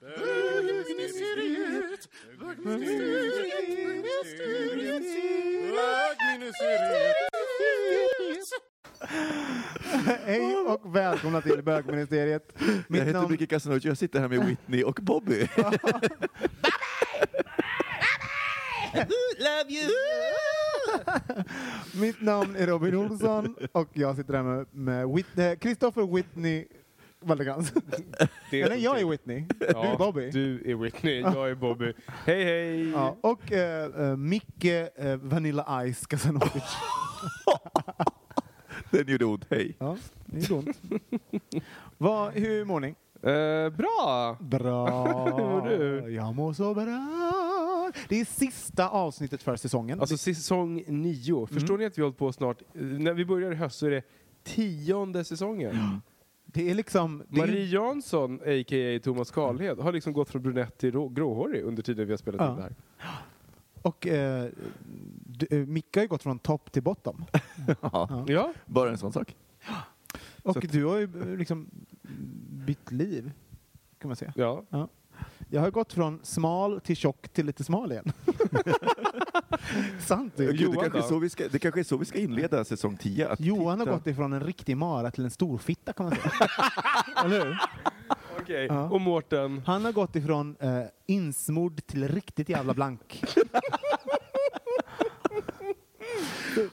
Bögministeriet, 0.00 2.08
bögministeriet, 2.40 3.76
bögministeriet, 3.76 5.04
Hej 10.24 10.56
och 10.56 10.96
välkomna 10.96 11.40
till 11.40 11.62
bögministeriet. 11.62 12.52
Jag 12.88 12.96
heter 12.96 13.12
namn... 13.12 13.30
Micke 13.30 13.50
Casanova, 13.50 13.80
jag 13.84 13.98
sitter 13.98 14.20
här 14.20 14.28
med 14.28 14.46
Whitney 14.46 14.82
och 14.84 14.98
Bobby. 15.02 15.48
Love 19.38 19.70
you! 19.70 19.88
Mitt 21.94 22.20
namn 22.20 22.56
är 22.56 22.66
Robin 22.66 22.94
Olsson 22.94 23.56
och 23.72 23.88
jag 23.92 24.16
sitter 24.16 24.34
här 24.34 24.66
med, 24.76 25.06
Whit- 25.06 25.50
eh, 25.52 25.58
Christopher 25.58 26.14
Whitney 26.14 26.66
Waldegrans. 27.20 27.72
Det 28.50 28.62
Eller 28.62 28.76
jag 28.76 29.00
är 29.00 29.04
Whitney, 29.04 29.44
du 29.60 29.66
är 29.66 29.98
Bobby. 29.98 30.30
Du 30.30 30.70
är 30.70 30.74
Whitney, 30.74 31.20
jag 31.20 31.50
är 31.50 31.54
Bobby. 31.54 31.92
Hej 32.06 32.44
hej! 32.44 32.90
Ja, 32.90 33.16
och 33.20 33.52
eh, 33.52 33.84
eh, 34.10 34.16
Micke 34.16 34.64
eh, 34.96 35.16
Vanilla 35.16 35.92
Ice 35.94 36.06
Casanovic. 36.06 36.64
Den 38.90 39.08
gjorde 39.08 39.24
ont, 39.24 39.46
hej. 39.50 39.76
Ja, 39.78 39.96
det 40.26 40.50
är 40.50 40.52
ont. 40.52 40.80
Vad, 41.98 42.32
hur 42.32 42.64
mår 42.64 42.80
ni? 42.80 42.88
Eh, 43.22 43.68
bra! 43.76 44.36
Bra. 44.40 45.14
Hur 45.36 45.44
mår 45.44 45.68
du? 45.68 46.10
Jag 46.14 46.34
mår 46.34 46.52
så 46.52 46.74
bra. 46.74 47.92
Det 48.08 48.20
är 48.20 48.24
sista 48.24 48.88
avsnittet 48.88 49.42
för 49.42 49.56
säsongen. 49.56 50.00
Alltså 50.00 50.16
säsong 50.18 50.84
nio. 50.86 51.46
Förstår 51.46 51.78
ni 51.78 51.84
att 51.84 51.98
vi 51.98 52.02
har 52.02 52.06
hållit 52.06 52.18
på 52.18 52.32
snart? 52.32 52.62
eh, 52.74 52.80
När 52.82 53.12
vi 53.14 53.24
börjar 53.24 53.52
i 53.52 53.54
höst 53.54 53.78
så 53.78 53.86
är 53.86 53.90
det 53.90 54.02
tionde 54.44 55.24
säsongen. 55.24 56.00
Det 56.52 56.70
är 56.70 56.74
liksom... 56.74 57.22
Det 57.28 57.40
är, 57.40 57.46
Marie 57.46 57.64
Jansson, 57.66 58.34
a.k.a. 58.40 59.00
Thomas 59.02 59.30
Karlhed, 59.30 59.78
har 59.78 59.92
liksom 59.92 60.12
gått 60.12 60.28
från 60.30 60.42
brunett 60.42 60.78
till 60.78 60.92
rå- 60.94 61.08
gråhårig 61.14 61.62
under 61.62 61.82
tiden 61.82 62.06
vi 62.06 62.12
har 62.12 62.18
spelat 62.18 62.40
Ja. 62.40 62.50
in 62.50 62.56
det 62.56 62.62
här. 62.62 62.74
och 63.82 64.06
eh, 64.06 64.44
eh, 65.50 65.58
Micke 65.66 65.96
har 65.96 66.02
ju 66.02 66.08
gått 66.08 66.22
från 66.22 66.38
topp 66.38 66.72
till 66.72 66.82
bottom. 66.82 67.24
Ja. 67.80 68.24
Ja, 68.28 68.52
Bara 68.66 68.90
en 68.90 68.98
sån 68.98 69.12
sak. 69.12 69.36
Och 70.42 70.52
Så 70.52 70.58
att- 70.58 70.72
du 70.72 70.84
har 70.84 70.96
ju 70.98 71.04
eh, 71.04 71.36
liksom 71.38 71.66
bytt 72.66 72.90
liv, 72.92 73.32
kan 73.98 74.08
man 74.08 74.16
säga. 74.16 74.32
ja. 74.36 74.64
Jag 75.52 75.60
har 75.60 75.70
gått 75.70 75.92
från 75.92 76.20
smal 76.22 76.80
till 76.80 76.96
tjock 76.96 77.28
till 77.28 77.46
lite 77.46 77.64
smal 77.64 77.92
igen. 77.92 78.12
Sant 80.00 80.32
det. 80.36 80.44
Gud, 80.46 80.56
det, 80.56 80.62
Johan 80.62 80.76
kanske 80.80 80.98
är 80.98 81.02
så 81.02 81.18
vi 81.18 81.28
ska, 81.28 81.48
det 81.48 81.58
kanske 81.58 81.80
är 81.80 81.84
så 81.84 81.96
vi 81.96 82.04
ska 82.04 82.18
inleda 82.18 82.64
säsong 82.64 82.96
10. 82.96 83.28
Att 83.28 83.40
Johan 83.40 83.78
har 83.78 83.86
titta- 83.86 83.96
gått 83.96 84.06
ifrån 84.06 84.32
en 84.32 84.40
riktig 84.44 84.76
mara 84.76 85.10
till 85.10 85.24
en 85.24 85.30
storfitta 85.30 85.92
kan 85.92 86.06
man 86.06 86.14
säga. 86.16 86.48
Eller 87.24 87.44
hur? 87.44 87.58
Okej, 88.40 88.66
Ja. 88.66 88.88
och 88.90 89.00
Mårten? 89.00 89.62
Han 89.66 89.84
har 89.84 89.92
gått 89.92 90.16
ifrån 90.16 90.56
eh, 90.60 90.82
insmord 91.06 91.86
till 91.86 92.08
riktigt 92.08 92.48
jävla 92.48 92.74
blank. 92.74 93.22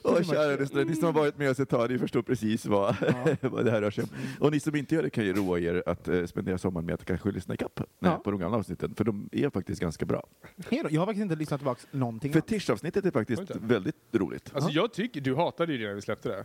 Åh, 0.02 0.22
kära 0.22 0.56
lyssnare, 0.56 0.84
ni 0.84 0.94
som 0.94 1.04
har 1.04 1.12
varit 1.12 1.38
med 1.38 1.50
oss 1.50 1.60
ett 1.60 1.68
tag, 1.68 1.90
ni 1.90 1.98
förstår 1.98 2.22
precis 2.22 2.66
vad, 2.66 2.96
vad 3.40 3.64
det 3.64 3.70
här 3.70 3.80
rör 3.80 3.90
sig 3.90 4.04
om. 4.04 4.10
Och 4.40 4.52
ni 4.52 4.60
som 4.60 4.76
inte 4.76 4.94
gör 4.94 5.02
det 5.02 5.10
kan 5.10 5.24
ju 5.24 5.32
roa 5.32 5.58
er 5.60 5.82
att 5.86 6.08
eh, 6.08 6.24
spendera 6.26 6.58
sommaren 6.58 6.86
med 6.86 6.94
att 6.94 7.04
kanske 7.04 7.30
lyssna 7.30 7.54
ikapp 7.54 7.80
Ja. 7.98 8.08
eh, 8.08 8.18
på 8.18 8.30
de 8.30 8.40
gamla 8.40 8.56
avsnitten, 8.58 8.94
för 8.94 9.04
de 9.04 9.28
är 9.32 9.50
faktiskt 9.50 9.80
ganska 9.80 10.06
bra. 10.06 10.26
Jag 10.70 11.00
har 11.00 11.06
faktiskt 11.06 11.22
inte 11.22 11.36
lyssnat 11.36 11.60
tillbaka 11.60 11.80
någonting. 11.90 12.32
Fetischavsnittet 12.32 13.04
är 13.04 13.10
faktiskt 13.10 13.42
väldigt 13.56 13.96
roligt. 14.12 14.50
Alltså 14.54 14.70
jag 14.70 14.92
tycker, 14.92 15.20
du 15.20 15.34
hatade 15.34 15.72
ju 15.72 15.78
det 15.78 15.86
när 15.86 15.94
vi 15.94 16.02
släppte 16.02 16.28
det. 16.28 16.44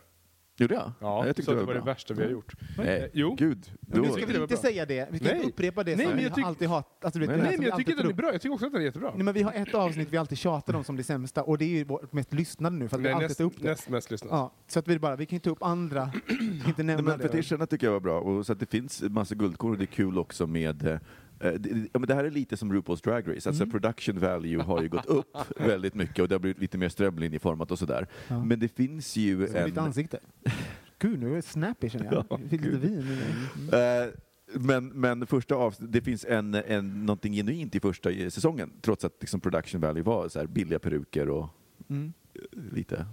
Gjorde 0.57 0.73
jag? 0.75 0.91
Ja, 1.01 1.25
jag 1.25 1.35
tyckte 1.35 1.43
så 1.45 1.51
att 1.51 1.57
det 1.57 1.61
det 1.61 1.65
var 1.65 1.67
var 1.67 1.73
det 1.73 1.81
bra. 1.85 1.93
värsta 1.93 2.13
vi 2.13 2.23
har 2.23 2.29
gjort. 2.29 2.53
Nej, 2.77 3.09
jo. 3.13 3.35
gud. 3.35 3.71
Men 3.81 4.01
Då, 4.01 4.07
nu 4.07 4.13
ska 4.13 4.25
vi 4.25 4.33
var 4.33 4.41
inte 4.41 4.57
säga 4.57 4.85
det. 4.85 5.07
Vi 5.11 5.17
ska 5.19 5.27
Nej. 5.27 5.35
inte 5.35 5.47
upprepa 5.49 5.83
det 5.83 5.95
Nej, 5.95 6.05
som 6.05 6.15
men 6.15 6.23
vi 6.23 6.29
tyck- 6.29 6.45
alltid 6.45 6.67
hat. 6.69 7.05
Alltså, 7.05 7.19
Nej, 7.19 7.27
det 7.27 7.33
här 7.33 7.41
Nej 7.41 7.51
men 7.51 7.59
vi 7.61 7.67
jag 7.67 7.77
tycker 7.77 7.91
att 7.91 7.97
den 7.97 8.09
är 8.09 8.13
bra, 8.13 8.31
jag 8.31 8.41
tycker 8.41 8.53
också 8.53 8.65
att 8.65 8.71
den 8.71 8.81
är 8.81 8.85
jättebra. 8.85 9.11
Nej, 9.15 9.23
men 9.23 9.33
vi 9.33 9.41
har 9.41 9.53
ett 9.53 9.73
avsnitt 9.75 10.07
vi 10.11 10.17
alltid 10.17 10.37
tjatar 10.37 10.73
om 10.75 10.83
som 10.83 10.95
det 10.97 11.03
sämsta 11.03 11.43
och 11.43 11.57
det 11.57 11.65
är 11.65 11.69
ju 11.69 11.83
vårt 11.83 12.13
mest 12.13 12.33
lyssnade 12.33 12.75
nu 12.75 12.87
för 12.87 12.95
att 12.95 12.99
vi 12.99 13.03
Nej, 13.03 13.13
alltid 13.13 13.27
näst, 13.29 13.37
tar 13.37 13.45
upp 13.45 13.53
det. 13.61 13.69
näst 13.69 13.89
mest 13.89 14.11
lyssnat. 14.11 14.31
Ja, 14.31 14.53
så 14.67 14.79
att 14.79 14.87
vi 14.87 14.99
bara, 14.99 15.15
vi 15.15 15.25
kan 15.25 15.35
ju 15.35 15.39
ta 15.39 15.49
upp 15.49 15.63
andra, 15.63 16.11
vi 16.27 16.33
inte 16.67 16.83
Nej, 16.83 16.95
nämna 16.95 17.01
men 17.11 17.19
det. 17.19 17.29
fetischerna 17.29 17.65
tycker 17.65 17.87
jag 17.87 17.91
var 17.91 17.99
bra, 17.99 18.19
och 18.19 18.45
så 18.45 18.53
att 18.53 18.59
det 18.59 18.71
finns 18.71 19.01
massa 19.01 19.35
guldkorn 19.35 19.71
och 19.71 19.77
det 19.77 19.83
är 19.83 19.85
kul 19.85 20.17
också 20.17 20.47
med 20.47 20.87
eh, 20.87 20.99
det, 21.51 21.69
ja, 21.93 21.99
men 21.99 22.07
det 22.07 22.13
här 22.15 22.23
är 22.23 22.31
lite 22.31 22.57
som 22.57 22.73
RuPaul's 22.73 23.03
Drag 23.03 23.35
Race, 23.35 23.49
alltså 23.49 23.65
production 23.65 24.19
value 24.19 24.61
har 24.61 24.81
ju 24.81 24.89
gått 24.89 25.05
upp 25.05 25.37
väldigt 25.59 25.93
mycket 25.95 26.19
och 26.19 26.27
det 26.27 26.35
har 26.35 26.39
blivit 26.39 26.59
lite 26.61 26.77
mer 26.77 26.89
strömlinjeformat 26.89 27.71
och 27.71 27.79
sådär. 27.79 28.07
Ja. 28.27 28.43
Men 28.45 28.59
det 28.59 28.67
finns 28.67 29.15
ju 29.15 29.47
Som 29.47 29.65
ditt 29.65 29.77
en... 29.77 29.83
ansikte. 29.83 30.19
Gud, 30.99 31.19
nu 31.19 31.31
är 31.31 31.35
jag 31.35 31.43
snappy 31.43 31.89
känner 31.89 32.05
jag. 32.05 32.13
Ja, 32.29 32.39
Jag 32.41 32.49
fick 32.49 32.61
lite 32.61 32.67
gud. 32.67 32.79
vin. 32.81 33.17
Mm. 33.71 34.03
Eh, 34.07 34.13
men, 34.55 34.87
men 34.87 35.27
första 35.27 35.55
avsnitt, 35.55 35.91
det 35.91 36.01
finns 36.01 36.25
en, 36.25 36.53
en, 36.55 37.05
någonting 37.05 37.33
genuint 37.33 37.75
i 37.75 37.79
första 37.79 38.09
säsongen, 38.09 38.71
trots 38.81 39.05
att 39.05 39.13
liksom 39.19 39.41
production 39.41 39.81
value 39.81 40.03
var 40.03 40.27
så 40.29 40.39
här 40.39 40.47
billiga 40.47 40.79
peruker 40.79 41.29
och 41.29 41.49
Mm. 41.89 42.13
eh, 42.35 42.41
lite... 42.75 43.05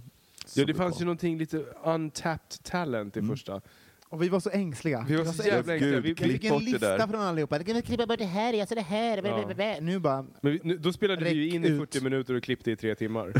Ja, 0.55 0.65
det 0.65 0.73
fanns 0.73 1.01
ju 1.01 1.05
någonting 1.05 1.37
lite 1.37 1.57
untapped 1.85 2.63
talent 2.63 3.17
i 3.17 3.19
Mm. 3.19 3.29
första. 3.31 3.61
Och 4.11 4.21
vi 4.21 4.29
var 4.29 4.39
så 4.39 4.49
ängsliga. 4.49 5.05
Vi 5.07 5.15
var 5.15 5.25
så 5.25 5.47
jävla 5.47 5.77
Gud, 5.77 5.83
ängsliga. 5.83 5.99
Vi, 5.99 6.09
Jag 6.09 6.17
klipp 6.17 6.31
fick 6.31 6.51
en 6.51 6.57
lista 6.59 7.07
från 7.07 7.21
allihopa. 7.21 7.63
Kan 7.63 7.75
vi 7.75 7.81
klippa 7.81 8.05
bort 8.05 8.19
det 8.19 8.25
här, 8.25 8.59
alltså 8.59 8.75
det 8.75 8.81
här. 8.81 9.21
Ja. 9.57 9.77
Nu 9.81 9.99
bara, 9.99 10.25
men 10.41 10.51
vi, 10.51 10.59
nu, 10.63 10.77
då 10.77 10.93
spelade 10.93 11.25
vi 11.25 11.49
in 11.55 11.65
i 11.65 11.67
ut. 11.67 11.79
40 11.79 12.03
minuter 12.03 12.33
och 12.33 12.43
klippte 12.43 12.71
i 12.71 12.75
tre 12.75 12.95
timmar. 12.95 13.33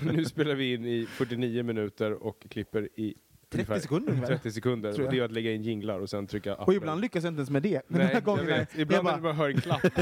nu 0.12 0.24
spelar 0.24 0.54
vi 0.54 0.74
in 0.74 0.84
i 0.84 1.06
49 1.06 1.62
minuter 1.62 2.12
och 2.12 2.46
klipper 2.50 2.88
i 2.96 3.14
30 3.14 3.18
ungefär 3.52 3.78
sekunder 3.78 4.12
ungefär. 4.12 4.34
30 4.34 4.52
sekunder. 4.52 4.88
Jag. 4.90 5.00
Och 5.00 5.12
det 5.12 5.18
är 5.18 5.22
att 5.22 5.32
lägga 5.32 5.52
in 5.52 5.62
jinglar 5.62 6.00
och 6.00 6.10
sen 6.10 6.26
trycka 6.26 6.54
Och 6.54 6.74
ibland 6.74 7.00
lyckas 7.00 7.24
jag 7.24 7.30
inte 7.30 7.38
ens 7.38 7.50
med 7.50 7.62
det. 7.62 7.82
Den 7.88 7.98
Nej, 7.98 8.06
här 8.06 8.20
gången 8.20 8.48
jag 8.48 8.58
vet. 8.58 8.78
Ibland 8.78 9.06
jag 9.06 9.12
när 9.12 9.16
du 9.16 9.22
bara 9.22 9.32
hör 9.32 9.48
en 9.48 9.60
klapp. 9.60 9.82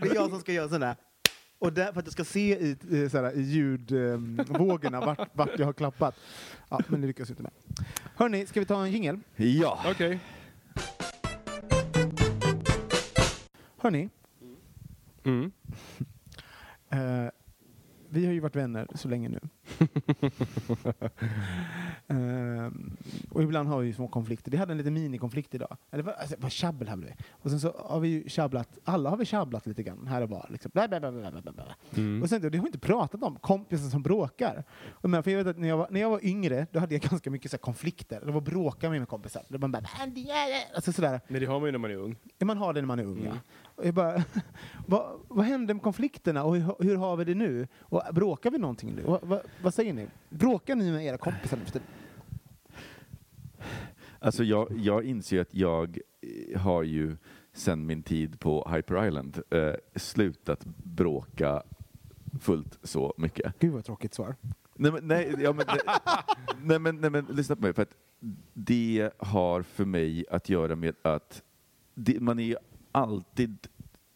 det 0.00 0.08
är 0.10 0.14
jag 0.14 0.30
som 0.30 0.40
ska 0.40 0.52
göra 0.52 0.68
sådär. 0.68 0.96
Och 1.58 1.72
där, 1.72 1.92
för 1.92 2.00
att 2.00 2.06
jag 2.06 2.12
ska 2.12 2.24
se 2.24 2.58
i, 2.58 2.76
i, 2.90 3.08
sådär, 3.10 3.32
i 3.36 3.40
ljudvågorna 3.42 5.00
vart, 5.00 5.28
vart 5.36 5.58
jag 5.58 5.66
har 5.66 5.72
klappat. 5.72 6.14
Ja, 6.68 6.80
men 6.88 7.00
det 7.00 7.06
lyckas 7.06 7.30
inte 7.30 7.42
med. 7.42 7.52
Hörni, 8.16 8.46
ska 8.46 8.60
vi 8.60 8.66
ta 8.66 8.84
en 8.84 8.92
jingel? 8.92 9.20
Ja! 9.36 9.78
Okej. 9.90 10.18
Hörni, 13.76 14.08
Mm. 15.24 15.52
eh, 16.90 17.30
vi 18.08 18.26
har 18.26 18.32
ju 18.32 18.40
varit 18.40 18.56
vänner 18.56 18.86
så 18.94 19.08
länge 19.08 19.28
nu. 19.28 19.40
eh, 22.08 22.70
och 23.30 23.42
ibland 23.42 23.68
har 23.68 23.80
vi 23.80 23.86
ju 23.86 23.92
små 23.92 24.08
konflikter. 24.08 24.50
Vi 24.50 24.56
hade 24.56 24.72
en 24.72 24.78
liten 24.78 24.94
minikonflikt 24.94 25.54
idag. 25.54 25.76
Eller 25.90 26.02
vad, 26.02 26.14
alltså, 26.14 26.36
vad 26.38 26.52
tjabbel 26.52 26.88
hade 26.88 27.06
vi. 27.06 27.14
Och 27.30 27.50
sen 27.50 27.60
så 27.60 27.74
har 27.78 28.00
vi 28.00 28.08
ju 28.08 28.28
tjabblat, 28.28 28.78
alla 28.84 29.10
har 29.10 29.16
vi 29.16 29.24
tjabblat 29.24 29.66
lite 29.66 29.82
grann 29.82 30.06
här 30.06 30.22
och 30.22 30.28
var. 30.28 30.46
Liksom. 30.50 30.70
Bla, 30.74 30.88
bla, 30.88 31.00
bla. 31.00 31.76
Mm. 31.96 32.22
Och 32.22 32.28
sen, 32.28 32.40
det 32.40 32.46
har 32.46 32.50
vi 32.50 32.68
inte 32.68 32.78
pratat 32.78 33.22
om, 33.22 33.36
kompisar 33.36 33.88
som 33.90 34.02
bråkar. 34.02 34.64
Och 34.90 35.10
men, 35.10 35.22
för 35.22 35.30
jag 35.30 35.38
vet 35.38 35.46
att 35.46 35.58
när 35.58 35.68
jag, 35.68 35.76
var, 35.76 35.88
när 35.90 36.00
jag 36.00 36.10
var 36.10 36.24
yngre, 36.24 36.66
då 36.72 36.78
hade 36.80 36.94
jag 36.94 37.02
ganska 37.02 37.30
mycket 37.30 37.50
så 37.50 37.56
här, 37.56 37.62
konflikter. 37.62 38.20
Det 38.24 38.32
var 38.32 38.40
bråka 38.40 38.86
med 38.86 38.92
mina 38.92 39.06
kompisar. 39.06 39.42
Det 39.48 39.58
var 39.58 39.68
bara, 39.68 39.82
alltså, 40.74 40.92
sådär. 40.92 41.20
Men 41.28 41.40
det 41.40 41.46
har 41.46 41.60
man 41.60 41.68
ju 41.68 41.72
när 41.72 41.78
man 41.78 41.90
är 41.90 41.96
ung. 41.96 42.16
Ja, 42.38 42.46
Man 42.46 42.58
har 42.58 42.72
det 42.72 42.80
när 42.80 42.86
man 42.86 42.98
är 42.98 43.04
ung, 43.04 43.24
ja. 43.24 43.32
Och 43.78 43.86
jag 43.86 43.94
bara, 43.94 44.24
vad, 44.86 45.20
vad 45.28 45.44
hände 45.44 45.74
med 45.74 45.82
konflikterna 45.82 46.44
och 46.44 46.56
hur, 46.56 46.84
hur 46.84 46.96
har 46.96 47.16
vi 47.16 47.24
det 47.24 47.34
nu? 47.34 47.68
Och 47.78 48.02
bråkar 48.12 48.50
vi 48.50 48.58
någonting 48.58 48.94
nu? 48.94 49.04
Och, 49.04 49.28
vad, 49.28 49.40
vad 49.62 49.74
säger 49.74 49.92
ni? 49.92 50.06
Bråkar 50.28 50.76
ni 50.76 50.90
med 50.90 51.04
era 51.04 51.18
kompisar 51.18 51.58
nu? 51.74 51.80
Alltså 54.20 54.44
jag, 54.44 54.78
jag 54.78 55.04
inser 55.04 55.40
att 55.40 55.54
jag 55.54 55.98
eh, 56.20 56.60
har 56.60 56.82
ju 56.82 57.16
sen 57.52 57.86
min 57.86 58.02
tid 58.02 58.40
på 58.40 58.70
Hyper 58.74 59.06
Island 59.06 59.42
eh, 59.50 59.74
slutat 59.96 60.64
bråka 60.84 61.62
fullt 62.40 62.78
så 62.82 63.14
mycket. 63.16 63.58
Gud 63.58 63.72
vad 63.72 63.84
tråkigt 63.84 64.14
svar. 64.14 64.36
Nej 64.74 64.92
men, 64.92 65.08
nej, 65.08 65.34
ja, 65.38 65.52
men, 65.52 65.66
nej, 66.62 66.78
men, 66.78 67.00
nej 67.00 67.10
men 67.10 67.24
lyssna 67.24 67.56
på 67.56 67.62
mig, 67.62 67.72
för 67.72 67.82
att 67.82 67.94
det 68.54 69.10
har 69.18 69.62
för 69.62 69.84
mig 69.84 70.24
att 70.30 70.48
göra 70.48 70.76
med 70.76 70.94
att 71.02 71.42
det, 71.94 72.20
man 72.20 72.38
är 72.38 72.58
alltid 73.02 73.58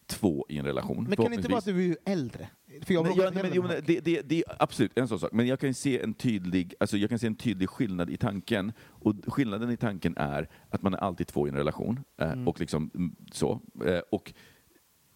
två 0.06 0.46
i 0.48 0.58
en 0.58 0.64
relation. 0.64 1.04
Men 1.08 1.16
kan 1.16 1.30
det 1.30 1.34
inte 1.34 1.48
vara 1.48 1.58
att 1.58 1.64
du 1.64 1.90
är 1.90 1.96
äldre? 2.04 2.48
För 2.82 2.94
jag 2.94 3.04
Nej, 3.04 3.14
ja, 3.16 3.30
nej, 3.34 3.42
men, 3.42 3.52
jo, 3.54 3.62
det, 3.62 4.00
det, 4.00 4.22
det 4.22 4.36
är 4.36 4.44
absolut 4.58 4.98
en 4.98 5.08
sån 5.08 5.18
sak, 5.20 5.32
men 5.32 5.46
jag 5.46 5.60
kan 5.60 5.74
se 5.74 6.02
en 6.02 6.14
tydlig, 6.14 6.74
alltså 6.80 6.96
jag 6.96 7.10
kan 7.10 7.18
se 7.18 7.26
en 7.26 7.34
tydlig 7.34 7.68
skillnad 7.68 8.10
i 8.10 8.16
tanken. 8.16 8.72
Och 8.80 9.14
skillnaden 9.26 9.70
i 9.70 9.76
tanken 9.76 10.16
är 10.16 10.48
att 10.70 10.82
man 10.82 10.94
är 10.94 10.98
alltid 10.98 11.26
två 11.26 11.46
i 11.46 11.50
en 11.50 11.56
relation. 11.56 12.00
Eh, 12.20 12.32
Mm. 12.32 12.48
och 12.48 12.60
liksom 12.60 12.90
mm, 12.94 13.16
så. 13.32 13.60
Eh, 13.84 14.00
och 14.10 14.32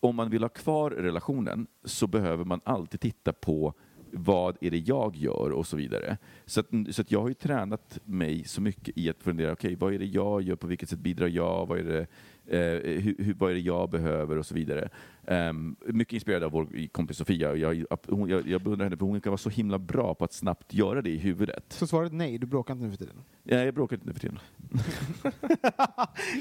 om 0.00 0.16
man 0.16 0.30
vill 0.30 0.42
ha 0.42 0.48
kvar 0.48 0.90
relationen 0.90 1.66
så 1.84 2.06
behöver 2.06 2.44
man 2.44 2.60
alltid 2.64 3.00
titta 3.00 3.32
på 3.32 3.74
vad 4.16 4.56
är 4.60 4.70
det 4.70 4.78
jag 4.78 5.16
gör 5.16 5.50
och 5.50 5.66
så 5.66 5.76
vidare. 5.76 6.18
Så, 6.46 6.60
att, 6.60 6.66
så 6.90 7.02
att 7.02 7.10
jag 7.10 7.20
har 7.20 7.28
ju 7.28 7.34
tränat 7.34 7.98
mig 8.04 8.44
så 8.44 8.60
mycket 8.60 8.98
i 8.98 9.10
att 9.10 9.22
fundera, 9.22 9.52
okej, 9.52 9.76
vad 9.76 9.94
är 9.94 9.98
det 9.98 10.04
jag 10.04 10.42
gör, 10.42 10.56
på 10.56 10.66
vilket 10.66 10.88
sätt 10.88 10.98
bidrar 10.98 11.28
jag, 11.28 11.66
vad 11.66 11.78
är 11.78 11.84
det, 11.84 12.06
eh, 12.46 13.00
hur, 13.02 13.16
hur, 13.18 13.34
vad 13.34 13.50
är 13.50 13.54
det 13.54 13.60
jag 13.60 13.90
behöver 13.90 14.38
och 14.38 14.46
så 14.46 14.54
vidare. 14.54 14.88
Ehm, 15.26 15.76
mycket 15.86 16.14
inspirerad 16.14 16.44
av 16.44 16.50
vår 16.50 16.88
kompis 16.92 17.16
Sofia. 17.16 17.54
Jag, 17.54 17.86
hon, 18.08 18.28
jag, 18.28 18.48
jag 18.48 18.62
beundrar 18.62 18.84
henne 18.84 18.96
för 18.96 19.06
hon 19.06 19.20
kan 19.20 19.30
vara 19.30 19.38
så 19.38 19.50
himla 19.50 19.78
bra 19.78 20.14
på 20.14 20.24
att 20.24 20.32
snabbt 20.32 20.74
göra 20.74 21.02
det 21.02 21.10
i 21.10 21.18
huvudet. 21.18 21.64
Så 21.68 21.86
svaret 21.86 22.12
nej, 22.12 22.38
du 22.38 22.46
bråkar 22.46 22.74
inte 22.74 22.84
nu 22.84 22.90
för 22.90 22.98
tiden? 22.98 23.16
Ja, 23.42 23.56
jag 23.56 23.74
bråkar 23.74 23.96
inte 23.96 24.06
nu 24.06 24.12
för 24.12 24.20
tiden. 24.20 24.38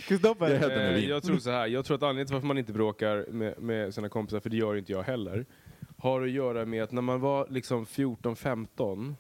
Kristoffer? 0.08 0.50
Jag 0.50 0.76
Eh, 0.76 1.10
jag 1.10 1.24
tror 1.24 1.38
så 1.38 1.50
här, 1.50 1.68
jag 1.68 1.86
tror 1.86 1.96
att 1.96 2.04
anledningen 2.04 2.28
till 2.28 2.34
varför 2.34 2.48
man 2.48 2.58
inte 2.58 2.74
bråkar 2.74 3.26
med, 3.32 3.62
med 3.62 3.94
sina 3.94 4.10
kompisar, 4.10 4.40
för 4.40 4.50
det 4.50 4.58
gör 4.58 4.76
inte 4.76 4.92
jag 4.92 5.04
heller, 5.04 5.46
har 6.06 6.22
att 6.22 6.32
göra 6.32 6.66
med 6.66 6.84
att 6.84 6.92
när 6.92 7.02
man 7.02 7.20
var 7.20 7.48
liksom 7.50 7.86
14-15 7.86 9.16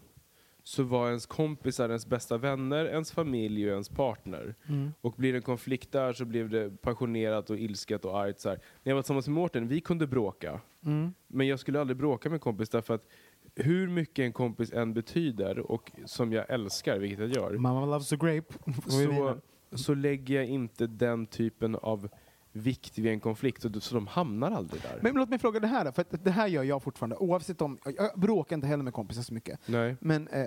så 0.63 0.83
var 0.83 1.07
ens 1.07 1.25
kompisar 1.25 1.89
ens 1.89 2.05
bästa 2.05 2.37
vänner, 2.37 2.85
ens 2.85 3.11
familj 3.11 3.65
och 3.65 3.71
ens 3.71 3.89
partner. 3.89 4.55
Mm. 4.67 4.91
Och 5.01 5.13
blir 5.17 5.31
det 5.31 5.37
en 5.37 5.41
konflikt 5.41 5.91
där 5.91 6.13
så 6.13 6.25
blev 6.25 6.49
det 6.49 6.81
passionerat 6.81 7.49
och 7.49 7.59
ilsket 7.59 8.05
och 8.05 8.19
argt. 8.19 8.39
Så 8.39 8.49
här. 8.49 8.55
När 8.83 8.91
jag 8.91 8.95
var 8.95 9.01
tillsammans 9.01 9.27
med 9.27 9.35
Mårten, 9.35 9.67
vi 9.67 9.81
kunde 9.81 10.07
bråka. 10.07 10.61
Mm. 10.85 11.13
Men 11.27 11.47
jag 11.47 11.59
skulle 11.59 11.81
aldrig 11.81 11.97
bråka 11.97 12.29
med 12.29 12.33
en 12.35 12.39
kompis 12.39 12.69
därför 12.69 12.93
att 12.93 13.07
hur 13.55 13.87
mycket 13.87 14.23
en 14.23 14.33
kompis 14.33 14.73
än 14.73 14.93
betyder 14.93 15.59
och 15.59 15.91
som 16.05 16.33
jag 16.33 16.49
älskar, 16.49 16.99
vilket 16.99 17.19
jag 17.19 17.29
gör, 17.29 17.57
Mamma 17.57 17.85
loves 17.85 18.13
a 18.13 18.15
grape. 18.15 18.53
Så, 18.87 19.37
så 19.77 19.93
lägger 19.93 20.35
jag 20.35 20.45
inte 20.45 20.87
den 20.87 21.25
typen 21.25 21.75
av 21.75 22.09
vikt 22.55 22.97
vid 22.97 23.11
en 23.11 23.19
konflikt, 23.19 23.65
och 23.65 23.83
så 23.83 23.95
de 23.95 24.07
hamnar 24.07 24.51
aldrig 24.51 24.81
där. 24.81 24.99
Men 25.01 25.13
låt 25.13 25.29
mig 25.29 25.39
fråga 25.39 25.59
det 25.59 25.67
här 25.67 25.85
då, 25.85 25.91
för 25.91 26.05
det 26.23 26.31
här 26.31 26.47
gör 26.47 26.63
jag 26.63 26.83
fortfarande 26.83 27.15
oavsett 27.15 27.61
om, 27.61 27.77
jag- 27.97 28.19
bråkar 28.19 28.55
inte 28.55 28.67
heller 28.67 28.83
med 28.83 28.93
kompisar 28.93 29.21
så 29.21 29.33
mycket. 29.33 29.59
Nej. 29.65 29.95
Men 29.99 30.27
eh, 30.27 30.45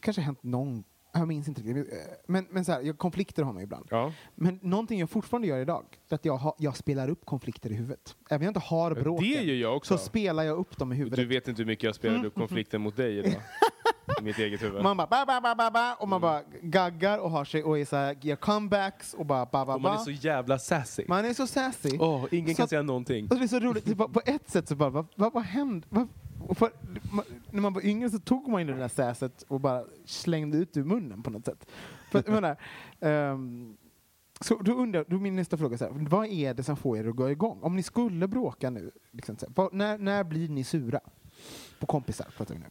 kanske 0.00 0.22
hänt 0.22 0.42
någon, 0.42 0.84
jag 1.12 1.28
minns 1.28 1.48
inte 1.48 1.60
riktigt. 1.62 1.92
Eh, 1.92 1.98
Men, 2.26 2.46
men 2.50 2.64
så 2.64 2.72
här, 2.72 2.80
jag, 2.80 2.98
konflikter 2.98 3.42
har 3.42 3.52
man 3.52 3.60
ju 3.60 3.64
ibland. 3.64 3.86
Ja. 3.90 4.12
Men 4.34 4.58
någonting 4.62 5.00
jag 5.00 5.10
fortfarande 5.10 5.48
gör 5.48 5.58
idag, 5.58 5.84
det 6.08 6.12
är 6.12 6.14
att 6.14 6.24
jag, 6.24 6.36
har, 6.36 6.54
jag 6.58 6.76
spelar 6.76 7.08
upp 7.10 7.24
konflikter 7.26 7.70
i 7.72 7.74
huvudet. 7.74 8.16
Även 8.30 8.36
om 8.40 8.42
jag 8.44 8.50
inte 8.50 8.60
har 8.60 8.94
bråken, 8.94 9.28
Det 9.28 9.42
gör 9.42 9.54
jag 9.54 9.76
också. 9.76 9.98
så 9.98 10.04
spelar 10.04 10.42
jag 10.42 10.58
upp 10.58 10.78
dem 10.78 10.92
i 10.92 10.96
huvudet. 10.96 11.16
Du 11.16 11.26
vet 11.26 11.48
inte 11.48 11.62
hur 11.62 11.66
mycket 11.66 11.84
jag 11.84 11.94
spelade 11.94 12.26
upp 12.26 12.34
konflikten 12.34 12.80
mot 12.80 12.96
dig 12.96 13.18
idag. 13.18 13.32
I 14.20 14.22
mitt 14.24 14.38
eget 14.38 14.62
huvud. 14.62 14.82
Man 14.82 14.96
bara 14.96 15.06
ba, 15.06 15.24
ba, 15.26 15.40
ba, 15.40 15.54
ba, 15.54 15.70
ba, 15.70 15.94
och 15.94 16.08
man 16.08 16.20
bara 16.20 16.42
gaggar 16.62 17.18
och 17.18 17.30
har 17.30 17.44
sig 17.44 17.64
och 17.64 17.78
är 17.78 17.84
så 17.84 17.96
här, 17.96 18.16
gör 18.20 18.36
comebacks 18.36 19.14
och 19.14 19.26
bara 19.26 19.46
ba, 19.46 19.64
ba, 19.66 19.74
Och 19.74 19.80
man 19.80 19.92
är 19.92 19.96
ba. 19.96 20.04
så 20.04 20.10
jävla 20.10 20.58
sassy. 20.58 21.04
Man 21.08 21.24
är 21.24 21.34
så 21.34 21.46
sassy. 21.46 21.98
Åh, 22.00 22.24
ingen 22.30 22.50
Så 22.50 22.56
kan 22.56 22.64
att- 22.64 22.70
säga 22.70 22.82
någonting. 22.82 23.28
Och 23.30 23.36
det 23.36 23.44
är 23.44 23.48
så 23.48 23.58
roligt, 23.60 23.96
på 23.96 24.20
ett 24.26 24.50
sätt 24.50 24.68
så 24.68 24.74
bara, 24.76 24.90
vad, 24.90 25.06
vad, 25.16 25.32
vad 25.32 25.42
hände? 25.42 25.86
Vad, 25.90 26.08
för, 26.58 26.70
när 27.52 27.60
man 27.60 27.72
var 27.72 27.86
yngre 27.86 28.10
så 28.10 28.18
tog 28.18 28.48
man 28.48 28.60
in 28.60 28.66
det 28.66 28.74
där 28.74 28.88
säset 28.88 29.42
och 29.48 29.60
bara 29.60 29.84
slängde 30.04 30.58
ut 30.58 30.76
ur 30.76 30.84
munnen 30.84 31.22
på 31.22 31.30
något 31.30 31.44
sätt. 31.44 31.70
För 32.10 32.30
menar, 32.30 32.56
ehm, 33.00 33.76
så 34.40 34.58
då 34.58 34.72
undrar 34.72 35.04
då 35.08 35.18
min 35.18 35.36
nästa 35.36 35.56
fråga, 35.56 35.78
så 35.78 35.84
här, 35.84 35.92
vad 36.08 36.26
är 36.26 36.54
det 36.54 36.62
som 36.62 36.76
får 36.76 36.98
er 36.98 37.08
att 37.08 37.16
gå 37.16 37.30
igång? 37.30 37.58
Om 37.62 37.76
ni 37.76 37.82
skulle 37.82 38.28
bråka 38.28 38.70
nu, 38.70 38.90
liksom, 39.10 39.36
så 39.36 39.46
här, 39.46 39.52
vad, 39.56 39.72
när, 39.72 39.98
när 39.98 40.24
blir 40.24 40.48
ni 40.48 40.64
sura? 40.64 41.00
På 41.78 41.86
kompisar 41.86 42.26
pratar 42.36 42.54
vi 42.54 42.60
nu. 42.60 42.66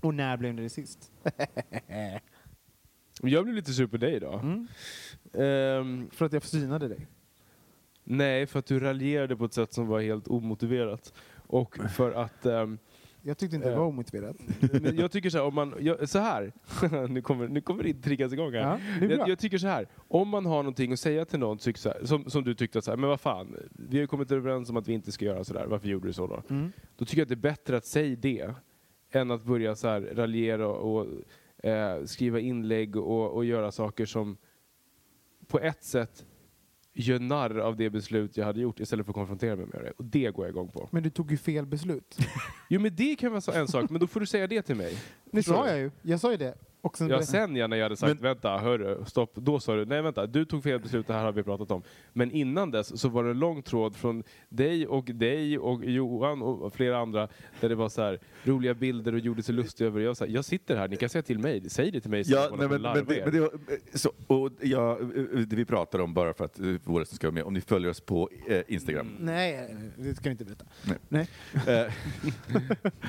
Och 0.00 0.14
när 0.14 0.36
blev 0.36 0.54
ni 0.54 0.62
det 0.62 0.68
sist? 0.68 1.12
Jag 3.22 3.44
blev 3.44 3.56
lite 3.56 3.72
sur 3.72 3.86
på 3.86 3.96
dig 3.96 4.14
idag. 4.14 4.40
Mm. 4.40 4.68
Ehm, 5.32 6.10
För 6.10 6.24
att 6.26 6.32
jag 6.32 6.42
synade 6.42 6.88
dig? 6.88 7.06
nej, 8.04 8.46
för 8.46 8.58
att 8.58 8.66
du 8.66 8.80
raljerade 8.80 9.36
på 9.36 9.44
ett 9.44 9.52
sätt 9.52 9.72
som 9.72 9.86
var 9.86 10.00
helt 10.00 10.28
omotiverat. 10.28 11.12
Och 11.48 11.78
för 11.90 12.12
att... 12.12 12.46
ehm, 12.46 12.78
Jag 13.22 13.38
tyckte 13.38 13.56
inte 13.56 13.68
det 13.68 13.74
Ja. 13.74 13.80
var 13.80 13.86
omotiverat. 13.86 14.36
jag 14.98 15.10
tycker 15.10 15.30
så 15.30 15.38
här, 15.38 15.44
om 15.44 15.54
man... 15.54 15.74
Jag, 15.80 16.08
så 16.08 16.18
här. 16.18 16.52
nu 17.08 17.22
kommer, 17.22 17.48
nu 17.48 17.60
kommer 17.60 17.82
det 17.82 17.94
triggas 17.94 18.32
igång 18.32 18.52
här. 18.52 18.80
Ja. 19.00 19.06
Jag, 19.06 19.28
jag 19.28 19.38
tycker 19.38 19.58
så 19.58 19.66
här, 19.66 19.88
om 20.08 20.28
man 20.28 20.46
har 20.46 20.62
någonting 20.62 20.92
att 20.92 21.00
säga 21.00 21.24
till 21.24 21.38
någon, 21.38 21.58
här, 21.64 22.04
som, 22.06 22.30
som 22.30 22.44
du 22.44 22.54
tyckte, 22.54 22.82
så 22.82 22.90
här, 22.90 22.96
men 22.98 23.08
vad 23.08 23.20
fan, 23.20 23.56
vi 23.70 23.96
har 23.96 24.00
ju 24.00 24.06
kommit 24.06 24.30
överens 24.32 24.70
om 24.70 24.76
att 24.76 24.88
vi 24.88 24.92
inte 24.92 25.12
ska 25.12 25.24
göra 25.24 25.44
sådär, 25.44 25.66
varför 25.66 25.88
gjorde 25.88 26.06
du 26.08 26.12
så 26.12 26.26
då? 26.26 26.42
Mm. 26.50 26.72
Då 26.96 27.04
tycker 27.04 27.18
jag 27.18 27.24
att 27.24 27.28
det 27.28 27.34
är 27.34 27.50
bättre 27.50 27.76
att 27.76 27.86
säga 27.86 28.16
det, 28.16 28.54
än 29.10 29.30
att 29.30 29.44
börja 29.44 29.74
så 29.74 29.88
här 29.88 30.00
raljera 30.00 30.68
och 30.68 31.06
eh, 31.64 32.04
skriva 32.04 32.40
inlägg 32.40 32.96
och, 32.96 33.30
och 33.32 33.44
göra 33.44 33.72
saker 33.72 34.06
som 34.06 34.36
på 35.46 35.58
ett 35.60 35.84
sätt 35.84 36.24
gör 36.98 37.18
narr 37.18 37.58
av 37.58 37.76
det 37.76 37.90
beslut 37.90 38.36
jag 38.36 38.44
hade 38.44 38.60
gjort 38.60 38.80
istället 38.80 39.06
för 39.06 39.10
att 39.10 39.14
konfrontera 39.14 39.56
mig 39.56 39.66
med 39.66 39.84
det. 39.84 39.90
Och 39.90 40.04
det 40.04 40.30
går 40.30 40.44
jag 40.44 40.52
igång 40.52 40.68
på. 40.68 40.88
Men 40.92 41.02
du 41.02 41.10
tog 41.10 41.30
ju 41.30 41.36
fel 41.36 41.66
beslut. 41.66 42.18
Jo 42.68 42.80
men 42.80 42.96
det 42.96 43.16
kan 43.16 43.32
vara 43.32 43.58
en 43.60 43.68
sak, 43.68 43.90
men 43.90 44.00
då 44.00 44.06
får 44.06 44.20
du 44.20 44.26
säga 44.26 44.46
det 44.46 44.62
till 44.62 44.76
mig. 44.76 44.98
Det 45.24 45.36
Förstår 45.36 45.54
sa 45.54 45.68
jag 45.68 45.78
ju. 45.78 45.90
Jag 46.02 46.20
sa 46.20 46.30
ju 46.30 46.36
det. 46.36 46.54
Och 46.80 46.98
sen 46.98 47.08
Ja, 47.08 47.22
sen 47.22 47.56
ja, 47.56 47.66
när 47.66 47.76
jag 47.76 47.84
hade 47.84 47.96
sagt 47.96 48.14
Men- 48.14 48.22
vänta, 48.22 48.58
hörru, 48.58 49.04
stopp, 49.06 49.34
då 49.34 49.60
sa 49.60 49.76
du 49.76 49.84
nej 49.84 50.02
vänta, 50.02 50.26
du 50.26 50.44
tog 50.44 50.62
fel 50.62 50.80
beslut, 50.80 51.06
det 51.06 51.12
här 51.12 51.24
har 51.24 51.32
vi 51.32 51.42
pratat 51.42 51.70
om. 51.70 51.82
Men 52.12 52.30
innan 52.30 52.70
dess 52.70 53.00
så 53.00 53.08
var 53.08 53.24
det 53.24 53.30
en 53.30 53.38
lång 53.38 53.62
tråd 53.62 53.96
från 53.96 54.22
dig 54.48 54.86
och 54.86 55.04
dig 55.04 55.58
och 55.58 55.84
Johan 55.84 56.42
och 56.42 56.74
flera 56.74 56.98
andra 56.98 57.28
där 57.60 57.68
det 57.68 57.74
var 57.74 57.88
så 57.88 58.02
här 58.02 58.18
roliga 58.44 58.74
bilder 58.74 59.12
och 59.12 59.18
gjorde 59.18 59.42
sig 59.42 59.54
lustig 59.54 59.84
över. 59.84 60.00
Jag, 60.00 60.16
sa, 60.16 60.26
jag 60.26 60.44
sitter 60.44 60.76
här, 60.76 60.88
ni 60.88 60.96
kan 60.96 61.08
säga 61.08 61.22
till 61.22 61.38
mig, 61.38 61.70
säg 61.70 61.90
det 61.90 62.00
till 62.00 62.10
mig. 62.10 62.22
Ja, 62.26 62.44
istället 62.44 62.50
för 62.50 62.56
nej, 62.56 62.64
att 62.64 62.70
men, 62.70 62.82
larva 62.82 62.94
men, 62.94 63.06
det, 63.06 63.24
men 63.24 63.34
det, 63.34 63.40
var- 63.40 63.98
så, 63.98 64.12
och 64.26 64.50
ja, 64.60 64.98
det 65.46 65.56
vi 65.56 65.64
pratar 65.64 65.98
om, 65.98 66.14
bara 66.14 66.34
för 66.34 66.44
att 66.44 66.58
eh, 66.60 66.66
våra 66.84 67.04
som 67.04 67.16
ska 67.16 67.26
vara 67.26 67.34
med, 67.34 67.42
om 67.44 67.54
ni 67.54 67.60
följer 67.60 67.90
oss 67.90 68.00
på 68.00 68.30
eh, 68.48 68.60
Instagram. 68.68 69.16
Nej, 69.20 69.76
det 69.96 70.14
ska 70.14 70.24
du 70.24 70.30
inte 70.30 70.44
berätta. 70.44 70.64
Nej. 70.82 70.96
Nej. 71.08 71.28
Eh, 71.86 71.92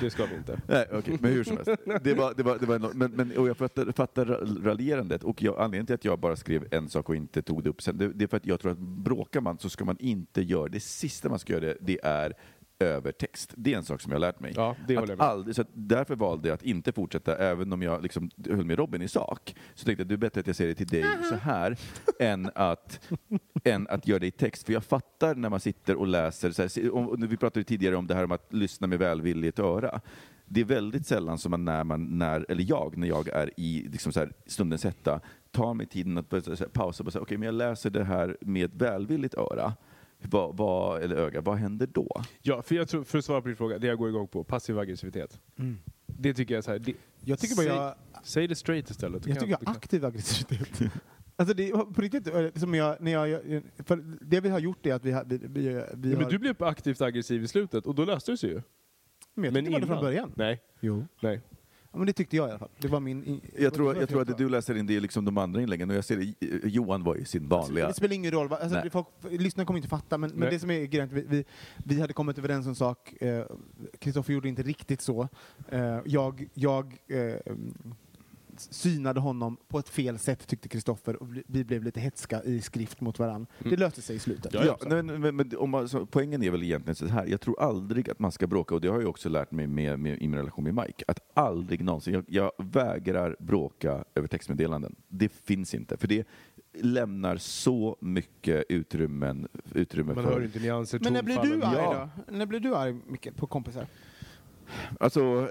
det 0.00 0.10
ska 0.10 0.26
vi 0.26 0.36
inte. 0.36 0.60
Nej, 0.66 0.86
okej, 0.92 1.16
men 1.20 1.32
hur 1.32 1.44
som 1.44 1.56
helst. 1.56 1.70
Det 2.02 2.14
var, 2.14 2.34
det 2.36 2.42
var, 2.42 2.58
det 2.58 2.66
var 2.66 2.74
en, 2.74 2.98
men, 2.98 3.10
men, 3.10 3.36
och 3.36 3.48
jag 3.48 3.56
fattar, 3.68 3.92
fattar 3.92 4.24
ra- 4.24 4.64
raljerandet 4.64 5.24
och 5.24 5.42
jag, 5.42 5.54
anledningen 5.58 5.86
till 5.86 5.94
att 5.94 6.04
jag 6.04 6.18
bara 6.18 6.36
skrev 6.36 6.66
en 6.70 6.88
sak 6.88 7.08
och 7.08 7.16
inte 7.16 7.42
tog 7.42 7.64
det 7.64 7.70
upp 7.70 7.82
sen, 7.82 7.98
det, 7.98 8.08
det 8.12 8.24
är 8.24 8.28
för 8.28 8.36
att 8.36 8.46
jag 8.46 8.60
tror 8.60 8.72
att 8.72 8.78
bråkar 8.78 9.40
man 9.40 9.58
så 9.58 9.68
ska 9.68 9.84
man 9.84 9.96
inte 9.98 10.42
göra, 10.42 10.68
det 10.68 10.80
sista 10.80 11.28
man 11.28 11.38
ska 11.38 11.52
göra 11.52 11.64
det, 11.64 11.76
det 11.80 11.98
är 12.02 12.32
övertext. 12.78 13.52
Det 13.56 13.72
är 13.72 13.76
en 13.78 13.84
sak 13.84 14.00
som 14.00 14.12
jag 14.12 14.16
har 14.16 14.20
lärt 14.20 14.40
mig. 14.40 14.52
Ja, 14.56 14.76
att 14.98 15.08
aldrig, 15.20 15.54
så 15.56 15.62
att 15.62 15.68
därför 15.72 16.16
valde 16.16 16.48
jag 16.48 16.54
att 16.54 16.62
inte 16.62 16.92
fortsätta, 16.92 17.36
även 17.36 17.72
om 17.72 17.82
jag 17.82 18.02
liksom 18.02 18.30
höll 18.46 18.64
med 18.64 18.78
Robin 18.78 19.02
i 19.02 19.08
sak. 19.08 19.54
Så 19.74 19.84
tänkte 19.84 20.00
jag 20.02 20.08
det 20.08 20.14
är 20.14 20.16
bättre 20.16 20.40
att 20.40 20.46
jag 20.46 20.56
säger 20.56 20.68
det 20.68 20.74
till 20.74 20.86
dig 20.86 21.04
så 21.28 21.34
här, 21.34 21.76
än 22.18 22.50
att, 22.54 23.00
än 23.64 23.88
att 23.88 24.06
göra 24.06 24.18
det 24.18 24.26
i 24.26 24.30
text. 24.30 24.66
För 24.66 24.72
jag 24.72 24.84
fattar 24.84 25.34
när 25.34 25.48
man 25.48 25.60
sitter 25.60 25.96
och 25.96 26.06
läser, 26.06 26.50
så 26.50 26.62
här, 26.62 26.94
om- 26.94 27.26
vi 27.30 27.36
pratade 27.36 27.64
tidigare 27.64 27.96
om 27.96 28.06
det 28.06 28.14
här 28.14 28.24
om 28.24 28.32
att 28.32 28.52
lyssna 28.52 28.86
med 28.86 28.98
välvilligt 28.98 29.58
öra. 29.58 30.00
Det 30.52 30.60
är 30.60 30.64
väldigt 30.64 31.06
sällan 31.06 31.38
som 31.38 31.50
man 31.50 31.64
när, 31.64 31.84
man, 31.84 32.18
när 32.18 32.46
eller 32.48 32.64
jag, 32.68 32.96
när 32.96 33.08
jag 33.08 33.28
är 33.28 33.50
i 33.56 33.88
liksom 33.92 34.12
så 34.12 34.20
här, 34.20 34.32
stundens 34.46 34.84
hetta, 34.84 35.20
tar 35.50 35.74
mig 35.74 35.86
tiden 35.86 36.18
att 36.18 36.28
börja 36.28 36.42
så 36.42 36.50
här, 36.50 36.66
pausa 36.66 37.04
och 37.04 37.12
säga, 37.12 37.22
okej, 37.22 37.38
men 37.38 37.46
jag 37.46 37.54
läser 37.54 37.90
det 37.90 38.04
här 38.04 38.36
med 38.40 38.64
ett 38.64 38.74
välvilligt 38.74 39.34
öra. 39.34 39.72
Vad, 40.22 40.56
vad, 40.56 41.02
eller 41.02 41.16
öga, 41.16 41.40
vad 41.40 41.56
händer 41.56 41.86
då? 41.86 42.22
Ja, 42.42 42.62
för 42.62 42.74
jag 42.74 42.88
tror, 42.88 43.04
för 43.04 43.18
att 43.18 43.24
svara 43.24 43.40
på 43.42 43.48
din 43.48 43.56
fråga, 43.56 43.78
det 43.78 43.86
jag 43.86 43.98
går 43.98 44.08
igång 44.08 44.28
på, 44.28 44.44
passiv 44.44 44.78
aggressivitet. 44.78 45.40
Det 46.06 46.34
tycker 46.34 46.54
jag 46.54 46.58
är 46.58 46.62
så 46.62 46.70
här, 46.70 46.78
det, 46.78 46.92
Jag 47.24 47.38
tycker 47.38 47.56
bara 47.56 47.66
säg, 47.66 47.76
jag, 47.76 47.94
säg 48.24 48.48
det 48.48 48.54
straight 48.54 48.90
istället. 48.90 49.26
Jag 49.26 49.38
tycker 49.40 49.50
jag 49.50 49.60
kan- 49.60 49.74
aktiv 49.76 50.04
aggressivitet. 50.04 50.80
Alltså 51.36 51.54
det 51.54 51.70
på 51.70 52.02
riktigt, 52.02 52.26
eh, 52.34 52.46
som 52.54 52.74
jag, 52.74 52.96
när 53.00 53.12
jag, 53.12 53.40
för 53.84 53.96
det 54.20 54.40
vi 54.40 54.48
har 54.48 54.58
gjort 54.58 54.86
är 54.86 54.94
att 54.94 55.04
vi, 55.04 55.12
vi, 55.26 55.38
vi, 55.48 55.62
vi 55.94 56.10
Ja, 56.10 56.16
har... 56.16 56.22
men 56.22 56.28
du 56.30 56.38
blev 56.38 56.62
aktivt 56.62 57.00
aggressiv 57.00 57.42
i 57.42 57.48
slutet 57.48 57.86
och 57.86 57.94
då 57.94 58.04
löste 58.04 58.30
det 58.32 58.36
sig 58.36 58.50
ju. 58.50 58.62
Men 59.34 59.44
jag 59.44 59.52
men 59.52 59.64
tyckte 59.64 59.70
det 59.70 59.72
var 59.72 59.80
det 59.80 59.86
från 59.86 60.00
början. 60.04 60.32
Nej, 60.36 60.60
Jo. 60.80 61.06
nej. 61.20 61.40
Ja, 61.92 61.98
men 61.98 62.06
det 62.06 62.12
tyckte 62.12 62.36
jag 62.36 62.46
i 62.48 62.50
alla 62.50 62.58
fall. 62.58 62.68
Det 62.78 62.88
var 62.88 63.00
min... 63.00 63.24
i- 63.24 63.40
Jag 63.58 63.74
tror, 63.74 63.96
jag 63.96 64.08
tror 64.08 64.20
att 64.22 64.28
det 64.28 64.34
du 64.34 64.48
läser 64.48 64.74
in 64.76 64.86
det 64.86 64.96
är 64.96 65.00
liksom 65.00 65.24
de 65.24 65.38
andra 65.38 65.62
inläggen 65.62 65.90
och 65.90 65.96
jag 65.96 66.04
ser 66.04 66.16
det, 66.16 66.68
Johan 66.68 67.04
var 67.04 67.16
i 67.16 67.24
sin 67.24 67.48
vanliga... 67.48 67.86
Det 67.88 67.94
spelar 67.94 68.14
ingen 68.14 68.30
roll. 68.32 68.48
va? 68.48 68.56
Alltså, 68.56 68.74
Nej. 68.74 68.84
det- 68.84 68.90
folk, 68.90 69.06
lyssnarna 69.30 69.66
kommer 69.66 69.78
inte 69.78 69.88
fatta, 69.88 70.18
men, 70.18 70.30
men 70.30 70.38
Nej. 70.40 70.50
det 70.50 70.58
som 70.58 70.70
är 70.70 70.84
grejen, 70.84 71.08
är 71.08 71.12
att 71.18 71.24
vi, 71.24 71.26
vi, 71.36 71.44
vi 71.84 72.00
hade 72.00 72.12
kommit 72.12 72.38
överens 72.38 72.66
om 72.66 72.70
en 72.70 72.74
sak. 72.74 73.22
eh, 73.22 73.44
Kristoffer 73.98 74.32
gjorde 74.32 74.48
inte 74.48 74.62
riktigt 74.62 75.00
så. 75.00 75.28
Eh, 75.68 75.98
jag 76.04 76.48
jag 76.54 76.96
eh, 77.08 77.34
synade 78.60 79.20
honom 79.20 79.56
på 79.68 79.78
ett 79.78 79.88
fel 79.88 80.18
sätt, 80.18 80.46
tyckte 80.46 80.68
Kristoffer. 80.68 81.22
och 81.22 81.28
vi- 81.46 81.64
blev 81.64 81.84
lite 81.84 82.00
hetska 82.00 82.42
i 82.42 82.60
skrift 82.60 83.00
mot 83.00 83.18
varandra. 83.18 83.46
Det 83.58 83.76
löste 83.76 84.02
sig 84.02 84.16
i 84.16 84.18
slutet. 84.18 84.54
Ja, 84.54 84.78
nej, 84.86 85.02
men, 85.02 85.20
men, 85.20 85.36
men 85.36 85.56
om 85.56 85.70
man, 85.70 85.88
så, 85.88 86.06
poängen 86.06 86.42
är 86.42 86.50
väl 86.50 86.62
egentligen 86.62 86.94
så 86.94 87.06
här, 87.06 87.26
jag 87.26 87.40
tror 87.40 87.60
aldrig 87.62 88.10
att 88.10 88.18
man 88.18 88.32
ska 88.32 88.46
bråka, 88.46 88.74
och 88.74 88.80
det 88.80 88.88
har 88.88 89.00
jag 89.00 89.10
också 89.10 89.28
lärt 89.28 89.50
mig 89.50 89.66
med, 89.66 89.98
med, 89.98 90.22
i 90.22 90.28
min 90.28 90.34
relation 90.38 90.64
med 90.64 90.74
Mike, 90.74 91.04
att 91.08 91.18
aldrig 91.34 91.84
någonsin, 91.84 92.14
jag, 92.14 92.24
jag 92.28 92.52
vägrar 92.58 93.36
bråka 93.38 94.04
över 94.14 94.28
textmeddelanden. 94.28 94.96
Det 95.08 95.28
finns 95.28 95.74
inte, 95.74 95.96
för 95.96 96.08
det 96.08 96.26
lämnar 96.82 97.36
så 97.36 97.96
mycket 98.00 98.64
utrymmen, 98.68 99.48
utrymme 99.74 100.14
Man 100.14 100.24
för... 100.24 100.32
hör 100.32 100.44
inte 100.44 100.58
nyanser, 100.58 101.00
Men 101.02 101.12
när 101.12 101.22
blir 101.22 101.38
du 101.42 101.62
arg 101.62 101.76
Ja. 101.76 102.08
då? 102.28 102.36
När 102.36 102.46
blir 102.46 102.60
du 102.60 102.74
arg, 102.76 102.96
Micke, 103.08 103.36
på 103.36 103.46
kompisar? 103.46 103.86
Alltså, 105.00 105.48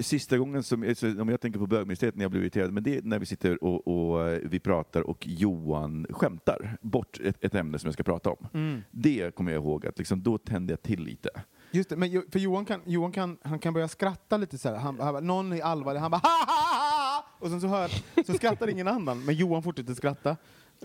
sista 0.00 0.38
gången 0.38 0.62
som, 0.62 0.82
alltså, 0.82 1.20
om 1.20 1.28
jag 1.28 1.40
tänker 1.40 1.58
på 1.58 1.66
bögministeriet 1.66 2.16
när 2.16 2.24
jag 2.24 2.30
blev 2.30 2.42
irriterad, 2.42 2.72
men 2.72 2.82
det 2.82 2.96
är 2.96 3.02
när 3.02 3.18
vi 3.18 3.26
sitter 3.26 3.64
och, 3.64 3.88
och 3.88 4.38
vi 4.42 4.60
pratar 4.60 5.00
och 5.00 5.26
Johan 5.26 6.06
skämtar 6.10 6.76
bort 6.80 7.20
ett, 7.24 7.44
ett 7.44 7.54
ämne 7.54 7.78
som 7.78 7.86
jag 7.86 7.94
ska 7.94 8.02
prata 8.02 8.30
om. 8.30 8.82
Det 8.90 9.34
kommer 9.34 9.52
jag 9.52 9.62
ihåg 9.62 9.86
att 9.86 9.98
liksom, 9.98 10.22
då 10.22 10.38
tände 10.38 10.72
jag 10.72 10.82
till 10.82 11.04
lite. 11.04 11.30
Just 11.70 11.88
det, 11.88 11.96
men 11.96 12.22
för 12.32 12.38
Johan 12.38 12.64
kan, 12.64 12.80
Johan 12.84 13.12
kan, 13.12 13.38
han 13.42 13.58
kan 13.58 13.74
börja 13.74 13.88
skratta 13.88 14.36
lite 14.36 14.58
så 14.58 14.68
här. 14.68 14.76
Han, 14.76 15.00
han, 15.00 15.26
någon 15.26 15.52
är 15.52 15.62
allvarlig, 15.62 16.00
han 16.00 16.10
bara 16.10 16.18
ha, 16.18 16.44
ha, 16.46 16.54
ha! 16.64 17.26
Och 17.38 17.48
sen 17.48 17.60
så, 17.60 17.66
hör, 17.66 17.88
så 18.26 18.32
skrattar 18.32 18.68
ingen 18.68 18.88
annan, 18.88 19.24
men 19.24 19.34
Johan 19.34 19.62
fortsätter 19.62 19.94
skratta. 19.94 20.36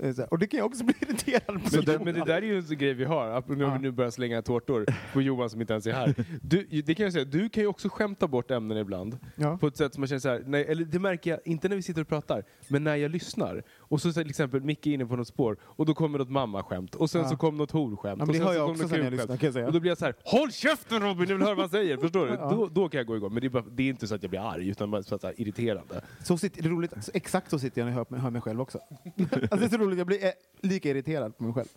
Eh. 0.03 0.25
Och 0.31 0.39
det 0.39 0.47
kan 0.47 0.57
jag 0.57 0.65
också 0.65 0.83
bli 0.83 0.95
irriterad 1.01 1.63
på. 1.63 1.75
Men 1.75 1.85
det, 1.85 1.99
men 1.99 2.13
det 2.13 2.25
där 2.25 2.35
är 2.35 2.41
ju 2.41 2.57
en 2.57 2.77
grej 2.77 2.93
vi 2.93 3.05
har, 3.05 3.43
om 3.47 3.73
vi 3.73 3.79
nu 3.79 3.91
börjar 3.91 4.11
slänga 4.11 4.41
tårtor 4.41 4.85
på 5.13 5.21
Johan 5.21 5.49
som 5.49 5.61
inte 5.61 5.73
ens 5.73 5.87
är 5.87 5.93
här. 5.93 6.15
Du, 6.41 6.63
det 6.81 6.95
kan 6.95 7.03
jag 7.03 7.13
säga, 7.13 7.25
du 7.25 7.49
kan 7.49 7.63
ju 7.63 7.67
också 7.67 7.89
skämta 7.89 8.27
bort 8.27 8.51
ämnen 8.51 8.77
ibland. 8.77 9.17
Ja. 9.35 9.57
På 9.57 9.67
ett 9.67 9.77
sätt 9.77 9.93
som 9.93 10.01
man 10.01 10.07
känner 10.07 10.19
så 10.19 10.29
här, 10.29 10.43
nej, 10.45 10.65
eller 10.67 10.85
det 10.85 10.99
märker 10.99 11.31
jag 11.31 11.39
inte 11.45 11.69
när 11.69 11.75
vi 11.75 11.81
sitter 11.81 12.01
och 12.01 12.07
pratar, 12.07 12.43
men 12.67 12.83
när 12.83 12.95
jag 12.95 13.11
lyssnar. 13.11 13.63
Och 13.89 14.01
så 14.01 14.13
till 14.13 14.29
exempel 14.29 14.61
Micke 14.61 14.87
är 14.87 14.91
inne 14.91 15.05
på 15.05 15.15
något 15.15 15.27
spår 15.27 15.57
och 15.61 15.85
då 15.85 15.93
kommer 15.93 16.19
något 16.19 16.29
mammaskämt 16.29 16.95
och 16.95 17.09
sen 17.09 17.21
Ja. 17.21 17.29
så 17.29 17.37
kommer 17.37 17.57
något 17.57 17.71
horskämt. 17.71 18.19
Ja, 18.19 18.25
men 18.25 18.33
det 18.35 18.39
hör 18.39 18.47
så 18.47 18.53
jag 18.53 18.67
kommer 18.67 18.83
också 18.83 18.95
sen 18.95 19.03
jag 19.03 19.11
lyssnar, 19.11 19.37
kan 19.37 19.47
jag 19.47 19.53
säga. 19.53 19.67
Och 19.67 19.73
då 19.73 19.79
blir 19.79 19.91
jag 19.91 19.97
så 19.97 20.05
här, 20.05 20.15
håll 20.23 20.51
käften 20.51 21.01
Robin, 21.01 21.29
jag 21.29 21.35
vill 21.35 21.45
höra 21.45 21.55
vad 21.55 21.63
han 21.63 21.69
säger. 21.69 21.97
Förstår 21.97 22.25
du? 22.27 22.33
Ja. 22.39 22.49
Då, 22.49 22.67
då 22.67 22.89
kan 22.89 22.97
jag 22.97 23.07
gå 23.07 23.15
igång. 23.17 23.33
Men 23.33 23.41
det 23.41 23.47
är, 23.47 23.49
bara, 23.49 23.63
det 23.71 23.83
är 23.83 23.89
inte 23.89 24.07
så 24.07 24.15
att 24.15 24.23
jag 24.23 24.29
blir 24.29 24.51
arg, 24.51 24.69
utan 24.69 24.91
bara 24.91 25.03
så 25.03 25.15
att 25.15 25.23
här, 25.23 25.33
irriterande. 25.41 26.01
Så 26.23 26.37
sitter, 26.37 26.61
det 26.61 26.67
är 26.67 26.71
roligt, 26.71 27.09
exakt 27.13 27.49
så 27.49 27.59
sitter 27.59 27.81
jag 27.81 27.85
när 27.85 27.97
jag 27.97 28.05
hör, 28.09 28.17
hör 28.17 28.29
mig 28.29 28.41
själv 28.41 28.61
också. 28.61 28.77
alltså 29.17 29.55
det 29.57 29.65
är 29.65 29.69
så 29.69 29.77
roligt, 29.77 29.97
jag 29.97 30.07
blir 30.07 30.25
eh, 30.25 30.31
lika 30.61 30.89
irriterad 30.89 31.37
på 31.37 31.43
mig 31.43 31.53
själv. 31.53 31.67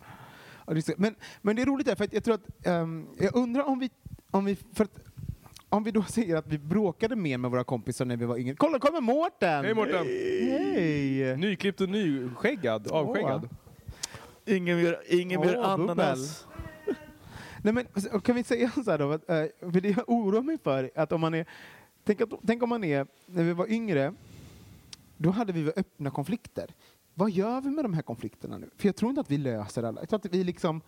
Men, 0.97 1.15
men 1.41 1.55
det 1.55 1.61
är 1.61 1.65
roligt 1.65 1.87
där, 1.87 1.95
för 1.95 2.03
att 2.03 2.13
jag 2.13 2.23
tror 2.23 2.35
att, 2.35 2.67
ehm, 2.67 3.07
jag 3.19 3.35
undrar 3.35 3.63
om 3.63 3.79
vi, 3.79 3.89
om 4.31 4.45
vi, 4.45 4.55
för 4.55 4.83
att, 4.83 4.99
om 5.71 5.83
vi 5.83 5.91
då 5.91 6.03
säger 6.07 6.35
att 6.35 6.47
vi 6.47 6.57
bråkade 6.57 7.15
mer 7.15 7.37
med 7.37 7.51
våra 7.51 7.63
kompisar 7.63 8.05
när 8.05 8.17
vi 8.17 8.25
var 8.25 8.37
yngre. 8.37 8.55
Kolla, 8.55 8.79
kommer 8.79 9.01
Mårten! 9.01 9.65
Hej 9.65 9.73
Mårten! 9.73 10.05
Hej! 10.05 11.37
Nyklippt 11.37 11.81
och 11.81 11.89
nyskäggad, 11.89 12.87
avskäggad. 12.87 13.49
Ingen 14.45 14.77
mer, 14.77 14.99
ingen 15.07 15.39
mer 15.39 15.47
bubbel. 15.47 15.63
ananas. 15.65 16.47
Nej, 17.63 17.73
men, 17.73 17.87
alltså, 17.93 18.19
kan 18.19 18.35
vi 18.35 18.43
säga 18.43 18.71
så 18.85 18.91
här 18.91 18.97
då, 18.97 19.13
eh, 19.13 19.71
för 19.71 19.81
det 19.81 19.89
jag 19.89 20.09
oroar 20.09 20.41
mig 20.41 20.57
för 20.63 20.91
att 20.95 21.11
om 21.11 21.21
man 21.21 21.33
är, 21.33 21.45
tänk, 22.03 22.21
att, 22.21 22.29
tänk 22.47 22.63
om 22.63 22.69
man 22.69 22.83
är, 22.83 23.07
när 23.25 23.43
vi 23.43 23.53
var 23.53 23.71
yngre, 23.71 24.13
då 25.17 25.29
hade 25.29 25.53
vi 25.53 25.71
öppna 25.75 26.09
konflikter. 26.11 26.67
Vad 27.21 27.31
gör 27.31 27.61
vi 27.61 27.69
med 27.69 27.85
de 27.85 27.93
här 27.93 28.01
konflikterna 28.01 28.57
nu? 28.57 28.69
För 28.77 28.87
jag 28.87 28.95
tror 28.95 29.09
inte 29.09 29.21
att 29.21 29.31
vi 29.31 29.37
löser 29.37 29.83
alla. 29.83 30.01
Jag 30.01 30.09
tror 30.09 30.19
att 30.19 30.33
vi 30.33 30.43
liksom, 30.43 30.81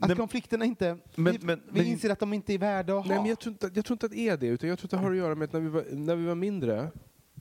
att 0.00 0.08
Nej, 0.08 0.16
konflikterna 0.16 0.64
inte, 0.64 0.98
men- 1.14 1.32
vi, 1.32 1.46
men- 1.46 1.62
vi 1.72 1.80
men- 1.80 1.86
inser 1.86 2.10
att 2.10 2.20
de 2.20 2.32
inte 2.32 2.54
är 2.54 2.58
värda 2.58 2.98
att 2.98 3.04
ha. 3.06 3.08
Nej, 3.14 3.18
men 3.20 3.28
jag 3.28 3.38
tror, 3.38 3.52
inte, 3.52 3.70
jag 3.74 3.84
tror 3.84 3.94
inte 3.94 4.06
att 4.06 4.12
det 4.12 4.28
är 4.28 4.36
det, 4.36 4.46
utan 4.46 4.68
jag 4.68 4.78
tror 4.78 4.86
att 4.86 4.90
det 4.90 4.96
har 4.96 5.10
att 5.10 5.16
göra 5.16 5.34
med 5.34 5.44
att 5.46 5.52
när 5.52 5.60
vi 5.60 5.68
var, 5.68 5.84
när 5.92 6.16
vi 6.16 6.26
var 6.26 6.34
mindre, 6.34 6.90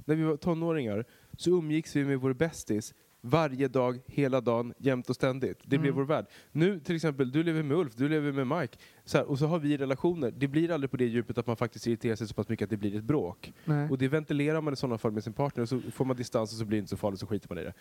när 0.05 0.15
vi 0.15 0.23
var 0.23 0.37
tonåringar, 0.37 1.05
så 1.37 1.49
umgicks 1.49 1.95
vi 1.95 2.05
med 2.05 2.19
vår 2.19 2.33
bästis 2.33 2.93
varje 3.21 3.67
dag, 3.67 3.99
hela 4.05 4.41
dagen, 4.41 4.73
jämt 4.77 5.09
och 5.09 5.15
ständigt. 5.15 5.59
Det 5.63 5.77
blev 5.77 5.93
vår 5.93 6.05
värld. 6.05 6.25
Nu 6.51 6.79
till 6.79 6.95
exempel, 6.95 7.31
du 7.31 7.43
lever 7.43 7.63
med 7.63 7.77
Ulf, 7.77 7.95
du 7.95 8.09
lever 8.09 8.31
med 8.31 8.59
Mike, 8.59 8.77
så 9.05 9.17
här, 9.17 9.25
och 9.25 9.39
så 9.39 9.45
har 9.47 9.59
vi 9.59 9.77
relationer. 9.77 10.31
Det 10.31 10.47
blir 10.47 10.71
aldrig 10.71 10.91
på 10.91 10.97
det 10.97 11.05
djupet 11.05 11.37
att 11.37 11.47
man 11.47 11.55
faktiskt 11.55 11.87
irriterar 11.87 12.15
sig 12.15 12.27
så 12.27 12.33
pass 12.33 12.49
mycket 12.49 12.65
att 12.65 12.69
det 12.69 12.77
blir 12.77 12.95
ett 12.95 13.03
bråk. 13.03 13.53
Nej. 13.65 13.89
Och 13.89 13.97
det 13.97 14.07
ventilerar 14.07 14.61
man 14.61 14.73
i 14.73 14.75
sådana 14.75 14.97
fall 14.97 15.11
med 15.11 15.23
sin 15.23 15.33
partner, 15.33 15.61
och 15.61 15.69
så 15.69 15.81
får 15.81 16.05
man 16.05 16.15
distans 16.15 16.51
och 16.51 16.57
så 16.57 16.65
blir 16.65 16.77
det 16.77 16.79
inte 16.79 16.89
så 16.89 16.97
farligt, 16.97 17.19
så 17.19 17.27
skiter 17.27 17.49
man 17.49 17.57
i 17.57 17.63
det. 17.63 17.73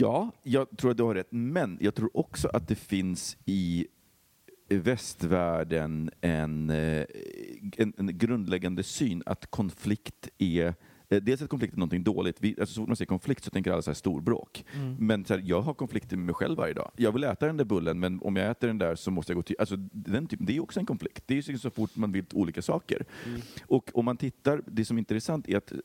Ja, 0.00 0.30
jag 0.42 0.76
tror 0.76 0.90
att 0.90 0.96
du 0.96 1.02
har 1.02 1.14
rätt. 1.14 1.28
Men 1.30 1.78
jag 1.80 1.94
tror 1.94 2.16
också 2.16 2.48
att 2.48 2.68
det 2.68 2.74
finns 2.74 3.36
i 3.44 3.86
västvärlden 4.68 6.10
en, 6.20 6.70
eh, 6.70 7.04
en, 7.76 7.92
en 7.96 8.18
grundläggande 8.18 8.82
syn 8.82 9.22
att 9.26 9.50
konflikt 9.50 10.28
är 10.38 10.74
Dels 11.10 11.42
att 11.42 11.48
konflikt 11.48 11.74
är 11.74 11.78
någonting 11.78 12.04
dåligt. 12.04 12.36
Vi, 12.40 12.56
alltså, 12.60 12.74
så 12.74 12.80
fort 12.80 12.88
man 12.88 12.96
säger 12.96 13.06
konflikt 13.06 13.44
så 13.44 13.50
tänker 13.50 13.72
alla 13.72 13.82
så 13.82 13.90
här 13.90 13.94
storbråk. 13.94 14.64
Men 14.98 15.24
så 15.24 15.34
här, 15.34 15.42
jag 15.46 15.60
har 15.60 15.74
konflikter 15.74 16.16
med 16.16 16.26
mig 16.26 16.34
själv 16.34 16.56
varje 16.56 16.74
dag. 16.74 16.90
Jag 16.96 17.12
vill 17.12 17.24
äta 17.24 17.46
den 17.46 17.56
där 17.56 17.64
bullen, 17.64 18.00
men 18.00 18.22
om 18.22 18.36
jag 18.36 18.50
äter 18.50 18.66
den 18.66 18.78
där 18.78 18.94
så 18.94 19.10
måste 19.10 19.32
jag 19.32 19.36
gå 19.36 19.42
till... 19.42 19.56
Alltså, 19.58 19.76
den 19.92 20.26
typ, 20.26 20.40
det 20.42 20.56
är 20.56 20.60
också 20.60 20.80
en 20.80 20.86
konflikt. 20.86 21.24
Det 21.26 21.38
är 21.38 21.56
så 21.56 21.70
fort 21.70 21.96
man 21.96 22.12
vill 22.12 22.24
olika 22.32 22.62
saker. 22.62 23.04
Och 23.62 23.90
om 23.94 24.04
man 24.04 24.16
tittar, 24.16 24.62
det 24.66 24.84
som 24.84 24.96
är 24.96 24.98
intressant 24.98 25.48
är 25.48 25.56
att 25.56 25.72
eh, 25.72 25.78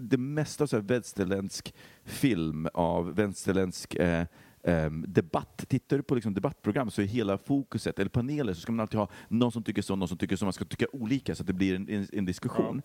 det 0.00 0.18
mesta 0.18 0.64
av 0.64 0.68
så 0.68 0.76
här 0.76 0.82
västerländsk 0.82 1.74
film, 2.04 2.68
av 2.74 3.14
västerländsk 3.14 3.94
eh, 3.94 4.26
ehm, 4.62 5.04
debatt, 5.08 5.64
tittar 5.68 5.96
du 5.96 6.02
på 6.02 6.14
liksom 6.14 6.34
debattprogram 6.34 6.90
så 6.90 7.02
är 7.02 7.06
hela 7.06 7.38
fokuset, 7.38 7.98
eller 7.98 8.10
paneler, 8.10 8.54
så 8.54 8.60
ska 8.60 8.72
man 8.72 8.80
alltid 8.80 9.00
ha 9.00 9.08
någon 9.28 9.52
som 9.52 9.62
tycker 9.62 9.82
så, 9.82 9.96
någon 9.96 10.08
som 10.08 10.18
tycker 10.18 10.36
så, 10.36 10.44
man 10.44 10.52
ska 10.52 10.64
tycka 10.64 10.86
olika 10.92 11.34
så 11.34 11.42
att 11.42 11.46
det 11.46 11.52
blir 11.52 11.74
en, 11.74 11.88
en, 11.88 12.06
en 12.12 12.24
diskussion. 12.24 12.82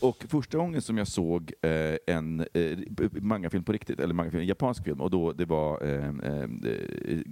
Och 0.00 0.24
första 0.28 0.58
gången 0.58 0.82
som 0.82 0.98
jag 0.98 1.08
såg 1.08 1.52
eh, 1.62 1.96
en 2.06 2.40
eh, 2.52 2.78
mangafilm 3.20 3.64
på 3.64 3.72
riktigt, 3.72 4.00
eller 4.00 4.14
mangafilm, 4.14 4.40
en 4.40 4.46
japansk 4.46 4.84
film, 4.84 5.00
och 5.00 5.10
då 5.10 5.32
det 5.32 5.44
var 5.44 5.84
eh, 5.84 6.06
eh, 6.06 6.48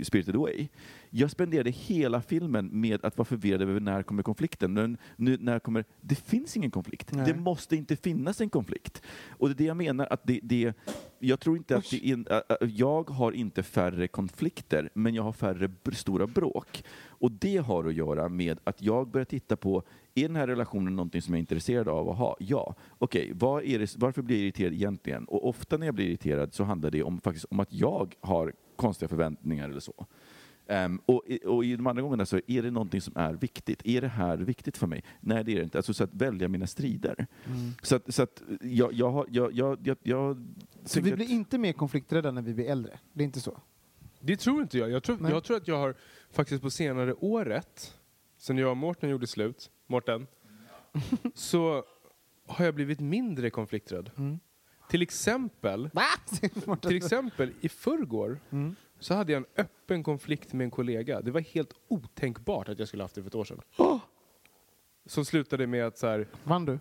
Spirited 0.03 0.37
Away. 0.37 0.69
Jag 1.11 1.31
spenderade 1.31 1.71
hela 1.71 2.21
filmen 2.23 2.69
med 2.73 3.05
att 3.05 3.19
vara 3.19 3.27
förvirrad 3.27 3.63
över 3.63 3.81
när 3.81 4.03
kommer 4.03 4.23
konflikten. 4.23 4.73
Men 4.73 4.97
nu, 5.17 5.37
när 5.41 5.59
kommer, 5.59 5.85
det 6.01 6.15
finns 6.15 6.57
ingen 6.57 6.71
konflikt. 6.71 7.13
Nej. 7.13 7.27
Det 7.27 7.35
måste 7.35 7.77
inte 7.77 7.97
finnas 7.97 8.41
en 8.41 8.51
konflikt. 8.51 9.03
Och 9.29 9.49
det 9.49 9.53
är 9.53 9.57
det 9.57 9.65
jag 9.65 9.77
menar, 9.77 10.07
att 10.11 10.21
det, 10.25 10.41
det 10.43 10.73
jag 11.19 11.41
tror 11.41 11.57
inte 11.57 11.77
att 11.77 11.91
det 11.91 12.11
ä- 12.31 12.43
jag 12.61 13.11
har 13.11 13.33
inte 13.33 13.63
färre 13.63 14.09
konflikter, 14.09 14.91
men 14.95 15.15
jag 15.15 15.23
har 15.23 15.33
färre 15.33 15.71
stora 15.93 16.27
bråk. 16.27 16.85
Och 17.07 17.33
det 17.33 17.57
har 17.57 17.85
att 17.85 17.95
göra 17.95 18.29
med 18.29 18.59
att 18.65 18.83
jag 18.83 19.09
börjar 19.11 19.25
titta 19.25 19.57
på, 19.57 19.83
är 20.15 20.29
den 20.29 20.37
här 20.37 20.47
relationen 20.47 20.97
någonting 20.97 21.23
som 21.23 21.35
jag 21.35 21.39
är 21.39 21.41
intresserad 21.41 21.89
av 21.89 22.09
att 22.11 22.17
ha? 22.19 22.37
Ja. 22.41 22.75
Okej, 22.99 23.33
det, 23.35 23.97
varför 23.97 24.23
blir 24.23 24.37
jag 24.37 24.43
irriterad 24.45 24.73
egentligen? 24.73 25.25
Och 25.25 25.49
ofta 25.49 25.77
när 25.77 25.87
jag 25.87 25.95
blir 25.95 26.07
irriterad 26.07 26.55
så 26.55 26.65
handlar 26.65 26.91
det 26.91 27.03
om, 27.03 27.21
faktiskt 27.21 27.45
om 27.51 27.61
att 27.61 27.73
jag 27.73 28.15
har 28.21 28.53
konstiga 28.77 29.09
förväntningar 29.09 29.69
eller 29.69 29.81
så. 29.81 30.07
Ehm, 30.67 31.01
och, 31.07 31.23
i- 31.27 31.47
och 31.47 31.65
i 31.65 31.77
de 31.77 31.87
andra 31.87 32.03
gångerna 32.03 32.27
så 32.27 32.41
är 32.47 32.63
det 32.63 32.71
någonting 32.71 33.01
som 33.01 33.17
är 33.17 33.33
viktigt. 33.33 33.87
Är 33.87 34.01
det 34.01 34.09
här 34.09 34.37
viktigt 34.37 34.77
för 34.77 34.87
mig? 34.87 35.05
Nej, 35.21 35.45
det 35.45 35.53
är 35.53 35.57
det 35.57 35.63
inte. 35.65 35.79
Alltså 35.79 35.95
så 35.95 36.05
att 36.05 36.15
välja 36.15 36.49
mina 36.49 36.67
strider. 36.67 37.27
Så 37.83 37.97
att, 37.97 38.15
så 38.15 38.23
att 38.23 38.43
jag, 38.61 38.93
jag, 38.93 39.27
jag, 39.31 39.53
jag, 39.53 39.79
jag, 39.87 39.97
jag 40.03 40.47
Så 40.85 41.01
vi 41.01 41.13
blir 41.13 41.25
att- 41.25 41.31
inte 41.31 41.59
mer 41.59 41.73
konflikträdda 41.73 42.31
när 42.31 42.43
vi 42.43 42.55
blir 42.55 42.65
äldre? 42.71 42.99
Det 43.13 43.23
är 43.23 43.27
inte 43.27 43.41
så? 43.41 43.59
Det 44.21 44.37
tror 44.37 44.63
inte 44.63 44.79
jag. 44.79 44.91
Jag 44.91 45.03
tror, 45.03 45.31
jag 45.31 45.45
tror 45.45 45.57
att 45.57 45.69
jag 45.69 45.79
har 45.79 45.95
faktiskt 46.31 46.63
på 46.63 46.71
senare 46.71 47.15
året, 47.15 47.95
sen 48.45 48.59
jag 48.59 48.71
och 48.71 48.77
Mårten 48.77 49.11
gjorde 49.11 49.27
slut, 49.27 49.71
Mårten, 49.87 50.27
så 51.35 51.85
har 52.47 52.65
jag 52.65 52.75
blivit 52.75 53.01
mindre 53.01 53.51
konflikträdd. 53.51 54.11
Till 54.89 55.03
exempel, 55.03 55.91
till 56.81 56.97
exempel 56.97 57.53
i 57.61 57.69
förrgår 57.69 58.39
så 58.99 59.15
hade 59.15 59.33
jag 59.33 59.41
en 59.41 59.47
öppen 59.57 60.03
konflikt 60.03 60.53
med 60.53 60.65
en 60.65 60.71
kollega. 60.71 61.21
Det 61.21 61.31
var 61.31 61.41
helt 61.41 61.75
otänkbart 61.89 62.69
att 62.69 62.79
jag 62.79 62.89
skulle 62.89 63.03
haft 63.03 63.15
det 63.15 63.23
för 63.23 63.29
ett 63.29 63.35
år 63.35 63.45
sedan. 63.45 63.61
Som 65.07 65.25
slutade 65.25 65.67
med 65.67 65.87
att 65.87 65.99
så 65.99 66.07
här, 66.07 66.29
Vann 66.45 66.65
du? 66.65 66.79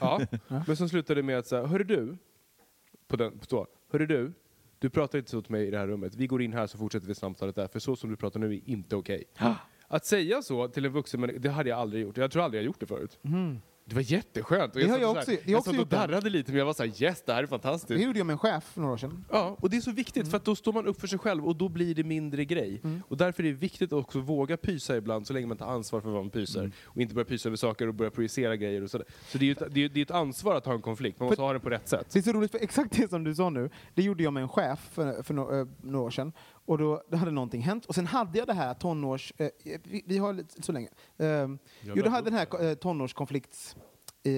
Ja, 0.00 0.20
men 0.66 0.76
som 0.76 0.88
slutade 0.88 1.22
med 1.22 1.38
att 1.38 1.46
säga, 1.46 1.66
hörru 1.66 1.84
du, 1.84 2.16
på 3.06 3.16
den, 3.16 3.38
på 3.38 3.46
så, 3.46 3.66
hörru 3.92 4.06
du, 4.06 4.32
du 4.78 4.90
pratar 4.90 5.18
inte 5.18 5.30
så 5.30 5.42
till 5.42 5.52
mig 5.52 5.66
i 5.66 5.70
det 5.70 5.78
här 5.78 5.86
rummet. 5.86 6.14
Vi 6.14 6.26
går 6.26 6.42
in 6.42 6.52
här 6.52 6.66
så 6.66 6.78
fortsätter 6.78 7.06
vi 7.06 7.14
samtalet 7.14 7.54
där, 7.54 7.68
för 7.68 7.78
så 7.78 7.96
som 7.96 8.10
du 8.10 8.16
pratar 8.16 8.40
nu 8.40 8.54
är 8.54 8.60
inte 8.68 8.96
okej. 8.96 9.24
Att 9.88 10.06
säga 10.06 10.42
så 10.42 10.68
till 10.68 10.84
en 10.84 10.92
vuxen 10.92 11.20
människa, 11.20 11.38
det 11.38 11.50
hade 11.50 11.68
jag 11.70 11.78
aldrig 11.78 12.02
gjort. 12.02 12.16
Jag 12.16 12.30
tror 12.30 12.42
aldrig 12.42 12.60
jag 12.62 12.66
gjort 12.66 12.80
det 12.80 12.86
förut. 12.86 13.18
Det 13.84 13.94
var 13.94 14.02
jätteskönt. 14.02 14.74
Och 14.74 14.80
Det 14.80 14.88
har 14.88 14.98
jag 14.98 15.10
också- 15.16 15.30
här- 15.30 15.38
jag 15.44 15.58
också 15.58 15.70
satt 15.70 15.80
och 15.80 15.86
det. 15.88 15.96
darrade 15.96 16.30
lite, 16.30 16.50
men 16.52 16.58
jag 16.58 16.66
var 16.66 16.72
så 16.72 16.84
här, 16.84 17.02
yes, 17.02 17.22
det 17.26 17.32
här 17.32 17.38
är 17.38 17.42
Det 17.42 17.48
fantastiskt. 17.48 18.02
gjorde 18.04 18.18
jag 18.18 18.26
med 18.26 18.32
en 18.34 18.38
chef 18.38 18.64
för 18.64 18.80
några 18.80 18.92
år 18.94 18.96
sedan. 18.96 19.24
Ja, 19.30 19.56
och 19.60 19.70
det 19.70 19.76
är 19.76 19.80
så 19.80 19.92
viktigt 19.92 20.28
för 20.30 20.36
att 20.36 20.44
då 20.44 20.56
står 20.56 20.72
man 20.72 20.86
upp 20.86 21.00
för 21.00 21.06
sig 21.06 21.18
själv 21.18 21.46
och 21.46 21.56
då 21.56 21.68
blir 21.68 21.94
det 21.94 22.04
mindre 22.04 22.44
grej. 22.44 22.82
Och 23.08 23.16
därför 23.16 23.42
är 23.42 23.46
det 23.48 23.52
viktigt 23.52 23.92
att 23.92 23.98
också 23.98 24.20
våga 24.20 24.56
pysa 24.56 24.96
ibland 24.96 25.26
så 25.26 25.32
länge 25.32 25.46
man 25.46 25.56
tar 25.56 25.66
ansvar 25.66 26.00
för 26.00 26.08
vad 26.10 26.22
man 26.24 26.30
pyser. 26.30 26.70
Och 26.84 27.00
inte 27.00 27.14
börja 27.14 27.24
pysa 27.24 27.48
över 27.48 27.56
saker 27.56 27.86
och 27.88 27.94
börja 27.94 28.10
projicera 28.10 28.56
grejer 28.56 28.82
och 28.82 28.90
sådär. 28.90 29.06
Så 29.28 29.38
det 29.38 29.44
är 29.44 29.46
ju 29.46 29.52
ett, 29.52 29.62
det 29.74 29.84
är, 29.84 29.88
det 29.88 30.00
är 30.00 30.02
ett 30.02 30.10
ansvar 30.10 30.54
att 30.54 30.66
ha 30.66 30.72
en 30.74 30.82
konflikt, 30.82 31.18
man 31.20 31.26
måste 31.26 31.36
För- 31.36 31.42
ha 31.42 31.52
den 31.52 31.60
på 31.60 31.70
rätt 31.70 31.88
sätt. 31.88 32.06
Det 32.12 32.18
är 32.18 32.22
så 32.22 32.32
roligt, 32.32 32.50
för 32.50 32.58
exakt 32.58 32.92
det 32.96 33.10
som 33.10 33.24
du 33.24 33.34
sa 33.34 33.50
nu, 33.50 33.70
det 33.94 34.02
gjorde 34.02 34.22
jag 34.22 34.32
med 34.32 34.42
en 34.42 34.48
chef 34.48 34.78
för, 34.92 35.22
för 35.22 35.34
no, 35.34 35.60
eh, 35.60 35.66
några 35.82 36.06
år 36.06 36.10
sedan. 36.10 36.32
Och 36.68 36.78
då, 36.78 37.02
då 37.08 37.16
hade 37.16 37.30
någonting 37.30 37.62
hänt. 37.62 37.86
Och 37.86 37.94
sen 37.94 38.06
hade 38.06 38.38
jag 38.38 38.46
det 38.46 38.52
här 38.54 38.74
tonårs... 38.74 39.32
Eh, 39.38 39.48
vi, 39.84 40.02
vi 40.06 40.18
har 40.18 40.32
lite 40.32 40.62
så 40.62 40.72
länge. 40.72 40.88
Eh, 41.18 41.26
jo, 41.80 41.94
då 41.94 42.08
hade 42.10 42.30
den 42.30 42.38
här 42.38 42.64
eh, 42.64 42.74
tonårskonflikts... 42.74 43.76
Eh, 44.22 44.32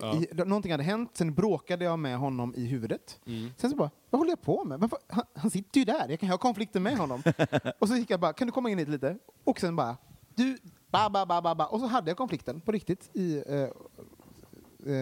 Ja. 0.00 0.14
i, 0.14 0.28
då- 0.32 0.44
någonting 0.44 0.72
hade 0.72 0.84
hänt, 0.84 1.10
sen 1.14 1.34
bråkade 1.34 1.84
jag 1.84 1.98
med 1.98 2.18
honom 2.18 2.54
i 2.56 2.66
huvudet. 2.66 3.20
Sen 3.56 3.70
så 3.70 3.76
bara, 3.76 3.90
vad 4.10 4.18
håller 4.18 4.30
jag 4.30 4.42
på 4.42 4.64
med? 4.64 4.80
Varför, 4.80 4.98
han, 5.08 5.24
han 5.34 5.50
sitter 5.50 5.78
ju 5.80 5.84
där, 5.84 6.08
jag 6.08 6.20
kan 6.20 6.28
ha 6.28 6.38
konflikter 6.38 6.80
med 6.80 6.98
honom. 6.98 7.22
och 7.78 7.88
så 7.88 7.96
gick 7.96 8.10
jag 8.10 8.20
bara, 8.20 8.32
kan 8.32 8.46
du 8.46 8.52
komma 8.52 8.70
in 8.70 8.78
hit 8.78 8.88
lite? 8.88 9.18
Och 9.44 9.60
sen 9.60 9.76
bara, 9.76 9.96
du, 10.34 10.58
ba, 10.90 11.10
ba, 11.10 11.26
ba, 11.26 11.42
ba, 11.42 11.54
ba. 11.54 11.64
Och 11.66 11.80
så 11.80 11.86
hade 11.86 12.10
jag 12.10 12.16
konflikten 12.16 12.60
på 12.60 12.72
riktigt 12.72 13.10
i... 13.12 13.42
Eh, 13.46 13.54
eh, 13.54 14.94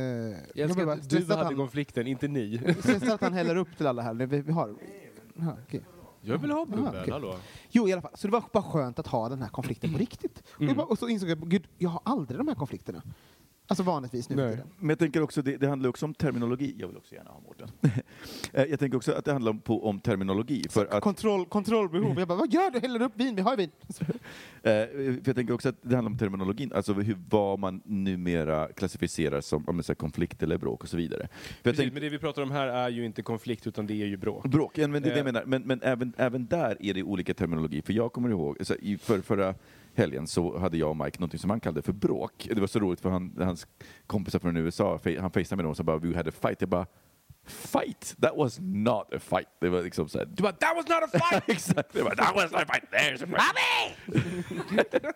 Jag 0.54 0.58
älskar 0.70 0.86
att 0.86 1.10
du 1.10 1.20
hade 1.20 1.34
han- 1.44 1.56
konflikten, 1.56 2.06
inte 2.06 2.28
ni. 2.28 2.58
Stressad 2.78 3.08
att 3.10 3.20
han 3.20 3.32
häller 3.32 3.56
upp 3.56 3.76
till 3.76 3.86
alla 3.86 4.02
här. 4.02 4.14
Vi, 4.14 4.40
vi 4.40 4.52
har. 4.52 4.74
Ja, 5.34 5.56
okej. 5.66 5.82
Jag 6.24 6.38
vill 6.38 6.50
ha 6.50 6.64
bubbel, 6.64 6.88
okej. 6.88 7.10
hallå. 7.10 7.36
Jo, 7.70 7.88
i 7.88 7.92
alla 7.92 8.02
fall. 8.02 8.10
Så 8.14 8.26
det 8.26 8.32
var 8.32 8.44
bara 8.52 8.62
skönt 8.62 8.98
att 8.98 9.06
ha 9.06 9.28
den 9.28 9.42
här 9.42 9.48
konflikten 9.48 9.92
på 9.92 9.98
riktigt. 9.98 10.42
Och, 10.56 10.64
jag 10.64 10.76
bara, 10.76 10.86
och 10.86 10.98
så 10.98 11.08
insåg 11.08 11.28
jag, 11.30 11.38
gud, 11.38 11.68
jag 11.78 11.90
har 11.90 12.00
aldrig 12.04 12.40
de 12.40 12.48
här 12.48 12.54
konflikterna. 12.54 13.02
Alltså 13.72 13.82
vanligtvis 13.82 14.28
nu 14.28 14.36
Nej. 14.36 14.58
Men 14.78 14.88
jag 14.88 14.98
tänker 14.98 15.22
också, 15.22 15.42
det, 15.42 15.56
det 15.56 15.68
handlar 15.68 15.90
också 15.90 16.06
om 16.06 16.14
terminologi. 16.14 16.74
Jag 16.78 16.88
vill 16.88 16.96
också 16.96 17.14
gärna 17.14 17.30
ha 17.30 17.40
Mårten. 17.40 17.68
Eh, 18.52 18.64
jag 18.64 18.78
tänker 18.80 18.96
också 18.96 19.12
att 19.12 19.24
det 19.24 19.32
handlar 19.32 19.50
om, 19.50 19.60
på, 19.60 19.86
om 19.88 20.00
terminologi. 20.00 20.64
För 20.70 20.86
att, 20.86 21.02
Kontroll, 21.02 21.46
kontrollbehov. 21.46 22.18
Jag 22.18 22.28
bara, 22.28 22.38
vad 22.38 22.52
gör 22.52 22.70
du? 22.70 22.78
Häller 22.78 23.02
upp 23.02 23.12
vin? 23.16 23.34
Vi 23.36 23.42
har 23.42 23.50
ju 23.52 23.56
vin. 23.56 23.70
eh, 23.98 24.10
för 24.62 25.22
jag 25.24 25.36
tänker 25.36 25.54
också 25.54 25.68
att 25.68 25.76
det 25.82 25.94
handlar 25.94 26.10
om 26.12 26.18
terminologin, 26.18 26.72
alltså 26.74 26.92
hur, 26.92 27.16
vad 27.30 27.58
man 27.58 27.80
numera 27.84 28.68
klassificerar 28.68 29.40
som 29.40 29.68
om 29.68 29.76
det 29.76 29.80
är 29.80 29.82
så 29.82 29.92
här 29.92 29.94
konflikt 29.96 30.42
eller 30.42 30.58
bråk 30.58 30.82
och 30.82 30.88
så 30.88 30.96
vidare. 30.96 31.28
För 31.32 31.46
jag 31.52 31.62
Precis, 31.62 31.78
tänker, 31.78 31.92
men 31.92 32.02
det 32.02 32.08
vi 32.08 32.18
pratar 32.18 32.42
om 32.42 32.50
här 32.50 32.66
är 32.66 32.88
ju 32.88 33.04
inte 33.04 33.22
konflikt, 33.22 33.66
utan 33.66 33.86
det 33.86 33.94
är 34.02 34.06
ju 34.06 34.16
bråk. 34.16 34.44
Bråk, 34.46 34.78
ja, 34.78 34.88
men 34.88 35.02
det 35.02 35.08
är 35.08 35.10
det 35.14 35.18
jag 35.18 35.26
Eh. 35.26 35.32
menar. 35.32 35.44
Men, 35.46 35.62
men 35.62 35.80
även, 35.82 36.12
även 36.16 36.46
där 36.46 36.76
är 36.80 36.94
det 36.94 37.02
olika 37.02 37.34
terminologi. 37.34 37.82
För 37.82 37.92
jag 37.92 38.12
kommer 38.12 38.28
ihåg, 38.28 38.56
så 38.60 38.74
i 38.74 38.98
för, 38.98 39.20
förra 39.20 39.54
helgen 39.94 40.26
så 40.26 40.58
hade 40.58 40.78
jag 40.78 40.90
och 40.90 40.96
Mike 40.96 41.20
något 41.20 41.40
som 41.40 41.50
han 41.50 41.60
kallade 41.60 41.82
för 41.82 41.92
bråk. 41.92 42.48
Det 42.54 42.60
var 42.60 42.66
så 42.66 42.78
roligt 42.78 43.00
för 43.00 43.10
han, 43.10 43.36
hans 43.38 43.66
kompisar 44.06 44.38
från 44.38 44.56
USA, 44.56 45.00
han 45.04 45.30
facetimade 45.30 45.56
med 45.56 45.64
dem 45.64 45.70
och 45.70 45.76
sa 45.76 45.82
bara 45.82 45.98
“We 45.98 46.16
had 46.16 46.28
a 46.28 46.32
fight”. 46.40 46.60
Jag 46.60 46.68
bara 46.68 46.86
Fight? 47.44 48.14
That 48.20 48.36
was 48.36 48.58
not 48.60 49.14
a 49.14 49.18
fight. 49.18 49.48
Det 49.60 49.68
var 49.68 49.82
liksom 49.82 50.08
såhär, 50.08 50.26
du 50.26 50.42
bara 50.42 50.52
“That 50.52 50.76
was 50.76 50.88
not 50.88 51.14
a 51.14 51.18
fight!” 51.18 51.42
Exakt, 51.56 51.92
det 51.92 52.02
var 52.02 52.14
“That 52.14 52.34
was 52.34 52.52
not 52.52 52.62
a 52.62 52.66
fight, 52.66 52.84
there's 52.90 53.22
a 53.24 53.26
fight!” 53.26 53.96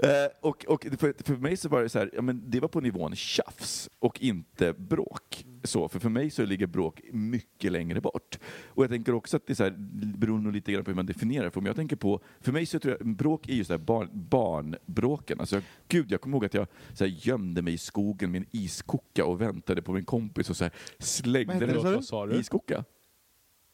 Eh, 0.00 0.28
och 0.40 0.64
och 0.68 0.86
för, 0.98 1.24
för 1.24 1.36
mig 1.36 1.56
så 1.56 1.68
var 1.68 1.82
det 1.82 1.88
så 1.88 1.98
här, 1.98 2.10
ja, 2.12 2.22
men 2.22 2.50
det 2.50 2.60
var 2.60 2.68
på 2.68 2.80
nivån 2.80 3.16
tjafs 3.16 3.88
och 3.98 4.20
inte 4.20 4.72
bråk. 4.72 5.44
Så, 5.68 5.88
för 5.88 5.98
för 5.98 6.08
mig 6.08 6.30
så 6.30 6.44
ligger 6.44 6.66
bråk 6.66 7.00
mycket 7.12 7.72
längre 7.72 8.00
bort. 8.00 8.38
Och 8.66 8.82
jag 8.84 8.90
tänker 8.90 9.14
också 9.14 9.36
att 9.36 9.46
det 9.46 9.52
är 9.52 9.54
så 9.54 9.64
här, 9.64 9.74
beror 10.18 10.52
lite 10.52 10.72
grann 10.72 10.84
på 10.84 10.90
hur 10.90 10.96
man 10.96 11.06
definierar. 11.06 11.50
För 11.50 11.60
om 11.60 11.66
jag 11.66 11.76
tänker 11.76 11.96
på, 11.96 12.20
för 12.40 12.52
mig 12.52 12.66
så 12.66 12.78
tror 12.78 12.96
jag 13.00 13.08
bråk 13.16 13.48
är 13.48 13.54
ju 13.54 13.64
så 13.64 13.72
här 13.72 13.78
barn, 13.78 14.08
barnbråken. 14.12 15.40
Alltså, 15.40 15.56
jag, 15.56 15.62
gud, 15.88 16.12
jag 16.12 16.20
kommer 16.20 16.36
ihåg 16.36 16.44
att 16.44 16.54
jag 16.54 16.66
så 16.94 17.04
här, 17.04 17.12
gömde 17.18 17.62
mig 17.62 17.74
i 17.74 17.78
skogen 17.78 18.30
med 18.30 18.38
en 18.40 18.46
iskoka 18.50 19.24
och 19.24 19.40
väntade 19.40 19.82
på 19.82 19.92
min 19.92 20.04
kompis 20.04 20.50
och 20.50 20.56
så 20.56 20.64
här, 20.64 20.72
slängde 20.98 21.66
det, 21.66 21.66
den. 21.66 21.82
Vad 21.82 22.04
sa 22.04 22.26
du? 22.26 22.34
Iskoka. 22.36 22.84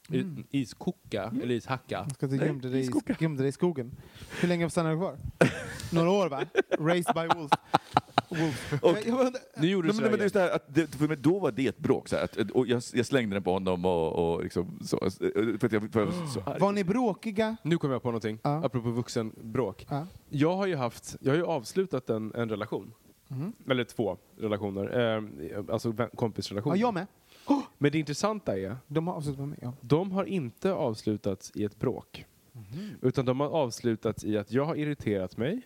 I- 0.08 0.44
Iskoka, 0.50 1.32
eller 1.42 1.54
ishacka. 1.54 2.06
Ska 2.14 2.26
du 2.26 2.37
gömde 2.37 2.68
dig, 2.70 2.80
i- 2.80 2.82
iskoka. 2.84 3.16
gömde 3.20 3.42
dig 3.42 3.49
i 3.49 3.52
skogen. 3.52 3.96
Hur 4.40 4.49
länge 4.49 4.70
stannar 4.70 4.90
du 4.92 4.96
kvar? 4.99 5.16
Några 5.92 6.11
år 6.11 6.28
va? 6.28 6.42
Raised 6.78 7.14
by 7.14 7.26
wolf. 7.38 7.50
wolf. 8.30 8.73
Och- 8.82 8.88
Jag- 8.88 9.06
jag 9.06 9.34
Nu 9.56 9.68
gjorde 9.68 9.88
du 9.88 9.94
men, 9.94 10.11
men 10.11 10.18
det 10.18 10.34
är 10.37 10.40
här 10.40 10.50
att 10.56 10.75
det, 10.75 10.94
för 10.94 11.08
mig, 11.08 11.16
då 11.16 11.38
var 11.38 11.52
det 11.52 11.66
ett 11.66 11.78
bråk. 11.78 12.08
Så 12.08 12.16
här, 12.16 12.25
att, 12.25 12.50
och 12.50 12.66
jag, 12.66 12.82
jag 12.92 13.06
slängde 13.06 13.37
den 13.37 13.42
på 13.42 13.52
honom 13.52 13.84
och, 13.84 14.34
och 14.34 14.42
liksom 14.42 14.78
så. 14.84 14.99
För 15.58 15.66
att 15.66 15.73
jag, 15.73 15.92
för 15.92 16.00
jag 16.00 16.06
var 16.06 16.26
så. 16.26 16.56
Var 16.61 16.73
ni 16.73 16.84
bråkiga? 16.84 17.56
Nu 17.62 17.78
kom 17.78 17.90
jag 17.90 18.02
på 18.02 18.08
någonting, 18.08 18.38
Ja. 18.42 18.64
apropå 18.64 18.90
vuxenbråk. 18.90 19.87
Ja. 19.90 20.06
Jag 20.28 20.56
har 20.56 20.66
ju 20.66 20.76
haft, 20.76 21.16
jag 21.20 21.32
har 21.32 21.37
ju 21.37 21.44
avslutat 21.46 22.11
en, 22.11 22.34
en 22.34 22.49
relation. 22.49 22.92
Mhm. 23.28 23.52
Eller 23.71 23.84
två 23.84 24.19
relationer, 24.38 25.14
eh, 25.17 25.64
alltså 25.69 25.93
kompisrelationer. 26.14 26.76
Ja, 26.76 26.80
jag 26.80 26.95
med. 26.95 27.06
Men 27.78 27.93
det 27.93 27.99
intressanta 27.99 28.59
är, 28.59 28.76
De 28.87 29.07
har 29.09 29.15
avslutat 29.15 29.49
med. 29.49 29.59
Ja. 29.63 29.73
de 29.80 30.13
har 30.13 30.25
inte 30.25 30.73
avslutats 30.73 31.52
i 31.54 31.65
ett 31.65 31.78
bråk. 31.78 32.25
Utan 33.02 33.25
de 33.25 33.41
har 33.41 33.49
avslutats 33.49 34.25
i 34.25 34.39
att 34.39 34.52
jag 34.52 34.65
har 34.65 34.76
irriterat 34.76 35.37
mig, 35.37 35.63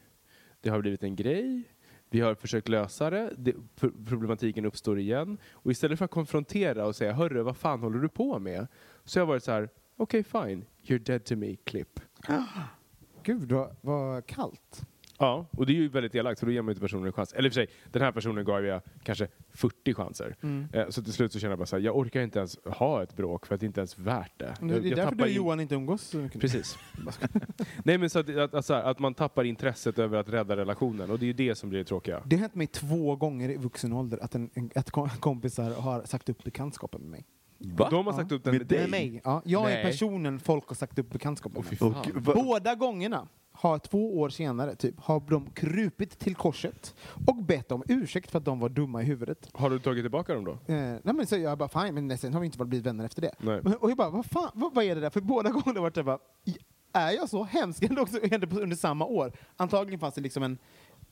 det 0.60 0.70
har 0.70 0.80
blivit 0.80 1.02
en 1.02 1.16
grej, 1.16 1.62
vi 2.10 2.20
har 2.20 2.34
försökt 2.34 2.68
lösa 2.68 3.10
det, 3.10 3.32
det 3.38 3.54
pro- 3.76 3.92
problematiken 4.06 4.64
uppstår 4.64 4.98
igen. 4.98 5.38
Och 5.52 5.70
istället 5.70 5.98
för 5.98 6.04
att 6.04 6.10
konfrontera 6.10 6.86
och 6.86 6.96
säga 6.96 7.12
hörru, 7.12 7.42
vad 7.42 7.56
fan 7.56 7.80
håller 7.82 7.98
du 7.98 8.08
på 8.08 8.38
med? 8.38 8.66
Så 9.04 9.18
har 9.18 9.22
jag 9.22 9.26
varit 9.26 9.44
så 9.44 9.52
här, 9.52 9.68
okej 9.96 10.22
fine, 10.24 10.64
you're 10.82 10.98
dead 10.98 11.24
to 11.24 11.36
me, 11.36 11.56
klipp. 11.56 12.00
Gud, 13.22 13.52
vad, 13.52 13.76
vad 13.80 14.26
kallt. 14.26 14.82
Ja, 15.18 15.46
och 15.50 15.66
det 15.66 15.72
är 15.72 15.74
ju 15.74 15.88
väldigt 15.88 16.14
elakt 16.14 16.40
för 16.40 16.46
då 16.46 16.52
ger 16.52 16.62
man 16.62 16.70
inte 16.70 16.80
personen 16.80 17.06
en 17.06 17.12
chans. 17.12 17.32
Eller 17.32 17.46
i 17.46 17.48
och 17.48 17.52
för 17.54 17.60
sig, 17.60 17.68
den 17.92 18.02
här 18.02 18.12
personen 18.12 18.44
gav 18.44 18.64
jag 18.64 18.82
kanske 19.02 19.28
40 19.54 19.94
chanser. 19.94 20.36
Mm. 20.42 20.68
Eh, 20.72 20.88
Så 20.88 21.02
till 21.02 21.12
slut 21.12 21.32
så 21.32 21.38
känner 21.38 21.50
jag 21.52 21.58
bara 21.58 21.66
så 21.66 21.76
här, 21.76 21.82
jag 21.82 21.96
orkar 21.96 22.20
inte 22.20 22.38
ens 22.38 22.58
ha 22.64 23.02
ett 23.02 23.16
bråk 23.16 23.46
för 23.46 23.54
att 23.54 23.60
det 23.60 23.66
inte 23.66 23.80
ens 23.80 23.98
är 23.98 24.02
värt 24.02 24.32
det. 24.36 24.54
Det 24.60 24.66
Jag- 24.66 24.86
är 24.86 24.88
jag 24.88 24.96
därför 24.98 25.14
du 25.14 25.22
och 25.22 25.28
in- 25.28 25.34
Johan 25.36 25.60
inte 25.60 25.74
umgås 25.74 26.02
så 26.02 26.16
mycket. 26.18 26.40
Precis. 26.40 26.78
Nej 27.84 27.98
men 27.98 28.10
så 28.10 28.18
att, 28.18 28.36
att, 28.36 28.54
att, 28.54 28.64
så 28.66 28.74
här, 28.74 28.82
att 28.82 28.98
man 28.98 29.14
tappar 29.14 29.44
intresset 29.44 29.98
över 29.98 30.18
att 30.18 30.28
rädda 30.28 30.56
relationen 30.56 31.10
och 31.10 31.18
det 31.18 31.24
är 31.24 31.26
ju 31.26 31.32
det 31.32 31.54
som 31.54 31.68
blir 31.70 31.78
det 31.78 31.84
tråkiga. 31.84 32.22
Det 32.26 32.36
har 32.36 32.40
hänt 32.40 32.54
mig 32.54 32.66
två 32.66 33.16
gånger 33.16 33.48
i 33.50 33.56
vuxen 33.56 33.92
ålder 33.92 34.18
att, 34.22 34.34
en, 34.34 34.50
en, 34.54 34.70
att 34.74 34.90
kom- 34.90 35.08
kompisar 35.08 35.70
har 35.70 36.02
sagt 36.04 36.28
upp 36.28 36.44
bekantskapen 36.44 37.00
med 37.00 37.10
mig. 37.10 37.24
Va? 37.58 37.88
De 37.90 38.06
har 38.06 38.12
sagt 38.12 38.30
Ja. 38.30 38.36
upp 38.36 38.44
den 38.44 38.52
Med 38.52 38.60
med 38.60 38.66
dig? 38.68 38.80
Med 38.80 38.90
mig? 38.90 39.20
Ja, 39.24 39.42
jag 39.44 39.70
är 39.70 39.74
Nej. 39.74 39.84
personen 39.84 40.40
folk 40.40 40.68
har 40.68 40.74
sagt 40.74 40.98
upp 40.98 41.10
bekantskapen 41.10 41.64
med. 41.70 41.80
va, 42.24 42.32
Båda 42.34 42.74
gångerna 42.74 43.28
har 43.60 43.78
två 43.78 44.18
år 44.20 44.28
senare 44.28 44.74
typ, 44.76 45.00
har 45.00 45.20
de 45.30 45.50
krupit 45.50 46.18
till 46.18 46.34
korset 46.34 46.94
och 47.26 47.36
bett 47.36 47.72
om 47.72 47.82
ursäkt 47.88 48.30
för 48.30 48.38
att 48.38 48.44
de 48.44 48.60
var 48.60 48.68
dumma 48.68 49.02
i 49.02 49.04
huvudet. 49.04 49.48
Har 49.52 49.70
du 49.70 49.78
tagit 49.78 50.04
tillbaka 50.04 50.34
dem 50.34 50.44
då? 50.44 50.52
Eh, 50.52 50.58
nej 50.66 51.00
men 51.04 51.26
så 51.26 51.36
jag 51.36 51.58
bara 51.58 51.68
fine, 51.86 51.94
men 51.94 52.18
sen 52.18 52.32
har 52.32 52.40
vi 52.40 52.46
inte 52.46 52.64
blivit 52.64 52.86
vänner 52.86 53.04
efter 53.04 53.22
det. 53.22 53.34
Nej. 53.38 53.58
Och 53.80 53.90
jag 53.90 53.96
bara, 53.96 54.10
vad 54.10 54.26
fan, 54.26 54.50
vad, 54.54 54.74
vad 54.74 54.84
är 54.84 54.94
det 54.94 55.00
där? 55.00 55.10
För 55.10 55.20
båda 55.20 55.50
gångerna 55.50 55.80
har 55.80 55.90
det 55.90 56.02
bara, 56.02 56.18
"I- 56.44 56.56
är 56.92 57.10
jag 57.12 57.28
så 57.28 57.44
hemsk? 57.44 57.88
Det 57.94 58.00
också 58.00 58.18
hände 58.30 58.60
under 58.60 58.76
samma 58.76 59.04
år. 59.04 59.32
Antagligen 59.56 60.00
fanns 60.00 60.14
det 60.14 60.20
liksom 60.20 60.42
en, 60.42 60.58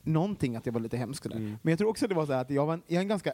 någonting 0.01 0.55
att 0.55 0.65
jag 0.65 0.73
var 0.73 0.79
lite 0.81 0.97
hemsk 0.97 1.23
där. 1.23 1.31
Mm. 1.35 1.57
Men 1.61 1.71
jag 1.71 1.77
tror 1.79 1.89
också 1.89 2.05
att 2.05 2.09
det 2.09 2.15
var 2.15 2.25
så 2.25 2.33
här 2.33 2.41
att 2.41 2.49
jag, 2.49 2.65
var 2.65 2.73
en, 2.73 2.83
jag, 2.87 2.97
är 2.97 3.01
en 3.01 3.07
ganska, 3.07 3.33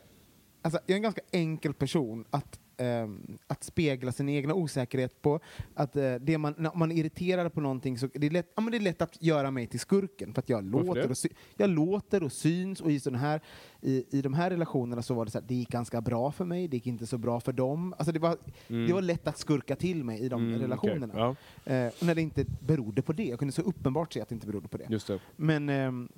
alltså, 0.61 0.79
jag 0.85 0.93
är 0.93 0.95
en 0.95 1.01
ganska 1.03 1.21
enkel 1.31 1.73
person 1.73 2.25
att, 2.29 2.59
ehm, 2.83 3.37
att 3.47 3.63
spegla 3.63 4.11
sin 4.11 4.29
egna 4.29 4.53
osäkerhet 4.53 5.21
på. 5.21 5.39
Att, 5.73 5.95
eh, 5.95 6.15
det 6.15 6.37
man, 6.37 6.53
när 6.57 6.71
man 6.75 6.91
är 6.91 6.95
irriterad 6.95 7.53
på 7.53 7.61
någonting 7.61 7.97
så 7.97 8.09
det 8.13 8.27
är 8.27 8.31
lätt, 8.31 8.51
ja, 8.55 8.61
men 8.61 8.71
det 8.71 8.77
är 8.77 8.81
lätt 8.81 9.01
att 9.01 9.23
göra 9.23 9.51
mig 9.51 9.67
till 9.67 9.79
skurken. 9.79 10.33
För 10.33 10.41
att 10.41 10.49
jag 10.49 10.63
låter, 10.63 11.09
och 11.11 11.17
sy, 11.17 11.29
jag 11.57 11.69
låter 11.69 12.23
och 12.23 12.31
syns 12.31 12.81
och 12.81 12.91
i, 12.91 12.99
sån 12.99 13.15
här, 13.15 13.41
i, 13.81 14.17
i 14.17 14.21
de 14.21 14.33
här 14.33 14.49
relationerna 14.49 15.01
så 15.01 15.13
var 15.13 15.25
det 15.25 15.31
så 15.31 15.39
här, 15.39 15.45
det 15.47 15.55
gick 15.55 15.69
ganska 15.69 16.01
bra 16.01 16.31
för 16.31 16.45
mig, 16.45 16.67
det 16.67 16.77
gick 16.77 16.87
inte 16.87 17.07
så 17.07 17.17
bra 17.17 17.39
för 17.39 17.53
dem. 17.53 17.93
Alltså 17.97 18.11
det, 18.11 18.19
var, 18.19 18.37
Mm. 18.67 18.87
det 18.87 18.93
var 18.93 19.01
lätt 19.01 19.27
att 19.27 19.37
skurka 19.37 19.75
till 19.75 20.03
mig 20.03 20.19
i 20.19 20.29
de 20.29 20.41
Mm, 20.47 20.61
relationerna. 20.61 21.13
Ja, 21.17 21.35
Eh, 21.65 21.91
när 22.01 22.15
det 22.15 22.21
inte 22.21 22.45
berodde 22.59 23.01
på 23.01 23.13
det. 23.13 23.23
Jag 23.23 23.39
kunde 23.39 23.51
så 23.51 23.61
uppenbart 23.61 24.13
se 24.13 24.21
att 24.21 24.29
det 24.29 24.35
inte 24.35 24.47
berodde 24.47 24.67
på 24.67 24.77
det. 24.77 24.85
just 24.89 25.07
det. 25.07 25.19
Men 25.35 25.69
ehm, 25.69 26.09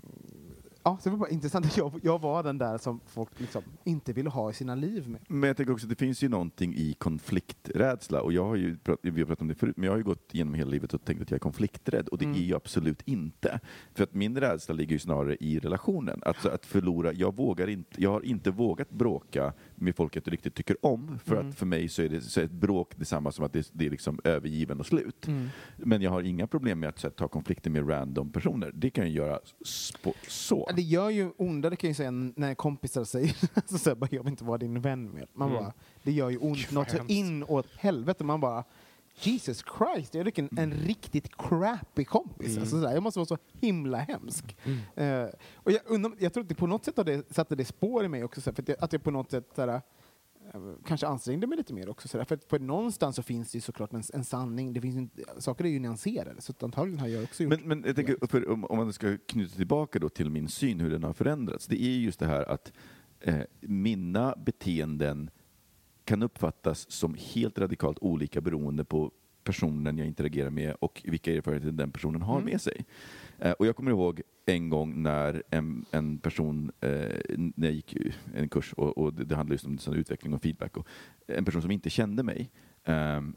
ja, 0.86 0.98
så 1.02 1.10
det 1.10 1.12
var 1.15 1.17
bara 1.19 1.30
intressant 1.30 1.65
att 1.65 1.78
jag, 1.78 2.00
jag 2.04 2.21
var 2.21 2.43
den 2.43 2.58
där 2.58 2.78
som 2.78 3.00
folk 3.06 3.39
liksom 3.39 3.62
inte 3.84 4.13
ville 4.13 4.30
ha 4.30 4.50
i 4.50 4.54
sina 4.54 4.76
liv 4.76 5.10
med. 5.10 5.21
Men 5.28 5.48
jag 5.48 5.58
tänker 5.58 5.74
också 5.74 5.86
att 5.86 5.89
det 5.89 5.95
finns 5.95 6.24
ju 6.24 6.30
någonting 6.30 6.74
i 6.76 6.93
konflikträdsla 6.93 8.21
och 8.21 8.34
jag 8.34 8.45
har 8.45 8.56
ju 8.56 8.78
prat, 8.78 9.00
vi 9.02 9.10
har 9.10 9.17
pratat 9.28 9.41
om 9.41 9.48
det 9.48 9.56
förut, 9.56 9.78
men 9.78 9.86
jag 9.86 9.91
har 9.93 9.98
ju 9.98 10.04
gått 10.04 10.34
igenom 10.34 10.54
hela 10.54 10.69
livet 10.71 10.93
och 10.93 11.06
tänkt 11.06 11.21
att 11.21 11.32
jag 11.32 11.36
är 11.36 11.39
konflikträdd 11.39 12.08
och 12.08 12.17
det 12.17 12.26
Mm. 12.26 12.38
är 12.38 12.43
jag 12.45 12.56
absolut 12.58 13.02
inte. 13.06 13.60
För 13.93 14.04
att 14.04 14.13
min 14.13 14.39
rädsla 14.39 14.76
ligger 14.76 14.91
ju 14.91 15.00
snarare 15.00 15.36
i 15.39 15.60
relationen. 15.60 16.19
Alltså 16.26 16.50
att 16.50 16.65
förlora, 16.65 17.13
jag 17.13 17.36
vågar 17.36 17.67
inte, 17.69 18.02
jag 18.02 18.12
har 18.12 18.26
inte 18.26 18.52
vågat 18.52 18.89
bråka 18.89 19.54
med 19.76 19.95
folk 19.95 20.15
jag 20.15 20.19
inte 20.21 20.32
riktigt 20.32 20.56
tycker 20.56 20.86
om 20.86 21.19
för 21.26 21.36
Mm. 21.36 21.50
att 21.50 21.56
för 21.56 21.65
mig 21.65 21.89
så 21.89 22.02
är, 22.02 22.10
det, 22.10 22.21
så 22.21 22.39
är 22.39 22.43
ett 22.45 22.52
bråk 22.52 22.91
detsamma 22.95 23.32
som 23.32 23.45
att 23.45 23.54
det, 23.54 23.69
det 23.74 23.86
är 23.86 23.89
liksom 23.89 24.19
övergiven 24.24 24.80
och 24.80 24.86
slut. 24.86 25.28
Men 25.78 26.02
jag 26.02 26.12
har 26.12 26.21
inga 26.21 26.48
problem 26.48 26.80
med 26.80 26.89
att 26.89 27.04
här, 27.04 27.10
ta 27.10 27.28
konflikter 27.28 27.69
med 27.69 27.89
random 27.89 28.32
personer. 28.32 28.71
Det 28.76 28.89
kan 28.89 29.04
jag 29.04 29.13
göra 29.28 29.39
så. 30.28 30.69
Det 30.75 30.81
gör 30.81 31.09
ju 31.09 31.31
ondare 31.38 31.75
kan 31.75 31.89
jag 31.89 31.97
säga 31.97 32.11
när 32.11 32.55
kompisar 32.55 33.03
säger 33.03 33.35
så 33.77 33.89
här, 33.89 33.95
bara, 33.95 34.07
jag 34.11 34.23
vill 34.23 34.31
inte 34.31 34.43
vara 34.43 34.57
din 34.57 34.81
vän 34.81 35.13
mer. 35.13 35.27
Man 35.33 35.49
Mm. 35.49 35.63
bara, 35.63 35.73
det 36.03 36.11
gör 36.11 36.29
ju 36.29 36.38
ont 36.38 36.71
något 36.71 36.89
så 36.89 36.97
hemskt. 36.97 37.11
in 37.11 37.43
åt 37.43 37.67
helvete. 37.77 38.23
Man 38.23 38.39
bara, 38.41 38.63
Jesus 39.19 39.63
Christ, 39.77 40.15
jag 40.15 40.27
är 40.27 40.39
en, 40.39 40.49
en 40.57 40.73
riktigt 40.73 41.38
crappy 41.38 42.05
kompis. 42.05 42.47
Mm. 42.47 42.61
Alltså, 42.61 42.75
sådär. 42.81 42.93
Jag 42.93 43.03
måste 43.03 43.19
vara 43.19 43.27
så 43.27 43.38
himla 43.53 43.97
hemsk. 43.97 44.57
Eh, 44.95 45.25
och 45.55 45.71
jag, 45.71 45.81
undrar, 45.85 46.11
jag 46.19 46.33
tror 46.33 46.43
att 46.43 46.49
det 46.49 46.55
på 46.55 46.67
något 46.67 46.85
sätt 46.85 46.97
har 46.97 47.03
det, 47.03 47.33
satte 47.35 47.55
det 47.55 47.65
spår 47.65 48.05
i 48.05 48.07
mig 48.07 48.23
också, 48.23 48.41
såhär, 48.41 48.55
för 48.55 48.61
att 48.61 48.69
jag, 48.69 48.77
att 48.81 48.93
jag 48.93 49.03
på 49.03 49.11
något 49.11 49.31
sätt 49.31 49.49
såhär, 49.55 49.81
kanske 50.85 51.07
ansträngde 51.07 51.47
mig 51.47 51.57
lite 51.57 51.73
mer 51.73 51.89
också. 51.89 52.07
För, 52.07 52.33
att, 52.33 52.43
för 52.43 52.59
någonstans 52.59 53.15
så 53.15 53.23
finns 53.23 53.51
det 53.51 53.57
ju 53.57 53.61
såklart 53.61 53.93
en, 53.93 54.03
en 54.13 54.23
sanning, 54.23 54.73
det 54.73 54.81
finns 54.81 54.95
inte, 54.95 55.23
saker 55.37 55.65
är 55.65 55.69
ju 55.69 55.79
nyanserade, 55.79 56.41
så 56.41 56.53
antagligen 56.61 56.99
har 56.99 57.07
jag 57.07 57.23
också 57.23 57.43
gjort 57.43 57.49
Men, 57.59 57.67
men 57.67 57.83
jag 57.87 57.95
tänker, 57.95 58.27
för 58.27 58.49
om, 58.49 58.65
om 58.65 58.77
man 58.77 58.93
ska 58.93 59.17
knyta 59.27 59.55
tillbaka 59.55 59.99
då 59.99 60.09
till 60.09 60.29
min 60.29 60.47
syn, 60.47 60.79
hur 60.79 60.89
den 60.89 61.03
har 61.03 61.13
förändrats. 61.13 61.67
Det 61.67 61.81
är 61.81 61.97
just 61.97 62.19
det 62.19 62.27
här 62.27 62.43
att 62.49 62.71
eh, 63.19 63.39
mina 63.61 64.35
beteenden 64.45 65.29
kan 66.03 66.23
uppfattas 66.23 66.91
som 66.91 67.15
helt 67.19 67.59
radikalt 67.59 67.97
olika 68.01 68.41
beroende 68.41 68.85
på 68.85 69.11
personen 69.43 69.97
jag 69.97 70.07
interagerar 70.07 70.49
med 70.49 70.75
och 70.79 71.01
vilka 71.05 71.33
erfarenheter 71.33 71.71
den 71.71 71.91
personen 71.91 72.21
har 72.21 72.37
Mm. 72.37 72.51
med 72.51 72.61
sig. 72.61 72.85
Eh, 73.45 73.51
och 73.51 73.65
jag 73.65 73.75
kommer 73.75 73.91
ihåg 73.91 74.21
en 74.45 74.69
gång 74.69 75.03
när 75.03 75.43
en, 75.49 75.86
en 75.91 76.17
person, 76.17 76.71
eh, 76.81 76.89
när 77.55 77.67
jag 77.67 77.73
gick 77.73 77.97
en 78.36 78.49
kurs 78.49 78.73
och, 78.73 78.97
och 78.97 79.13
det, 79.13 79.36
handlade 79.36 79.53
just 79.53 79.65
om 79.65 79.77
sån 79.77 79.95
utveckling 79.95 80.34
och 80.34 80.41
feedback, 80.41 80.77
och 80.77 80.88
en 81.27 81.45
person 81.45 81.62
som 81.62 81.71
inte 81.71 81.89
kände 81.89 82.23
mig 82.23 82.51
ehm, 82.84 83.36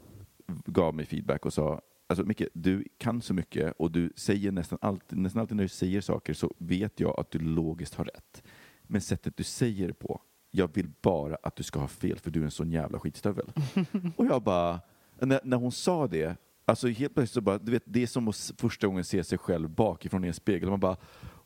gav 0.65 0.95
mig 0.95 1.05
feedback 1.05 1.45
och 1.45 1.53
sa 1.53 1.81
Alltså 2.07 2.25
Micke, 2.25 2.43
du 2.53 2.83
kan 2.97 3.21
så 3.21 3.33
mycket 3.33 3.73
och 3.77 3.91
du 3.91 4.13
säger 4.15 4.51
nästan 4.51 4.79
alltid, 4.81 5.19
nästan 5.19 5.39
alltid 5.39 5.57
när 5.57 5.63
du 5.63 5.69
säger 5.69 6.01
saker 6.01 6.33
så 6.33 6.53
vet 6.57 6.99
jag 6.99 7.19
att 7.19 7.31
du 7.31 7.39
logiskt 7.39 7.95
har 7.95 8.05
rätt. 8.05 8.43
Men 8.83 9.01
sättet 9.01 9.37
du 9.37 9.43
säger 9.43 9.87
det 9.87 9.93
på, 9.93 10.21
jag 10.51 10.75
vill 10.75 10.91
bara 11.01 11.37
att 11.43 11.55
du 11.55 11.63
ska 11.63 11.79
ha 11.79 11.87
fel 11.87 12.19
för 12.19 12.31
du 12.31 12.39
är 12.39 12.45
en 12.45 12.51
sån 12.51 12.71
jävla 12.71 12.99
skitstövel. 12.99 13.51
och 14.15 14.25
jag 14.25 14.43
bara, 14.43 14.79
när, 15.19 15.39
när 15.43 15.57
hon 15.57 15.71
sa 15.71 16.07
det, 16.07 16.37
alltså 16.69 16.87
helt 16.87 17.13
plötsligt 17.13 17.33
så 17.33 17.41
bara, 17.41 17.57
du 17.57 17.71
vet, 17.71 17.83
det 17.85 18.03
är 18.03 18.07
som 18.07 18.27
att 18.27 18.51
första 18.57 18.87
gången 18.87 19.03
se 19.03 19.23
sig 19.23 19.37
själv 19.37 19.69
bakifrån 19.69 20.23
i 20.25 20.27
en 20.27 20.33
spegel. 20.33 20.69
Man 20.69 20.79
bara, 20.79 20.97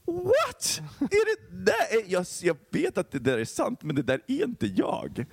What? 0.06 0.82
Är 1.00 1.26
det 1.26 1.66
där? 1.66 2.12
Jag, 2.12 2.26
jag 2.42 2.58
vet 2.72 2.98
att 2.98 3.12
det 3.12 3.20
där 3.20 3.38
är 3.38 3.46
sant, 3.46 3.84
men 3.84 3.96
det 3.96 4.04
där 4.04 4.22
är 4.28 4.44
inte 4.44 4.68
jag. 4.68 5.26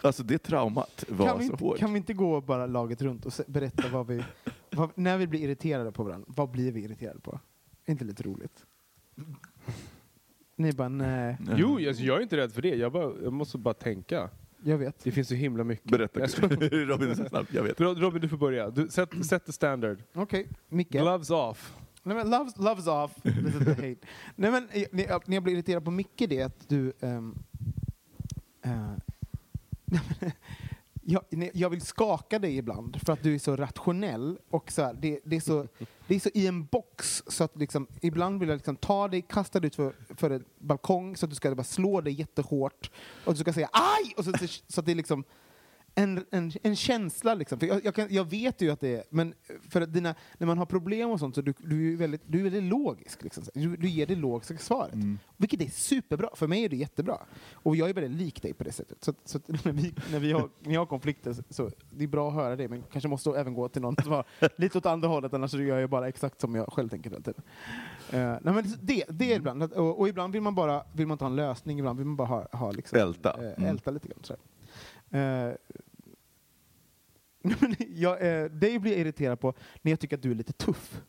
Alltså 0.00 0.22
det 0.22 0.38
traumat 0.38 1.04
var 1.08 1.26
kan, 1.26 1.38
vi 1.38 1.46
så 1.46 1.52
inte, 1.52 1.64
hårt. 1.64 1.78
kan 1.78 1.92
vi 1.92 1.96
inte 1.96 2.14
gå 2.14 2.40
bara 2.40 2.66
laget 2.66 3.02
runt 3.02 3.26
och 3.26 3.32
berätta 3.46 3.88
vad 3.88 4.06
vi, 4.06 4.24
vad, 4.70 4.90
när 4.94 5.18
vi 5.18 5.26
blir 5.26 5.40
irriterade 5.40 5.92
på 5.92 6.04
varandra, 6.04 6.26
vad 6.36 6.50
blir 6.50 6.72
vi 6.72 6.80
irriterade 6.84 7.20
på? 7.20 7.40
Är 7.84 7.92
inte 7.92 8.04
lite 8.04 8.22
roligt? 8.22 8.66
Ni 10.56 10.72
bara, 10.72 10.88
nej, 10.88 11.36
Jo, 11.56 11.88
alltså, 11.88 12.02
jag 12.02 12.18
är 12.18 12.22
inte 12.22 12.36
rädd 12.36 12.52
för 12.52 12.62
det. 12.62 12.74
Jag, 12.74 12.92
bara, 12.92 13.12
jag 13.22 13.32
måste 13.32 13.58
bara 13.58 13.74
tänka. 13.74 14.30
Jag 14.64 14.78
vet. 14.78 15.04
Det 15.04 15.12
finns 15.12 15.28
så 15.28 15.34
himla 15.34 15.64
mycket. 15.64 15.90
Berätta. 15.90 16.20
Robin, 16.70 17.16
så 17.16 17.24
snabbt, 17.24 17.54
jag 17.54 17.62
vet. 17.62 17.80
Robin, 17.80 18.20
du 18.20 18.28
får 18.28 18.36
börja. 18.36 18.70
Du, 18.70 18.88
sätt, 18.88 19.26
sätt 19.26 19.46
the 19.46 19.52
standard. 19.52 20.02
Okej, 20.14 20.48
Micke. 20.68 20.90
Gloves 20.90 21.30
off. 21.30 21.76
Nej 22.02 22.16
men 22.16 22.30
loves, 22.30 22.56
loves 22.56 22.86
off, 22.86 23.14
this 23.22 23.54
is 23.54 23.64
the 23.64 23.74
hate. 23.74 24.06
Nej 24.36 24.50
men 24.50 24.68
eh, 24.72 24.84
när 24.92 25.04
jag, 25.08 25.28
när 25.28 25.36
jag 25.36 25.42
blir 25.42 25.54
irriterad 25.54 25.84
på 25.84 25.90
Micke 25.90 26.22
det 26.28 26.40
är 26.40 26.44
att 26.44 26.68
du... 26.68 26.92
ehm, 27.00 27.34
eh, 28.62 28.92
jag 31.52 31.70
vill 31.70 31.80
skaka 31.80 32.38
dig 32.38 32.56
ibland 32.56 33.00
för 33.06 33.12
att 33.12 33.22
du 33.22 33.34
är 33.34 33.38
så 33.38 33.56
rationell 33.56 34.38
och 34.50 34.72
så 34.72 34.82
här, 34.82 34.94
det, 34.94 35.20
det, 35.24 35.36
är 35.36 35.40
så, 35.40 35.68
det 36.06 36.14
är 36.14 36.20
så 36.20 36.28
i 36.34 36.46
en 36.46 36.64
box 36.64 37.22
så 37.26 37.44
att 37.44 37.56
liksom, 37.56 37.86
ibland 38.00 38.40
vill 38.40 38.48
jag 38.48 38.56
liksom 38.56 38.76
ta 38.76 39.08
dig, 39.08 39.22
kasta 39.22 39.60
dig 39.60 39.66
ut 39.66 39.74
för, 39.74 39.94
för 40.16 40.30
en 40.30 40.44
balkong 40.58 41.16
så 41.16 41.26
att 41.26 41.30
du 41.30 41.36
ska 41.36 41.54
bara 41.54 41.64
slå 41.64 42.00
dig 42.00 42.12
jättehårt 42.12 42.90
och 43.24 43.34
du 43.34 43.40
ska 43.40 43.52
säga 43.52 43.68
aj! 43.72 44.14
Och 44.16 44.24
så, 44.24 44.32
så 44.66 44.80
att 44.80 44.86
det 44.86 44.94
liksom 44.94 45.24
en, 46.02 46.24
en, 46.30 46.52
en 46.62 46.76
känsla 46.76 47.34
liksom. 47.34 47.58
För 47.58 47.66
jag, 47.66 47.84
jag, 47.84 47.94
kan, 47.94 48.06
jag 48.10 48.24
vet 48.30 48.62
ju 48.62 48.70
att 48.70 48.80
det 48.80 48.96
är, 48.96 49.04
men 49.10 49.34
för 49.70 49.80
att 49.80 49.92
dina, 49.92 50.14
när 50.38 50.46
man 50.46 50.58
har 50.58 50.66
problem 50.66 51.10
och 51.10 51.18
sånt 51.20 51.34
så 51.34 51.40
du, 51.42 51.54
du 51.58 51.92
är 51.92 51.96
väldigt, 51.96 52.22
du 52.26 52.38
är 52.38 52.42
väldigt 52.44 52.62
logisk. 52.62 53.22
Liksom. 53.22 53.44
Du, 53.54 53.76
du 53.76 53.88
ger 53.88 54.06
det 54.06 54.14
logiska 54.16 54.58
svaret. 54.58 54.94
Vilket 55.36 55.60
är 55.62 55.66
superbra. 55.70 56.28
För 56.34 56.46
mig 56.46 56.64
är 56.64 56.68
det 56.68 56.76
jättebra. 56.76 57.18
Och 57.52 57.76
jag 57.76 57.90
är 57.90 57.94
väldigt 57.94 58.20
lik 58.20 58.42
dig 58.42 58.52
på 58.54 58.64
det 58.64 58.72
sättet. 58.72 59.04
Så, 59.04 59.14
så 59.24 59.38
när, 59.46 59.72
vi, 59.72 59.94
när, 60.12 60.18
vi 60.18 60.32
har, 60.32 60.48
när 60.60 60.74
jag 60.74 60.80
har 60.80 60.86
konflikter 60.86 61.32
så, 61.32 61.42
så 61.50 61.70
det 61.90 62.04
är 62.04 62.08
bra 62.08 62.28
att 62.28 62.34
höra 62.34 62.56
det, 62.56 62.68
men 62.68 62.82
kanske 62.92 63.08
måste 63.08 63.30
även 63.30 63.54
gå 63.54 63.68
till 63.68 63.82
någon 63.82 63.96
som 64.02 64.12
har 64.12 64.24
lite 64.56 64.78
åt 64.78 64.86
andra 64.86 65.08
hållet, 65.08 65.34
annars 65.34 65.54
gör 65.54 65.78
jag 65.78 65.90
bara 65.90 66.08
exakt 66.08 66.40
som 66.40 66.54
jag 66.54 66.72
själv 66.72 66.88
tänker 66.88 67.10
hela 67.10 67.22
tiden. 67.22 67.42
Eh, 68.10 68.38
nej, 68.42 68.54
men 68.54 68.64
det, 68.82 69.04
det 69.08 69.32
är 69.32 69.36
ibland, 69.36 69.62
att- 69.62 69.72
och, 69.72 70.00
och 70.00 70.08
ibland 70.08 70.32
vill 70.32 70.42
man 70.42 70.54
bara 70.54 70.84
vill 70.92 71.06
man 71.06 71.18
ha 71.18 71.26
en 71.26 71.36
lösning, 71.36 71.78
ibland 71.78 71.98
vill 71.98 72.06
man 72.06 72.16
bara 72.16 72.28
ha, 72.28 72.48
ha 72.52 72.72
liksom, 72.72 72.98
Älta. 72.98 73.32
Mm. 73.32 73.64
älta 73.70 73.90
lite 73.90 74.08
grann. 74.08 74.18
sådär. 74.22 74.40
Jag, 77.88 78.42
eh, 78.42 78.44
dig 78.44 78.78
blir 78.78 78.92
jag 78.92 79.00
irriterad 79.00 79.40
på 79.40 79.54
när 79.82 79.92
jag 79.92 80.00
tycker 80.00 80.16
att 80.16 80.22
du 80.22 80.30
är 80.30 80.34
lite 80.34 80.52
tuff. 80.52 81.02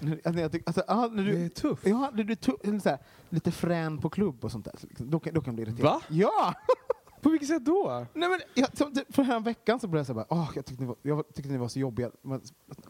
När, 0.00 0.20
alltså, 0.24 0.42
jag 0.42 0.52
tycker, 0.52 0.68
alltså, 0.68 0.84
ah, 0.88 1.06
när 1.06 1.22
du, 1.22 1.32
Det 1.32 1.44
är 1.44 1.48
tuff. 1.48 1.80
Ja, 1.84 2.10
när 2.14 2.24
du 2.24 2.32
är 2.32 2.36
tuff, 2.36 2.82
så 2.82 2.88
här, 2.88 2.98
lite 3.28 3.50
frän 3.52 3.98
på 3.98 4.10
klubb 4.10 4.44
och 4.44 4.52
sånt 4.52 4.64
där. 4.64 4.74
Liksom, 4.80 5.10
då, 5.10 5.20
kan, 5.20 5.34
då 5.34 5.40
kan 5.40 5.46
jag 5.46 5.54
bli 5.54 5.62
irriterad. 5.62 5.92
Va? 5.92 6.02
Ja! 6.08 6.54
På 7.26 7.30
vilket 7.30 7.48
sätt 7.48 7.64
då? 7.64 8.06
Nej, 8.12 8.28
men, 8.28 8.40
jag, 8.54 8.76
som, 8.76 8.94
för 9.08 9.22
här 9.22 9.40
veckan 9.40 9.80
så 9.80 9.88
började 9.88 10.12
jag 10.12 10.16
säga 10.16 10.40
oh, 10.40 10.50
jag, 10.54 10.66
tyckte 10.66 10.82
ni 10.82 10.88
var, 10.88 10.96
jag 11.02 11.34
tyckte 11.34 11.52
ni 11.52 11.58
var 11.58 11.68
så 11.68 11.78
jobbiga. 11.78 12.10
Men, 12.22 12.40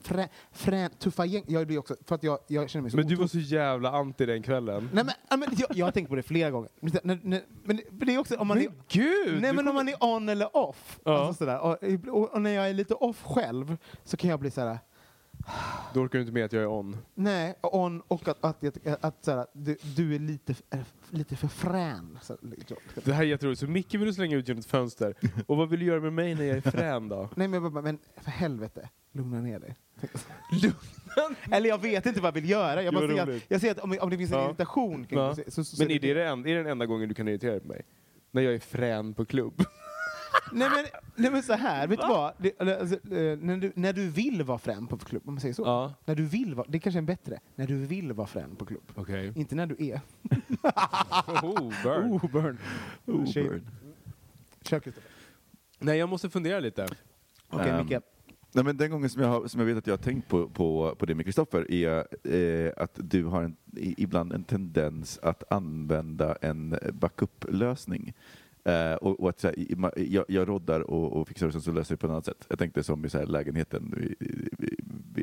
Frän, 0.03 0.29
frän, 0.53 0.91
tuffa 0.99 1.25
gäng. 1.25 1.45
Jag 1.47 1.67
blir 1.67 1.79
också, 1.79 1.97
för 2.07 2.15
att 2.15 2.23
jag, 2.23 2.39
jag 2.47 2.71
känner 2.71 2.83
mig 2.83 2.91
så 2.91 2.97
Men 2.97 3.07
du 3.07 3.15
var 3.15 3.27
så 3.27 3.39
jävla 3.39 3.91
anti 3.91 4.27
den 4.27 4.43
kvällen. 4.43 4.91
Nej, 4.93 5.05
men, 5.05 5.41
men, 5.41 5.49
jag, 5.57 5.69
jag 5.75 5.87
har 5.87 5.93
tänkt 5.93 6.09
på 6.09 6.15
det 6.15 6.23
flera 6.23 6.51
gånger. 6.51 6.71
Men, 6.81 7.21
när, 7.23 7.43
men 7.61 7.81
det 7.91 8.15
är 8.15 8.19
också 8.19 8.37
om 8.37 8.47
man 8.47 8.59
är, 8.59 8.69
Men 8.69 8.83
gud! 8.89 9.43
Nej 9.43 9.53
men 9.53 9.69
om 9.69 9.75
man 9.75 9.89
är 9.89 10.05
on 10.05 10.29
eller 10.29 10.57
off. 10.57 10.99
Ja. 11.05 11.19
Alltså 11.19 11.45
sådär. 11.45 11.61
Och, 11.61 11.79
och, 12.09 12.35
och 12.35 12.43
när 12.43 12.51
jag 12.51 12.69
är 12.69 12.75
lite 12.75 12.95
off 12.95 13.23
själv 13.23 13.77
så 14.05 14.17
kan 14.17 14.31
jag 14.31 14.41
bli 14.41 14.51
såhär, 14.51 14.79
Då 15.95 16.01
orkar 16.01 16.19
du 16.19 16.21
inte 16.21 16.33
med 16.33 16.45
att 16.45 16.53
jag 16.53 16.63
är 16.63 16.67
on. 16.69 16.97
nej, 17.15 17.55
on 17.63 18.01
och 18.09 18.29
att, 18.29 18.45
att, 18.45 18.65
att, 18.65 19.05
att, 19.05 19.25
såhär, 19.25 19.47
du, 19.53 19.77
du 19.97 20.15
är 20.15 20.19
lite, 20.19 20.55
är 20.71 20.85
lite 21.11 21.37
för 21.37 21.49
frän. 21.49 22.19
Så, 22.23 22.37
liksom. 22.43 22.77
Det 23.05 23.13
här 23.13 23.23
är 23.23 23.27
jätteroligt. 23.27 23.61
Så 23.61 23.67
Micke 23.67 23.95
vill 23.95 24.05
du 24.07 24.13
slänga 24.15 24.37
ut 24.37 24.49
genom 24.49 24.59
ett 24.61 24.67
fönster. 24.67 25.15
Och 25.47 25.57
vad 25.57 25.69
vill 25.69 25.81
du 25.81 25.87
göra 25.87 26.01
med 26.01 26.13
mig 26.13 26.35
när 26.35 26.45
jag 26.45 26.57
är 26.57 26.71
frän 26.71 27.09
då? 27.09 27.29
Nej 27.37 27.49
men, 27.49 27.73
bara, 27.73 27.83
men 27.83 27.99
för 28.17 28.31
helvete, 28.31 28.89
lugna 29.13 29.41
ner 29.41 29.59
dig. 29.61 29.77
Eller 31.51 31.69
jag 31.69 31.83
vet 31.83 32.07
inte 32.07 32.21
vad 32.21 32.29
jag 32.29 32.33
vill 32.41 32.51
göra. 32.51 32.83
Jag, 32.83 32.95
Det 32.95 33.01
bara 33.09 33.27
ser 33.27 33.37
att, 33.37 33.43
jag 33.49 33.61
ser 33.61 33.71
att 33.71 33.79
om, 33.79 33.99
om 34.01 34.11
det 34.11 34.17
finns 34.19 34.33
en 34.33 34.39
Ja. 34.39 34.47
irritation 34.49 35.05
kring 35.07 35.19
Ja. 35.19 35.35
så, 35.35 35.43
så, 35.51 35.65
så 35.65 35.83
Men 35.83 35.91
är 35.93 35.99
det, 36.01 36.15
den, 36.15 36.41
är 36.47 36.55
det 36.55 36.63
den 36.63 36.67
enda 36.67 36.87
gången 36.87 37.09
du 37.09 37.15
kan 37.15 37.29
irritera 37.29 37.61
på 37.61 37.67
mig? 37.69 37.83
När 38.31 38.43
jag 38.43 38.55
är 38.55 38.59
frän 38.59 39.15
på 39.15 39.25
klubb? 39.25 39.63
Nej 40.53 40.69
men, 40.71 40.85
nej 41.15 41.31
men 41.31 41.43
så 41.43 41.53
här, 41.53 41.87
vet 41.87 42.01
du 42.01 42.07
vad? 42.07 42.33
Det, 42.39 42.61
alltså, 42.61 42.95
eh, 42.95 43.39
när, 43.39 43.57
du, 43.57 43.73
när 43.77 43.93
du 43.93 44.09
vill 44.09 44.43
vara 44.43 44.59
frän 44.59 44.87
på 44.87 44.99
klubb, 44.99 45.23
om 45.27 45.35
man 45.35 45.41
säger 45.41 45.55
så. 45.55 45.63
Ja. 45.63 45.95
När 46.05 46.15
du 46.15 46.25
vill 46.25 46.55
vara, 46.55 46.67
det 46.71 46.79
kanske 46.79 46.99
är 46.99 47.03
bättre. 47.03 47.41
När 47.55 47.67
du 47.67 47.77
vill 47.77 48.13
vara 48.13 48.27
frän 48.27 48.57
på 48.57 48.65
klubb. 48.67 48.93
Okej. 48.95 49.33
Inte 49.37 49.55
när 49.55 49.67
du 49.67 49.77
är. 49.79 50.01
Oh, 51.43 51.73
burn. 51.83 52.13
Oh, 52.13 52.31
burn. 52.33 52.59
Oh, 53.07 53.35
burn. 53.35 53.67
Kör 54.63 54.81
Kristoffer. 54.81 55.11
Nej, 55.79 55.99
jag 55.99 56.09
måste 56.09 56.31
fundera 56.31 56.61
lite. 56.61 56.87
Okej, 57.49 57.71
Ehm, 57.71 57.87
Micke. 57.87 58.03
Nej, 58.53 58.65
men 58.65 58.77
den 58.77 58.91
gången 58.91 59.11
som 59.11 59.23
jag, 59.23 59.29
har, 59.29 59.47
som 59.47 59.61
jag 59.61 59.67
vet 59.67 59.79
att 59.79 59.87
jag 59.87 59.93
har 59.93 60.03
tänkt 60.03 60.29
på, 60.29 60.49
på, 60.49 60.95
på 60.99 61.07
det 61.07 61.15
med 61.15 61.25
Kristoffer 61.25 61.73
är 61.73 62.07
eh, 62.35 62.73
att 62.77 62.93
du 62.95 63.25
har 63.25 63.43
en, 63.43 63.57
ibland 63.77 64.33
en 64.33 64.45
tendens 64.45 65.19
att 65.23 65.53
använda 65.53 66.37
en 66.41 66.79
backup-lösning. 66.93 68.13
Eh, 68.67 68.95
och, 68.95 69.21
och 69.21 69.29
att 69.29 69.41
så 69.41 69.47
här, 69.47 69.93
jag, 69.97 70.25
jag 70.29 70.49
roddar 70.49 70.81
och, 70.81 71.13
och 71.13 71.29
fixar 71.29 71.49
det 71.49 71.57
och 71.57 71.63
så 71.63 71.73
löser 71.73 71.95
det 71.95 71.99
på 71.99 72.07
ett 72.07 72.11
annat 72.11 72.25
sätt. 72.25 72.47
Jag 72.49 72.59
tänkte 72.59 72.83
som 72.83 73.05
i 73.05 73.11
så 73.11 73.19
här, 73.19 73.27
lägenheten 73.27 74.15
i, 74.21 74.25
i, 74.25 74.76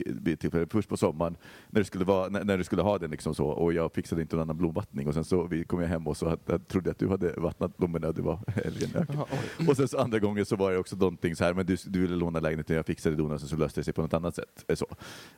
vid, 0.05 0.39
tillfälle, 0.39 0.67
först 0.71 0.89
på 0.89 0.97
sommaren 0.97 1.35
när 1.69 1.81
du 1.81 1.85
skulle, 1.85 2.05
vara, 2.05 2.29
när, 2.29 2.43
när 2.43 2.57
du 2.57 2.63
skulle 2.63 2.81
ha 2.81 2.97
den 2.97 3.11
liksom 3.11 3.35
så 3.35 3.45
och 3.47 3.73
jag 3.73 3.93
fixade 3.93 4.21
inte 4.21 4.35
någon 4.35 4.43
annan 4.43 4.57
blomvattning 4.57 5.07
och 5.07 5.13
sen 5.13 5.23
så 5.23 5.43
vi 5.47 5.63
kom 5.63 5.81
jag 5.81 5.87
hem 5.87 6.07
och 6.07 6.17
så 6.17 6.29
hade, 6.29 6.41
jag 6.45 6.67
trodde 6.67 6.91
att 6.91 6.99
du 6.99 7.07
hade 7.07 7.33
vattnat 7.37 7.77
blommorna 7.77 8.11
det 8.11 8.21
var. 8.21 8.39
Och 9.69 9.77
sen 9.77 9.87
så 9.87 9.97
andra 9.97 10.19
gången 10.19 10.45
så 10.45 10.55
var 10.55 10.71
det 10.71 10.77
också 10.77 10.95
någonting 10.95 11.35
så 11.35 11.43
här, 11.43 11.53
men 11.53 11.65
du, 11.65 11.77
du 11.85 12.01
ville 12.01 12.15
låna 12.15 12.39
lägenheten, 12.39 12.75
jag 12.75 12.85
fixade 12.85 13.15
det 13.15 13.23
och 13.23 13.39
sen 13.39 13.49
så 13.49 13.55
löste 13.55 13.79
det 13.79 13.83
sig 13.83 13.93
på 13.93 14.01
något 14.01 14.13
annat 14.13 14.35
sätt. 14.35 14.65
Eh, 14.67 14.75
Så. 14.75 14.85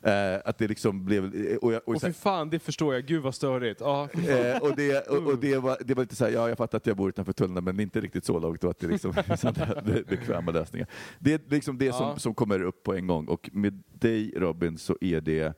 Eh, 0.10 0.40
att 0.46 0.58
det 0.58 0.68
liksom 0.68 1.06
blev... 1.06 1.24
Och, 1.62 1.74
jag, 1.74 1.82
och 1.86 1.96
Och 1.96 2.02
här, 2.02 2.12
fan, 2.12 2.50
det 2.50 2.60
förstår 2.60 2.94
jag. 2.94 3.06
Gud 3.06 3.24
vad 3.24 3.36
störigt. 3.36 3.80
Fan. 3.80 4.10
Eh, 4.28 4.58
och 4.62 4.76
det, 4.76 5.08
och, 5.08 5.28
och 5.28 5.40
det, 5.40 5.58
var, 5.58 5.78
det 5.86 5.94
var 5.94 6.04
lite 6.04 6.16
så 6.16 6.26
här, 6.26 6.32
ja 6.32 6.50
jag 6.50 6.58
fattar 6.58 6.78
att 6.78 6.88
jag 6.88 6.98
bor 6.98 7.10
utanför 7.10 7.34
tullarna 7.34 7.62
men 7.62 7.80
inte 7.80 8.02
riktigt 8.02 8.26
så 8.26 8.40
långt 8.40 8.64
och 8.64 8.70
att 8.70 8.80
det 8.80 8.88
liksom 8.88 9.12
be- 9.86 10.04
bekväma 10.08 10.52
lösningar. 10.52 10.88
Det 11.20 11.34
är 11.34 11.40
liksom 11.50 11.78
det 11.78 11.94
som, 11.96 12.20
som 12.20 12.34
kommer 12.34 12.62
upp 12.62 12.84
på 12.84 12.94
en 12.94 13.08
gång 13.08 13.26
och 13.28 13.50
med 13.54 13.84
dig 14.06 14.34
Robin 14.36 14.78
så 14.78 14.98
är 15.02 15.22
det 15.22 15.54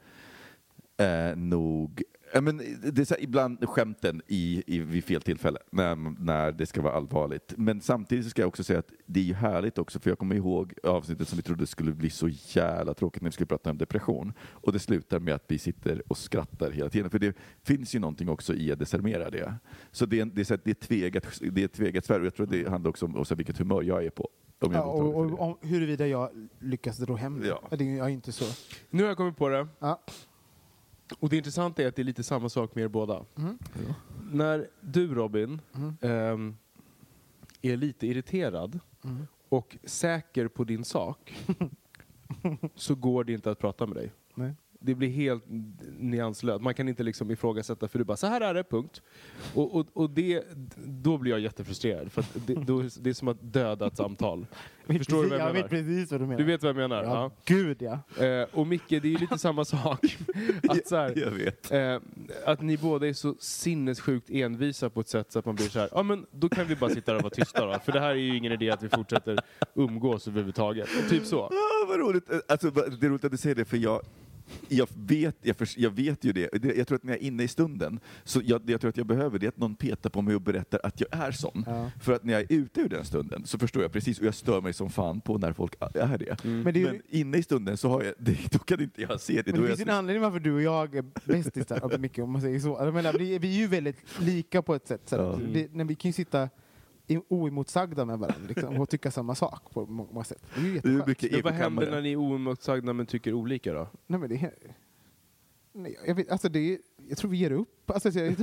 eh, 0.98 1.36
nog 1.36 2.04
Ja, 2.34 2.42
men 2.42 2.58
det 2.94 3.02
är 3.02 3.06
så 3.06 3.14
här, 3.14 3.24
ibland 3.24 3.70
skämten 3.70 4.22
i, 4.28 4.64
i, 4.68 4.80
vid 4.80 5.04
fel 5.04 5.22
tillfälle, 5.22 5.60
när, 5.72 5.96
när 6.20 6.52
det 6.52 6.66
ska 6.66 6.82
vara 6.82 6.94
allvarligt. 6.94 7.54
Men 7.58 7.82
samtidigt 7.82 8.26
så 8.26 8.30
ska 8.30 8.42
jag 8.42 8.48
också 8.48 8.64
säga 8.64 8.80
att 8.80 8.92
det 9.06 9.20
är 9.20 9.24
ju 9.24 9.34
härligt 9.34 9.78
också, 9.78 10.00
för 10.00 10.10
jag 10.10 10.20
kommer 10.20 10.36
ihåg 10.36 10.74
avsnittet 10.84 11.28
som 11.28 11.36
vi 11.38 11.44
trodde 11.44 11.68
skulle 11.68 11.92
bli 11.92 12.10
så 12.10 12.30
jävla 12.30 12.94
tråkigt 12.94 13.22
när 13.22 13.30
vi 13.30 13.34
skulle 13.34 13.48
prata 13.48 13.70
om 13.70 13.78
depression. 13.78 14.34
Och 14.40 14.74
det 14.74 14.80
slutar 14.80 15.20
med 15.20 15.34
att 15.34 15.44
vi 15.48 15.58
sitter 15.58 16.02
och 16.08 16.18
skrattar 16.18 16.72
hela 16.72 16.90
tiden, 16.90 17.10
för 17.10 17.20
det 17.20 17.38
finns 17.64 17.96
ju 17.96 18.00
någonting 18.00 18.30
också 18.30 18.54
i 18.54 18.72
att 18.72 18.80
desarmera 18.80 19.30
det. 19.30 19.54
Så 19.92 20.06
det 20.06 20.20
är, 20.20 20.26
det 20.26 20.42
är, 20.42 20.46
så 20.46 20.54
här, 20.54 20.62
det 20.64 20.72
är 20.72 20.88
tvegat, 20.88 21.40
det 21.52 21.64
är 21.64 21.68
tvegat 21.68 22.06
svärd, 22.06 22.20
och 22.20 22.26
jag 22.26 22.36
tror 22.36 22.46
det 22.46 22.70
handlar 22.70 22.90
också 22.90 23.06
om, 23.06 23.16
också 23.16 23.36
vilket 23.36 23.58
humör 23.58 23.84
jag 23.84 24.06
är 24.06 24.10
på. 24.10 24.30
Om 24.60 24.72
jag 24.72 24.82
Ja, 24.82 24.84
och, 24.84 25.16
och, 25.16 25.40
om, 25.40 25.58
huruvida 25.62 26.08
jag 26.08 26.30
lyckas 26.60 26.98
dra 26.98 27.16
hem 27.16 27.40
det. 27.40 27.48
Ja. 27.48 27.62
Det 27.70 27.98
är 28.00 28.08
inte 28.08 28.32
så. 28.32 28.46
Nu 28.90 29.04
har 29.04 29.08
jag 29.08 29.18
kommit 29.18 29.38
på 29.38 29.50
det. 29.50 29.68
Ja. 29.80 30.02
Och 31.20 31.30
det 31.30 31.38
intressanta 31.38 31.84
är 31.84 31.88
att 31.88 31.96
det 31.96 32.02
är 32.02 32.04
lite 32.04 32.24
samma 32.24 32.50
sak 32.50 32.76
med 32.76 32.84
er 32.84 32.88
båda. 32.88 33.26
Mm. 33.38 33.58
När 34.32 34.68
du 34.82 35.16
Robin 35.16 35.62
Mm. 35.76 35.96
ehm, 36.02 36.58
är 37.62 37.78
lite 37.78 38.08
irriterad 38.08 38.80
Mm. 39.04 39.28
och 39.50 39.78
säker 39.84 40.48
på 40.48 40.64
din 40.64 40.86
sak 40.86 41.36
så 42.76 42.96
går 42.96 43.24
det 43.24 43.34
inte 43.34 43.52
att 43.52 43.60
prata 43.60 43.86
med 43.86 43.96
dig. 43.98 44.12
Nej. 44.36 44.54
Det 44.80 44.96
blir 44.96 45.10
helt 45.10 45.44
nyanslöst. 46.00 46.62
Man 46.64 46.74
kan 46.74 46.90
inte 46.90 47.04
liksom 47.04 47.32
ifrågasätta 47.32 47.88
för 47.88 48.00
du 48.00 48.06
bara 48.06 48.18
så 48.18 48.28
här 48.28 48.42
är 48.42 48.54
det, 48.54 48.64
punkt. 48.64 49.02
Och, 49.54 49.76
och, 49.76 49.88
och 49.94 50.10
det, 50.10 50.44
då 50.76 51.18
blir 51.18 51.32
jag 51.32 51.40
jättefrustrerad 51.40 52.12
för 52.12 52.22
att 52.22 52.48
det, 52.48 52.54
då, 52.54 52.84
det 53.00 53.10
är 53.10 53.14
som 53.14 53.28
att 53.28 53.38
döda 53.54 53.88
ett 53.88 53.98
samtal. 53.98 54.46
Förstår 54.88 55.24
du 55.24 55.30
vad 55.30 55.40
jag 55.40 55.48
jag 55.48 55.54
menar? 55.54 55.62
vet 55.68 55.70
precis 55.70 56.12
vad 56.12 56.22
du 56.22 56.26
menar. 56.26 56.38
Du 56.38 56.44
vet 56.44 56.62
vad 56.64 56.70
jag 56.70 56.76
menar? 56.76 57.04
Ja, 57.04 57.10
Ja. 57.14 57.32
gud 57.46 57.82
ja. 57.82 58.24
Eh, 58.26 58.48
och 58.52 58.68
Micke, 58.68 58.90
det 58.90 58.96
är 58.96 59.06
ju 59.06 59.18
lite 59.18 59.38
samma 59.38 59.66
sak. 59.66 60.18
att, 60.70 60.88
så 60.88 60.96
här, 60.96 61.14
Jag 61.16 61.32
vet. 61.32 61.72
eh, 61.72 62.00
att 62.46 62.62
ni 62.62 62.78
båda 62.78 63.08
är 63.08 63.14
så 63.14 63.36
sinnessjukt 63.40 64.30
envisa 64.30 64.90
på 64.90 65.00
ett 65.02 65.08
sätt 65.10 65.32
så 65.32 65.40
att 65.40 65.46
man 65.46 65.56
blir 65.56 65.66
så 65.70 65.80
här, 65.80 65.90
ja 65.92 66.04
men 66.04 66.26
då 66.32 66.50
kan 66.50 66.68
vi 66.68 66.76
bara 66.76 66.90
sitta 66.90 67.12
där 67.12 67.18
och 67.18 67.24
vara 67.24 67.34
tysta 67.34 67.66
då. 67.66 67.80
För 67.86 67.92
det 67.92 68.00
här 68.00 68.10
är 68.10 68.16
ju 68.16 68.38
ingen 68.38 68.52
idé 68.52 68.70
att 68.72 68.84
vi 68.84 68.90
fortsätter 68.90 69.40
umgås 69.76 70.28
överhuvudtaget. 70.28 70.90
Typ 71.10 71.26
så. 71.26 71.40
Ah, 71.44 71.52
vad 71.88 72.00
roligt. 72.00 72.30
Alltså, 72.48 72.70
det 72.72 73.06
är 73.06 73.10
roligt 73.10 73.26
att 73.26 73.32
du 73.32 73.38
säger 73.38 73.56
det, 73.56 73.66
för 73.66 73.78
jag, 73.78 74.02
jag, 74.68 74.88
vet, 74.98 75.36
jag, 75.42 75.56
förs- 75.58 75.78
jag 75.78 75.90
vet 75.90 76.24
ju 76.24 76.32
det. 76.34 76.50
Jag 76.78 76.88
tror 76.88 76.96
att 76.96 77.04
när 77.04 77.14
jag 77.14 77.22
är 77.22 77.26
inne 77.28 77.44
i 77.44 77.48
stunden, 77.48 78.00
så 78.24 78.42
jag, 78.46 78.62
det 78.66 78.72
jag 78.72 78.82
tror 78.82 78.90
att 78.90 78.98
jag 78.98 79.06
behöver 79.08 79.40
det 79.40 79.46
är 79.46 79.48
att 79.48 79.58
någon 79.58 79.76
petar 79.76 80.10
på 80.10 80.22
mig 80.22 80.36
och 80.36 80.42
berättar 80.42 80.80
att 80.84 81.00
jag 81.02 81.08
är 81.12 81.32
sån. 81.32 81.64
Ja. 81.68 81.92
För 82.02 82.14
att 82.14 82.24
när 82.24 82.34
jag 82.34 82.42
är 82.42 82.54
ute 82.54 82.82
ur 82.82 82.90
den 82.90 83.06
stunden 83.06 83.46
så 83.46 83.60
förstår 83.60 83.82
jag 83.82 83.92
precis, 83.92 84.20
och 84.20 84.26
jag 84.26 84.36
stör 84.36 84.62
mig 84.62 84.74
som 84.74 84.90
fan 84.90 85.22
på 85.22 85.38
när 85.38 85.54
folk 85.54 85.74
är 85.80 86.18
det. 86.18 86.44
Men 86.44 86.64
det, 86.64 86.70
är 86.70 86.76
ju, 86.80 86.86
Men 86.86 87.02
inne 87.10 87.38
i 87.38 87.44
stunden 87.44 87.78
så 87.78 87.90
har 87.90 88.04
jag, 88.04 88.14
det, 88.20 88.38
då 88.52 88.60
kan 88.60 88.82
inte 88.82 89.02
jag 89.02 89.22
se 89.22 89.42
det. 89.42 89.52
men 89.52 89.62
det 89.62 89.68
är 89.68 89.68
finns 89.68 89.80
jag 89.80 89.90
en 89.90 89.96
anledning 89.96 90.22
varför 90.24 90.40
du 90.40 90.54
och 90.54 90.62
jag 90.62 90.96
är 90.96 91.06
bästisar, 91.26 91.98
Micke, 92.00 92.20
om 92.20 92.32
man 92.32 92.42
säger 92.42 92.60
så. 92.60 92.78
Jag 92.80 92.94
menar, 92.94 93.14
vi, 93.14 93.40
vi 93.40 93.56
är 93.56 93.60
ju 93.60 93.68
väldigt 93.68 93.98
lika 94.20 94.62
på 94.62 94.76
ett 94.76 94.88
sätt. 94.88 95.02
Så 95.06 95.16
Ja. 95.16 95.40
det, 95.54 95.74
när 95.74 95.86
vi 95.86 95.96
kan 95.96 96.10
ju 96.10 96.14
sitta 96.14 96.50
oemotsagda 97.28 98.06
med 98.06 98.20
varandra 98.20 98.48
liksom, 98.48 98.82
och 98.82 98.90
tycka 98.90 99.12
samma 99.12 99.36
sak 99.36 99.74
på 99.74 99.86
må- 99.86 100.08
många 100.12 100.24
sätt. 100.24 100.44
Det 100.56 100.62
är 100.62 100.66
ju 100.66 100.80
det 100.80 100.90
är 101.04 101.08
mycket 101.08 101.32
Men 101.32 101.42
vad 101.42 101.54
händer 101.54 101.92
när 101.92 102.02
ni 102.02 102.12
är 102.12 102.16
oemotsagda 102.16 102.94
men 102.94 103.06
tycker 103.06 103.34
olika 103.34 103.74
då? 103.74 103.88
Nej, 104.08 104.20
men 104.20 104.30
det 104.30 104.36
är, 104.36 104.54
nej, 105.78 105.98
jag, 106.08 106.16
vet, 106.16 106.30
alltså 106.32 106.50
det 106.50 106.78
jag 107.10 107.18
tror 107.18 107.32
vi 107.32 107.38
ger 107.38 107.52
upp. 107.52 107.92
Alltså, 107.92 108.10
jag, 108.10 108.36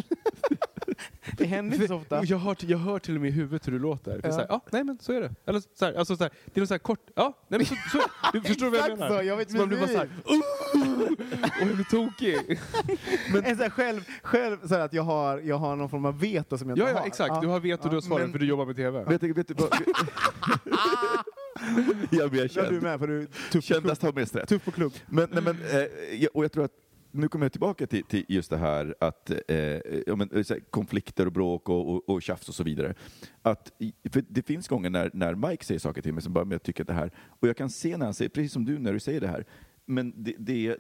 det 1.37 1.45
händer 1.45 1.75
inte 1.75 1.89
så 1.89 1.95
ofta. 1.97 2.25
Jag 2.25 2.39
hör, 2.39 2.57
jag 2.61 2.79
hör 2.79 2.99
till 2.99 3.15
och 3.15 3.21
med 3.21 3.29
i 3.31 3.33
huvudet 3.33 3.67
hur 3.67 3.73
du 3.73 3.79
låter. 3.79 4.21
Ja. 4.25 4.33
så 4.33 4.39
här, 4.39 4.47
ja, 4.49 4.61
nej 4.73 4.85
men 4.85 4.99
så 5.01 5.13
är 5.13 5.21
det. 5.21 5.35
Eller 5.47 5.63
så 5.75 5.85
här, 5.85 5.95
alltså 5.95 6.17
så 6.17 6.25
här, 6.25 6.33
det 6.45 6.59
är 6.59 6.61
något 6.61 6.69
så 6.69 6.75
här 6.75 6.79
kort, 6.79 7.01
ja, 7.15 7.33
nej 7.49 7.59
men 7.59 7.67
så, 7.67 7.75
så 7.93 7.99
du 8.33 8.41
förstår 8.49 8.71
vad 8.71 8.79
jag 8.81 8.99
menar? 8.99 9.19
så, 9.19 9.25
jag 9.25 9.37
vet 9.37 9.51
så 9.51 9.57
man 9.57 9.69
blir 9.69 9.79
bara 9.79 9.89
så 9.89 9.97
här, 9.97 10.09
och 10.25 11.69
jag 11.69 11.75
blir 11.75 11.85
tokig. 11.91 12.61
En 13.45 13.57
så 13.57 13.63
här 13.63 13.71
själv, 13.71 14.01
själv 14.23 14.69
så 14.69 14.75
här 14.75 14.81
att 14.81 14.93
jag 14.93 15.03
har, 15.03 15.39
jag 15.39 15.59
har 15.59 15.77
någon 15.77 15.89
form 15.89 16.05
av 16.05 16.21
veto 16.21 16.59
som 16.59 16.69
jag 16.69 16.79
Ja, 16.79 16.83
inte 16.83 16.93
ja 16.95 17.01
har. 17.01 17.07
exakt, 17.07 17.41
du 17.43 17.47
har 17.47 17.61
veto, 17.61 17.89
du 17.89 17.97
har 17.97 18.01
svaren 18.01 18.23
men- 18.23 18.33
för 18.33 18.39
du 18.39 18.47
jobbar 18.47 18.67
med 18.67 18.77
TV. 18.77 19.05
Vet 19.05 19.21
du, 19.21 19.33
vet 19.33 19.49
du 19.49 19.55
vad? 19.55 19.75
jag 22.11 22.31
blir 22.31 22.41
Ja, 22.57 22.63
du 22.63 22.69
känd. 22.69 22.83
med 22.83 22.99
för 22.99 23.07
du 23.07 23.21
är 23.23 23.27
tuff 23.27 23.53
på 23.53 23.61
Kändast 23.61 24.03
har 24.03 24.13
mest 24.13 24.37
rätt. 24.37 24.49
Tuff 24.49 24.65
på 24.65 24.71
klubb. 24.71 24.93
Men, 25.07 25.29
nej, 25.33 25.43
men, 25.43 25.57
eh, 25.71 25.79
jag, 26.23 26.29
och 26.37 26.45
jag 26.45 26.53
tror 26.53 26.65
att 26.65 26.71
nu 27.15 27.29
kommer 27.29 27.45
jag 27.45 27.53
tillbaka 27.53 27.87
till, 27.87 28.05
till 28.05 28.25
just 28.29 28.51
det 28.51 28.57
här 28.57 28.95
att 29.01 29.31
eh, 29.49 29.57
ja, 30.07 30.17
men, 30.17 30.31
eh, 30.31 30.57
konflikter 30.71 31.27
och 31.27 31.33
bråk 31.33 31.69
och, 31.69 31.95
och, 31.95 32.09
och 32.09 32.23
tjafs 32.23 32.49
och 32.49 32.55
så 32.55 32.65
vidare. 32.65 32.95
Att, 33.43 33.73
för 34.11 34.25
det 34.29 34.43
finns 34.43 34.69
gånger 34.69 34.91
när, 34.91 35.11
när 35.15 35.35
Mike 35.35 35.65
säger 35.65 35.79
saker 35.79 36.03
till 36.03 36.15
mig 36.15 36.23
som 36.23 36.33
bara, 36.33 36.45
men 36.45 36.53
jag 36.53 36.63
tycker 36.63 36.83
att 36.83 36.89
det 36.89 36.95
här, 36.95 37.11
och 37.41 37.49
jag 37.49 37.57
kan 37.57 37.71
se 37.71 37.97
när 37.97 38.05
han 38.05 38.15
säger, 38.15 38.29
precis 38.29 38.53
som 38.53 38.65
du 38.65 38.79
när 38.79 38.93
du 38.93 39.01
säger 39.01 39.21
det 39.21 39.29
här, 39.29 39.45
men 39.87 40.13
det, 40.17 40.35
det, 40.39 40.77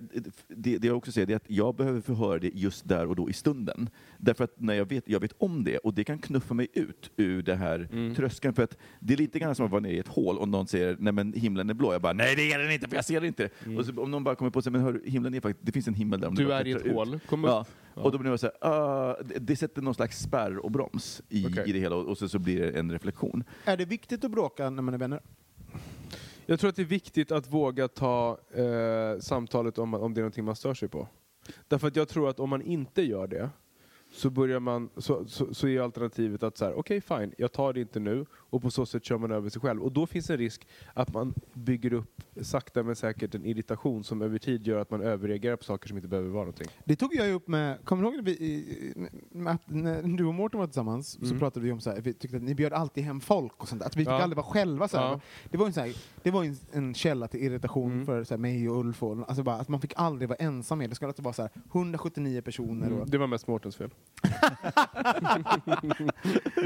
det, 0.49 0.79
det 0.79 0.87
jag 0.87 0.97
också 0.97 1.13
säger 1.13 1.27
det 1.27 1.33
är 1.33 1.37
att 1.37 1.51
jag 1.51 1.77
behöver 1.77 2.01
förhöra 2.01 2.39
det 2.39 2.51
just 2.55 2.89
där 2.89 3.07
och 3.07 3.17
då 3.17 3.31
i 3.31 3.33
stunden. 3.33 3.89
Därför 4.19 4.45
att 4.45 4.61
när 4.61 4.75
jag 4.75 4.89
vet, 4.89 5.09
jag 5.09 5.21
vet 5.21 5.33
om 5.39 5.65
det 5.65 5.79
och 5.79 5.95
det 5.95 6.05
kan 6.05 6.19
knuffa 6.19 6.55
mig 6.55 6.69
ut 6.73 7.11
ur 7.17 7.43
det 7.43 7.55
här 7.55 8.15
tröskeln. 8.17 8.55
För 8.55 8.63
att 8.63 8.79
det 9.01 9.13
är 9.15 9.19
lite 9.19 9.39
grann 9.39 9.55
som 9.55 9.65
att 9.67 9.71
vara 9.73 9.81
nere 9.81 9.93
i 9.93 9.99
ett 9.99 10.09
hål 10.09 10.39
och 10.39 10.49
någon 10.49 10.67
säger 10.67 10.97
nej 11.01 11.13
men 11.13 11.33
himlen 11.33 11.71
är 11.71 11.75
blå. 11.75 11.93
Jag 11.93 12.03
bara 12.03 12.13
nej 12.13 12.37
det 12.37 12.53
är 12.53 12.59
den 12.59 12.71
inte 12.71 12.89
för 12.89 12.97
jag 12.97 13.05
ser 13.05 13.21
det 13.21 13.27
inte. 13.27 13.51
Och 13.79 13.87
så, 13.87 14.03
om 14.03 14.11
någon 14.11 14.25
bara 14.25 14.35
kommer 14.35 14.51
på 14.51 14.63
sig 14.63 14.73
men 14.73 14.81
hör, 14.81 15.01
himlen 15.05 15.35
är 15.35 15.41
faktiskt, 15.41 15.67
det 15.67 15.73
finns 15.73 15.89
en 15.89 15.95
himmel 15.95 16.21
där. 16.21 16.29
Om 16.29 16.35
Du 16.35 16.53
är 16.53 16.67
i 16.67 16.73
ett 16.73 16.87
ut." 16.87 16.93
hål, 16.93 17.19
kom 17.29 17.45
Ja. 17.45 17.61
upp. 17.61 17.67
Ja. 17.97 18.03
Och 18.03 18.13
då 18.13 18.19
blir 18.19 18.31
jag 18.31 18.41
så 18.41 18.47
här, 18.47 18.69
ah, 18.71 19.17
det, 19.25 19.39
det 19.39 19.57
sätter 19.57 19.83
någon 19.83 19.95
slags 19.95 20.19
spärr 20.23 20.59
och 20.59 20.71
broms 20.71 21.23
i, 21.29 21.47
Okej. 21.47 21.65
i 21.67 21.73
det 21.73 21.79
hela 21.79 21.97
och, 21.97 22.07
och 22.07 22.19
så, 22.19 22.29
så 22.29 22.39
blir 22.39 22.61
det 22.61 22.71
en 22.79 22.93
reflektion. 22.93 23.45
Är 23.65 23.77
det 23.77 23.85
viktigt 23.85 24.25
att 24.25 24.31
bråka 24.31 24.71
när 24.71 24.83
man 24.83 24.95
är 24.95 24.99
vänner? 24.99 25.21
Jag 26.47 26.61
tror 26.61 26.69
att 26.69 26.77
det 26.77 26.83
är 26.83 26.87
viktigt 26.87 27.33
att 27.33 27.47
våga 27.47 27.89
ta 27.89 28.39
eh, 28.55 29.19
samtalet 29.21 29.79
om, 29.79 29.95
om 29.95 30.15
det 30.15 30.21
är 30.21 30.23
någonting 30.23 30.45
man 30.45 30.57
stör 30.57 30.75
sig 30.75 30.89
på. 30.89 31.09
Därför 31.69 31.89
att 31.89 31.97
jag 31.97 32.09
tror 32.09 32.29
att 32.29 32.41
om 32.41 32.51
man 32.51 32.63
inte 32.63 33.03
gör 33.03 33.27
det 33.27 33.51
så, 34.15 34.31
börjar 34.31 34.61
man, 34.61 34.89
så, 34.97 35.25
så, 35.27 35.55
så 35.55 35.69
är 35.69 35.81
alternativet 35.81 36.43
att 36.43 36.57
så 36.59 36.65
här, 36.65 36.75
okej 36.79 37.01
fine, 37.01 37.33
jag 37.39 37.53
tar 37.53 37.73
det 37.73 37.81
inte 37.81 38.01
nu 38.01 38.27
och 38.33 38.63
på 38.63 38.71
så 38.71 38.87
sätt 38.87 39.05
kör 39.05 39.19
man 39.19 39.31
över 39.31 39.51
sig 39.51 39.61
själv. 39.61 39.83
Och 39.83 39.93
då 39.93 40.07
finns 40.07 40.31
en 40.31 40.37
risk 40.39 40.67
att 40.95 41.13
man 41.15 41.35
bygger 41.53 41.93
upp 41.93 42.23
sakta 42.43 42.83
men 42.83 42.97
säkert 42.97 43.35
en 43.35 43.45
irritation 43.45 44.05
som 44.05 44.23
över 44.23 44.39
tid 44.39 44.67
gör 44.67 44.79
att 44.79 44.91
man 44.91 45.01
överreagerar 45.01 45.57
på 45.57 45.65
saker 45.65 45.89
som 45.89 45.97
inte 45.97 46.09
behöver 46.09 46.29
vara 46.31 46.43
någonting. 46.45 46.69
Det 46.85 46.97
tog 46.97 47.15
jag 47.15 47.33
upp 47.33 47.49
med, 47.49 47.85
kommer 47.85 48.03
du 48.03 48.09
ihåg 48.09 48.17
när, 48.17 48.23
vi, 48.23 49.05
när 49.67 50.17
du 50.17 50.25
och 50.25 50.35
Mårten 50.35 50.61
var 50.61 50.67
tillsammans 50.67 51.09
så 51.21 51.25
Mm. 51.27 51.39
pratade 51.39 51.67
vi 51.67 51.73
om 51.73 51.81
så 51.81 51.91
här, 51.91 52.01
vi 52.01 52.13
tyckte 52.13 52.37
att 52.37 52.43
ni 52.43 52.55
bjöd 52.55 52.73
alltid 52.73 53.05
hem 53.05 53.21
folk 53.21 53.53
och 53.63 53.69
sånt. 53.69 53.83
Att 53.83 53.97
vi 53.97 54.01
fick 54.01 54.09
Ja. 54.09 54.23
aldrig 54.23 54.37
vara 54.37 54.47
själva. 54.47 54.89
Så. 54.89 54.97
Ja. 54.97 55.21
Det 55.51 55.59
var 55.59 55.67
en, 55.67 55.73
så 55.73 55.81
här, 55.81 55.93
det 56.23 56.31
var 56.31 56.45
en, 56.45 56.57
en 56.73 56.95
källa 56.95 57.29
till 57.29 57.41
irritation 57.41 57.93
Mm. 57.93 58.07
för 58.07 58.25
så 58.25 58.35
här, 58.35 58.39
mig 58.39 58.69
och 58.69 58.79
Ulf. 58.81 59.03
Och, 59.03 59.19
alltså 59.29 59.43
bara, 59.43 59.57
att 59.57 59.69
man 59.69 59.81
fick 59.81 59.93
aldrig 59.97 60.29
vara 60.29 60.37
ensam 60.39 60.79
med. 60.79 60.91
Det 60.91 60.95
skulle 60.95 61.09
alltid 61.09 61.25
vara 61.25 61.33
så 61.35 61.43
här, 61.43 61.51
179 61.73 62.43
personer. 62.43 62.87
Och, 62.87 62.95
Mm. 62.97 63.11
Det 63.11 63.19
var 63.19 63.27
mest 63.27 63.47
Mårtens 63.47 63.77
fel. 63.77 63.91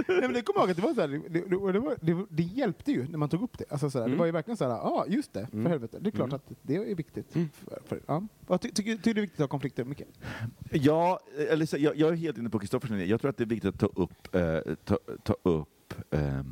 Nej, 0.08 0.20
men 0.20 0.32
det 0.32 0.42
kommer 0.42 0.60
jag 0.60 0.62
ihåg 0.62 0.70
att 0.70 0.76
det 0.76 0.82
var 0.82 0.94
så 0.94 1.00
här, 1.00 1.08
det, 1.08 1.18
det, 1.28 1.72
det, 1.72 1.78
var, 1.78 1.96
det, 2.00 2.26
det 2.30 2.42
hjälpte 2.42 2.92
ju 2.92 3.08
när 3.08 3.18
man 3.18 3.28
tog 3.28 3.42
upp 3.42 3.58
det. 3.58 3.64
Alltså, 3.70 3.90
så 3.90 3.98
här, 3.98 4.04
Mm. 4.04 4.16
Det 4.16 4.18
var 4.18 4.26
ju 4.26 4.32
verkligen 4.32 4.56
så 4.56 4.64
här, 4.64 4.70
ja 4.70 4.82
ah, 4.82 5.06
just 5.08 5.32
det, 5.32 5.46
för 5.46 5.56
Mm. 5.56 5.70
helvete. 5.70 5.98
Det 6.00 6.08
är 6.08 6.10
klart 6.10 6.28
Mm. 6.28 6.36
att 6.48 6.52
det 6.62 6.76
är 6.76 6.94
viktigt. 6.94 7.34
Mm. 7.36 7.48
För, 7.52 7.78
för, 7.86 8.00
ja. 8.06 8.22
Vad 8.46 8.60
ty, 8.60 8.70
tycker, 8.70 8.96
tycker 8.96 9.14
du 9.14 9.20
är 9.20 9.22
viktigt 9.22 9.40
att 9.40 9.44
ha 9.44 9.48
konflikter, 9.48 9.84
Micke? 9.84 10.02
Ja, 10.72 11.20
eller 11.50 11.66
så, 11.66 11.76
jag, 11.78 11.96
jag 11.96 12.10
är 12.12 12.16
helt 12.16 12.38
inne 12.38 12.50
på 12.50 12.58
Kristoffers 12.58 12.90
linje. 12.90 13.04
Jag 13.06 13.20
tror 13.20 13.28
att 13.30 13.36
det 13.36 13.44
är 13.44 13.48
viktigt 13.48 13.74
att 13.74 13.80
ta 13.80 13.86
upp, 14.02 14.34
eh, 14.34 14.58
ta, 14.84 14.98
ta 15.22 15.36
upp 15.42 15.94
eh, 16.10 16.42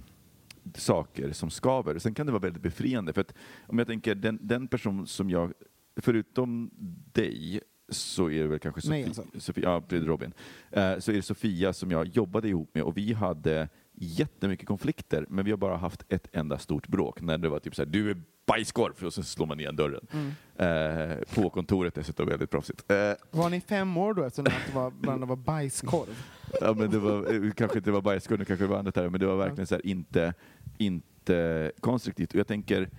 saker 0.75 1.33
som 1.33 1.51
skaver. 1.51 1.99
Sen 1.99 2.15
kan 2.15 2.27
det 2.27 2.33
vara 2.33 2.43
väldigt 2.43 2.63
befriande. 2.63 3.13
För 3.13 3.21
att 3.21 3.35
om 3.67 3.79
jag 3.79 3.87
tänker 3.87 4.15
den, 4.15 4.39
den 4.43 4.69
person 4.69 5.07
som 5.07 5.31
jag, 5.31 5.53
förutom 6.01 6.71
dig, 7.13 7.61
så 7.89 8.31
är 8.31 8.43
det 8.43 8.49
väl 8.49 8.59
kanske 8.59 8.81
Sofia, 8.81 9.07
alltså. 9.07 9.25
Sofia 9.39 9.65
ja, 9.65 9.97
är 9.97 10.01
Robin, 10.01 10.33
eh, 10.71 10.99
så 10.99 11.11
är 11.11 11.17
det 11.17 11.23
Sofia 11.23 11.73
som 11.73 11.91
jag 11.91 12.07
jobbade 12.07 12.49
ihop 12.49 12.75
med 12.75 12.83
och 12.83 12.97
vi 12.97 13.13
hade 13.13 13.69
jättemycket 13.99 14.67
konflikter, 14.67 15.27
men 15.29 15.45
vi 15.45 15.51
har 15.51 15.59
bara 15.59 15.77
haft 15.77 16.05
ett 16.09 16.29
enda 16.33 16.59
stort 16.59 16.89
bråk 16.89 17.21
när 17.21 17.39
det 17.39 17.49
var 17.49 17.59
typ 17.59 17.75
så 17.75 17.83
här, 17.83 17.91
du 17.91 18.11
är 18.11 18.17
bajskorv, 18.47 19.05
och 19.07 19.15
så 19.15 19.23
slår 19.23 19.47
man 19.47 19.61
igen 19.61 19.77
dörren. 19.77 20.07
Eh, 20.57 21.17
på 21.35 21.51
kontoret 21.51 21.95
dessutom, 21.95 22.29
väldigt 22.29 22.51
proffsigt. 22.51 22.91
Eh, 22.91 23.13
Var 23.31 23.51
ni 23.51 23.61
fem 23.61 23.97
år 23.97 24.15
då 24.15 24.23
eftersom 24.25 24.45
det 24.45 24.75
var, 24.75 24.91
varandra 24.91 25.27
var 25.27 25.37
bajskorv? 25.37 26.25
Ja, 26.61 26.75
men 26.75 26.91
det 26.91 26.99
var, 26.99 27.35
eh, 27.35 27.51
kanske 27.53 27.79
inte 27.79 27.91
var 27.91 28.03
bajskorv, 28.03 28.45
kanske 28.45 28.65
det 28.65 28.69
var 28.71 28.79
annat 28.79 28.95
där, 28.95 29.09
men 29.09 29.21
det 29.21 29.27
var 29.27 29.37
verkligen 29.37 29.67
så 29.67 29.75
här, 29.75 29.87
inte, 29.87 30.35
inte 30.79 31.73
konstruktivt. 31.81 32.31
Och 32.33 32.39
jag 32.41 32.47
tänker 32.47 32.91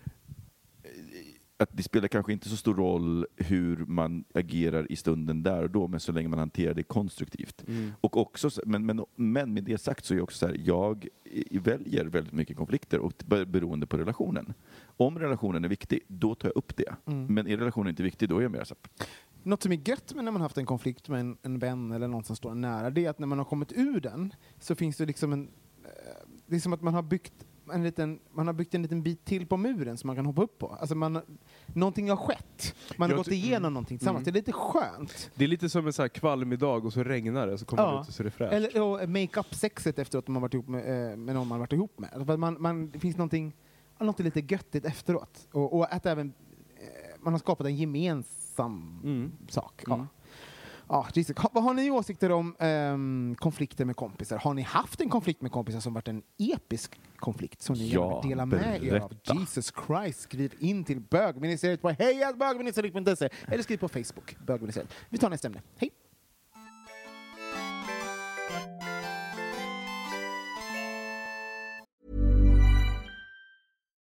att 1.59 1.69
det 1.77 1.83
spelar 1.83 2.07
kanske 2.07 2.33
inte 2.33 2.49
så 2.49 2.57
stor 2.57 2.75
roll 2.75 3.25
hur 3.35 3.77
man 3.85 4.23
agerar 4.33 4.91
i 4.91 4.95
stunden 4.95 5.43
där 5.43 5.63
och 5.63 5.69
då, 5.69 5.87
men 5.87 5.99
så 5.99 6.11
länge 6.11 6.27
man 6.29 6.39
hanterar 6.39 6.73
det 6.73 6.83
konstruktivt. 6.83 7.63
Och 8.01 8.17
också, 8.17 8.49
så- 8.49 8.61
men, 8.65 8.85
men, 8.85 9.05
men 9.15 9.53
med 9.53 9.63
det 9.63 9.77
sagt 9.77 10.05
så 10.05 10.13
är 10.13 10.17
jag 10.17 10.23
också 10.23 10.37
så 10.37 10.47
här, 10.47 10.61
jag 10.65 11.07
väljer 11.51 12.05
väldigt 12.05 12.33
mycket 12.33 12.57
konflikter 12.57 12.99
och 12.99 13.13
be- 13.25 13.45
beroende 13.45 13.87
på 13.87 13.97
relationen. 13.97 14.53
Om 14.97 15.19
relationen 15.19 15.63
är 15.65 15.69
viktig, 15.69 15.99
då 16.07 16.35
tar 16.35 16.47
jag 16.49 16.57
upp 16.57 16.75
det. 16.77 16.95
Men 17.05 17.47
är 17.47 17.57
relationen 17.57 17.89
inte 17.89 18.03
viktig, 18.03 18.29
då 18.29 18.37
är 18.37 18.41
jag 18.41 18.51
mer 18.51 18.63
så 18.63 18.75
här, 18.97 19.07
Något 19.43 19.63
som 19.63 19.71
är 19.71 19.89
gött 19.89 20.13
med 20.15 20.23
när 20.25 20.31
man 20.31 20.41
haft 20.41 20.57
en 20.57 20.65
konflikt 20.65 21.09
med 21.09 21.19
en, 21.19 21.37
en 21.41 21.59
vän 21.59 21.91
eller 21.91 22.07
någon 22.07 22.23
som 22.23 22.35
står 22.35 22.55
nära, 22.55 22.89
det 22.89 23.05
är 23.05 23.09
att 23.09 23.19
när 23.19 23.27
man 23.27 23.37
har 23.37 23.45
kommit 23.45 23.71
ur 23.71 23.99
den 23.99 24.33
så 24.59 24.75
finns 24.75 24.97
det 24.97 25.05
liksom 25.05 25.33
en... 25.33 25.47
eh, 25.83 25.89
Det 26.45 26.55
är 26.55 26.59
som 26.59 26.73
att 26.73 26.81
man 26.81 26.93
har 26.93 27.01
byggt 27.03 27.33
en 27.73 27.83
liten, 27.83 28.19
man 28.31 28.47
har 28.47 28.53
byggt 28.53 28.75
en 28.75 28.81
liten 28.81 29.03
bit 29.03 29.25
till 29.25 29.47
på 29.47 29.57
muren 29.57 29.97
som 29.97 30.07
man 30.07 30.15
kan 30.15 30.25
hoppa 30.25 30.41
upp 30.43 30.57
på. 30.59 30.67
Alltså 30.79 30.95
man, 30.95 31.21
någonting 31.67 32.09
har 32.09 32.17
skett. 32.17 32.75
Man 32.97 33.09
har 33.09 33.17
gått 33.17 33.25
ty- 33.27 33.35
igenom 33.35 33.73
någonting 33.73 33.97
tillsammans. 33.97 34.27
Mm. 34.27 34.33
Det 34.33 34.39
är 34.39 34.41
lite 34.41 34.51
skönt. 34.51 35.31
Det 35.35 35.43
är 35.43 35.47
lite 35.47 35.69
som 35.69 35.87
en 35.87 35.93
så 35.93 36.01
här 36.01 36.09
kvalmig 36.09 36.59
dag 36.59 36.85
och 36.85 36.93
så 36.93 37.03
regnar 37.03 37.47
det 37.47 37.57
så 37.57 37.65
kommer 37.65 37.83
Ja. 37.83 37.91
man 37.91 38.01
ut 38.01 38.07
och 38.07 38.13
så 38.13 38.23
är 38.23 38.25
det 38.25 38.31
fräscht. 38.31 38.53
Eller 38.53 39.07
make-up-sexet 39.07 39.99
efteråt 39.99 40.27
när 40.27 40.33
man 40.33 40.41
varit 40.41 40.53
ihop 40.53 40.67
med, 40.67 41.11
eh, 41.11 41.17
med 41.17 41.35
någon 41.35 41.47
man 41.47 41.59
varit 41.59 41.73
ihop 41.73 41.99
med. 41.99 42.39
Man, 42.39 42.61
man, 42.61 42.89
det 42.89 42.99
finns 42.99 43.17
någonting, 43.17 43.55
någonting 43.99 44.23
lite 44.25 44.39
göttigt 44.39 44.85
efteråt. 44.85 45.47
Och, 45.51 45.73
och 45.77 45.93
att 45.93 46.05
även 46.05 46.33
eh, 46.75 46.83
man 47.19 47.33
har 47.33 47.39
skapat 47.39 47.67
en 47.67 47.75
gemensam 47.75 48.99
Mm. 49.03 49.31
sak. 49.49 49.83
Mm. 49.87 49.99
Ja. 49.99 50.07
Ja, 50.89 51.07
vad 51.53 51.63
har 51.63 51.73
ni 51.73 51.91
åsikter 51.91 52.31
om 52.31 52.55
ehm, 52.59 53.35
konflikter 53.39 53.85
med 53.85 53.95
kompisar? 53.95 54.37
Har 54.37 54.53
ni 54.53 54.61
haft 54.61 55.01
en 55.01 55.09
konflikt 55.09 55.41
med 55.41 55.51
kompisar 55.51 55.79
som 55.79 55.93
varit 55.93 56.07
en 56.07 56.21
episk 56.37 56.99
konflikt 57.15 57.61
som 57.61 57.75
ni 57.75 57.87
Ja, 57.89 58.01
gärna 58.01 58.21
vill 58.21 58.29
dela 58.29 58.45
med 58.45 58.83
er 58.83 58.99
av? 58.99 59.09
berätta. 59.09 59.33
Jesus 59.39 59.73
Christ, 59.87 60.19
skriv 60.21 60.53
in 60.59 60.83
till 60.83 60.99
bögministeriet 60.99 61.81
på 61.81 61.89
hejatbögministeriet.se 61.89 63.29
eller 63.47 63.63
skriv 63.63 63.77
på 63.77 63.87
Facebook, 63.87 64.35
bögministeriet. 64.47 64.93
Vi 65.09 65.17
tar 65.17 65.29
nästa 65.29 65.47
ämne. 65.47 65.61
Hej! 65.77 65.89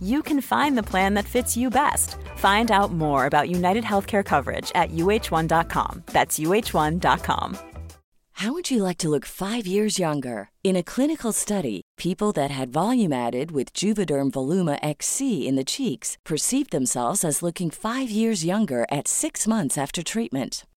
you 0.00 0.22
can 0.22 0.40
find 0.40 0.78
the 0.78 0.88
plan 0.90 1.14
that 1.14 1.24
fits 1.24 1.56
you 1.56 1.70
best. 1.70 2.16
Find 2.36 2.70
out 2.70 2.92
more 2.92 3.26
about 3.26 3.50
United 3.50 3.84
Healthcare 3.84 4.24
coverage 4.24 4.70
at 4.74 4.90
uh1.com. 4.90 6.04
That's 6.06 6.38
uh1.com. 6.38 7.58
How 8.40 8.54
would 8.54 8.70
you 8.70 8.82
like 8.82 8.96
to 8.98 9.10
look 9.10 9.26
five 9.26 9.66
years 9.66 9.98
younger? 9.98 10.48
In 10.64 10.74
a 10.74 10.82
clinical 10.82 11.30
study, 11.30 11.82
people 11.98 12.32
that 12.32 12.50
had 12.50 12.72
volume 12.72 13.12
added 13.12 13.50
with 13.50 13.74
Juvederm 13.74 14.30
Voluma 14.30 14.78
XC 14.82 15.46
in 15.46 15.56
the 15.56 15.64
cheeks 15.64 16.16
perceived 16.24 16.70
themselves 16.70 17.22
as 17.22 17.42
looking 17.42 17.70
five 17.70 18.08
years 18.08 18.42
younger 18.42 18.86
at 18.90 19.08
six 19.08 19.46
months 19.46 19.76
after 19.76 20.02
treatment. 20.02 20.64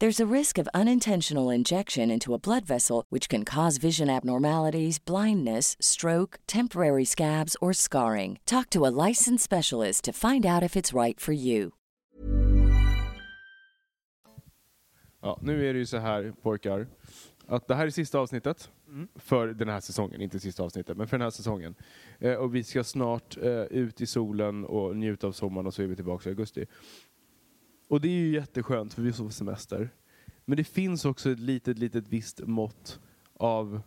There's 0.00 0.18
a 0.18 0.26
risk 0.26 0.58
of 0.58 0.68
unintentional 0.74 1.50
injection 1.50 2.10
into 2.10 2.34
a 2.34 2.38
blood 2.38 2.66
vessel, 2.66 3.04
which 3.10 3.28
can 3.28 3.44
cause 3.44 3.78
vision 3.78 4.10
abnormalities, 4.10 4.98
blindness, 4.98 5.76
stroke, 5.80 6.38
temporary 6.46 7.04
scabs, 7.04 7.56
or 7.60 7.72
scarring. 7.72 8.38
Talk 8.44 8.70
to 8.70 8.86
a 8.86 8.90
licensed 9.08 9.44
specialist 9.44 10.04
to 10.04 10.12
find 10.12 10.44
out 10.44 10.64
if 10.64 10.74
it's 10.74 10.92
right 10.92 11.20
for 11.20 11.32
you. 11.32 11.70
Ja, 15.22 15.38
nu 15.42 15.68
är 15.68 15.72
det 15.72 15.78
ju 15.78 15.86
så 15.86 15.98
här 15.98 16.32
pojkar, 16.42 16.86
att 17.46 17.68
det 17.68 17.74
här 17.74 17.86
är 17.86 17.90
sista 17.90 18.18
avsnittet 18.18 18.70
Mm. 18.88 19.08
för 19.14 19.46
den 19.46 19.68
här 19.68 19.80
säsongen, 19.80 20.20
inte 20.20 20.40
sista 20.40 20.62
avsnittet, 20.62 20.96
men 20.96 21.06
för 21.06 21.18
den 21.18 21.24
här 21.24 21.30
säsongen. 21.30 21.74
Eh, 22.18 22.34
och 22.34 22.54
vi 22.54 22.64
ska 22.64 22.84
snart 22.84 23.36
eh, 23.36 23.62
ut 23.62 24.00
i 24.00 24.06
solen 24.06 24.64
och 24.64 24.96
njuta 24.96 25.26
av 25.26 25.32
sommaren 25.32 25.66
och 25.66 25.74
så 25.74 25.82
är 25.82 25.86
vi 25.86 25.96
tillbaka 25.96 26.28
i 26.28 26.32
augusti. 26.32 26.66
Och 27.94 28.00
det 28.00 28.08
är 28.08 28.20
ju 28.20 28.34
jätteskönt 28.34 28.94
för 28.94 29.02
vi 29.02 29.12
på 29.12 29.30
semester. 29.30 29.90
Men 30.44 30.56
det 30.56 30.64
finns 30.64 31.04
också 31.04 31.30
ett 31.30 31.38
litet, 31.38 31.78
litet 31.78 32.08
visst 32.08 32.40
mått 32.40 33.00
av 33.34 33.80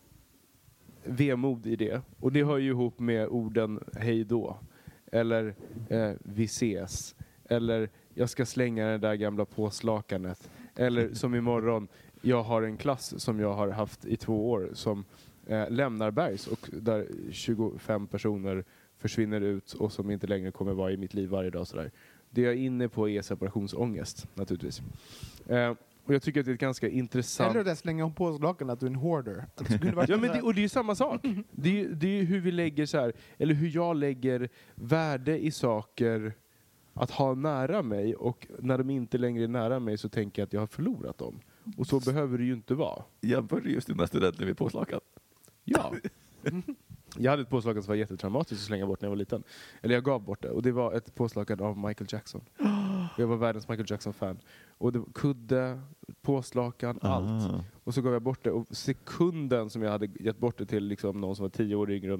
vemod 1.04 1.67
i 1.67 1.76
det. 1.76 2.02
Och 2.20 2.32
det 2.32 2.43
hör 2.43 2.58
ju 2.58 2.70
ihop 2.70 3.00
med 3.00 3.28
orden 3.28 3.84
hej 3.93 4.24
då. 4.24 4.58
Eller 5.12 5.56
eh, 5.89 6.12
vi 6.20 6.43
ses. 6.43 7.15
Eller 7.46 7.89
jag 8.13 8.30
ska 8.30 8.46
slänga 8.46 8.88
det 8.88 8.98
där 8.98 9.15
gamla 9.15 9.46
påslakanet. 9.46 10.50
Eller 10.76 11.10
som 11.13 11.36
imorgon, 11.36 11.88
jag 12.22 12.43
har 12.43 12.62
en 12.62 12.78
klass 12.78 13.20
som 13.20 13.39
jag 13.39 13.54
har 13.54 13.70
haft 13.70 14.06
i 14.06 14.17
två 14.17 14.52
år 14.52 14.70
som 14.74 15.06
eh, 15.46 15.70
lämnar 15.70 16.12
Bergs 16.12 16.48
och 16.48 16.70
där 16.72 17.08
25 17.32 18.08
personer 18.08 18.65
försvinner 18.98 19.41
ut 19.41 19.74
och 19.74 19.91
som 19.91 20.12
inte 20.12 20.28
längre 20.28 20.52
kommer 20.52 20.74
vara 20.74 20.91
i 20.91 20.98
mitt 20.98 21.13
liv 21.13 21.30
varje 21.30 21.50
dag. 21.50 21.67
Sådär. 21.67 21.91
Det 22.30 22.42
jag 22.42 22.54
är 22.54 22.58
inne 22.58 22.90
på 22.90 23.10
är 23.10 23.22
separationsångest 23.22 24.28
naturligtvis. 24.36 24.82
Eh, 25.48 25.74
och 26.08 26.13
jag 26.13 26.22
tycker 26.22 26.40
att 26.40 26.46
det 26.46 26.52
är 26.52 26.54
ett 26.54 26.60
ganska 26.60 26.90
intressant... 26.90 27.56
Eller 27.56 27.63
det 27.63 27.76
slänga 27.76 28.06
om 28.06 28.13
på 28.13 28.30
lakan 28.30 28.70
att 28.70 28.80
du 28.80 28.86
är 28.86 28.90
en 28.90 28.96
hoarder. 28.96 29.46
Varit 29.94 30.10
Ja, 30.10 30.18
men 30.18 30.32
det, 30.32 30.42
och 30.42 30.54
det 30.54 30.60
är 30.60 30.63
ju 30.63 30.70
samma 30.70 30.96
sak. 30.96 31.26
Det 31.52 31.82
är, 31.82 31.88
det 31.90 32.20
är 32.20 32.24
hur 32.24 32.40
vi 32.40 32.52
lägger 32.52 32.86
så 32.86 32.98
här, 32.98 33.13
eller 33.38 33.54
hur 33.54 33.76
jag 33.76 33.96
lägger 33.96 34.50
värde 34.76 35.40
i 35.40 35.52
saker 35.52 36.34
att 36.94 37.12
ha 37.12 37.34
nära 37.34 37.82
mig 37.82 38.16
och 38.16 38.48
när 38.60 38.78
de 38.78 38.90
inte 38.90 39.18
längre 39.18 39.44
är 39.44 39.48
nära 39.48 39.80
mig 39.80 39.98
så 39.98 40.10
tänker 40.10 40.42
jag 40.42 40.48
att 40.48 40.54
jag 40.54 40.60
har 40.60 40.68
förlorat 40.68 41.18
dem. 41.18 41.40
Och 41.78 41.88
så 41.88 42.00
behöver 42.00 42.38
det 42.38 42.44
ju 42.44 42.54
inte 42.54 42.74
vara. 42.74 43.04
Jämförde 43.22 43.70
just 43.70 43.88
dina 43.88 44.08
studenter 44.08 44.46
med 44.46 44.58
påslakan. 44.58 45.00
Ja. 45.63 45.94
Jag 47.20 47.32
hade 47.32 47.42
ett 47.44 47.50
påslakan 47.50 47.84
som 47.84 47.92
var 47.92 47.96
jättetraumatiskt 47.96 48.62
att 48.62 48.68
slänga 48.68 48.86
bort 48.86 49.02
när 49.02 49.06
jag 49.06 49.12
var 49.12 49.16
liten. 49.18 49.44
Eller 49.82 49.94
jag 49.94 50.04
gav 50.04 50.22
bort 50.24 50.42
det 50.42 50.50
och 50.50 50.62
det 50.62 50.72
var 50.72 50.94
ett 50.94 51.16
påslakan 51.16 51.60
av 51.62 51.78
Michael 51.78 52.08
Jackson. 52.12 52.42
Jag 53.18 53.28
var 53.28 53.36
världens 53.38 53.68
Michael 53.68 53.92
Jackson-fan. 53.92 54.40
Och 54.78 54.92
det 54.94 55.00
var 55.00 55.08
kudde, 55.14 55.82
påslakan, 56.22 57.00
allt. 57.02 57.52
Ah. 57.54 57.64
Och 57.84 57.94
så 57.94 58.02
gav 58.02 58.14
jag 58.14 58.22
bort 58.22 58.44
det 58.44 58.52
och 58.52 58.68
sekunden 58.72 59.70
som 59.70 59.82
jag 59.82 59.92
hade 59.92 60.06
gett 60.20 60.38
bort 60.40 60.58
det 60.58 60.66
till 60.66 60.84
liksom 60.84 61.22
någon 61.22 61.36
som 61.36 61.44
var 61.44 61.50
tio 61.50 61.76
år 61.76 61.92
yngre, 61.92 62.18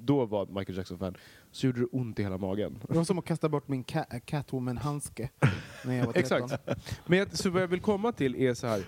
då 0.00 0.24
var 0.26 0.46
Michael 0.46 0.76
Jackson-fan, 0.78 1.14
så 1.50 1.66
gjorde 1.66 1.80
det 1.80 1.86
ont 1.86 2.18
i 2.18 2.22
hela 2.22 2.38
magen. 2.38 2.78
Det 2.88 2.94
var 2.96 3.04
som 3.04 3.18
att 3.18 3.24
kasta 3.24 3.48
bort 3.48 3.68
min 3.68 3.84
ca- 3.84 4.20
Catwoman-handske 4.26 5.28
när 5.84 5.94
jag 5.94 6.06
var 6.06 6.12
13. 6.28 6.38
Exakt. 6.44 6.68
Men 7.06 7.18
jag- 7.18 7.36
så 7.36 7.50
vad 7.50 7.62
jag 7.62 7.68
vill 7.68 7.80
komma 7.80 8.12
till 8.12 8.34
är 8.36 8.54
så 8.54 8.66
här. 8.66 8.84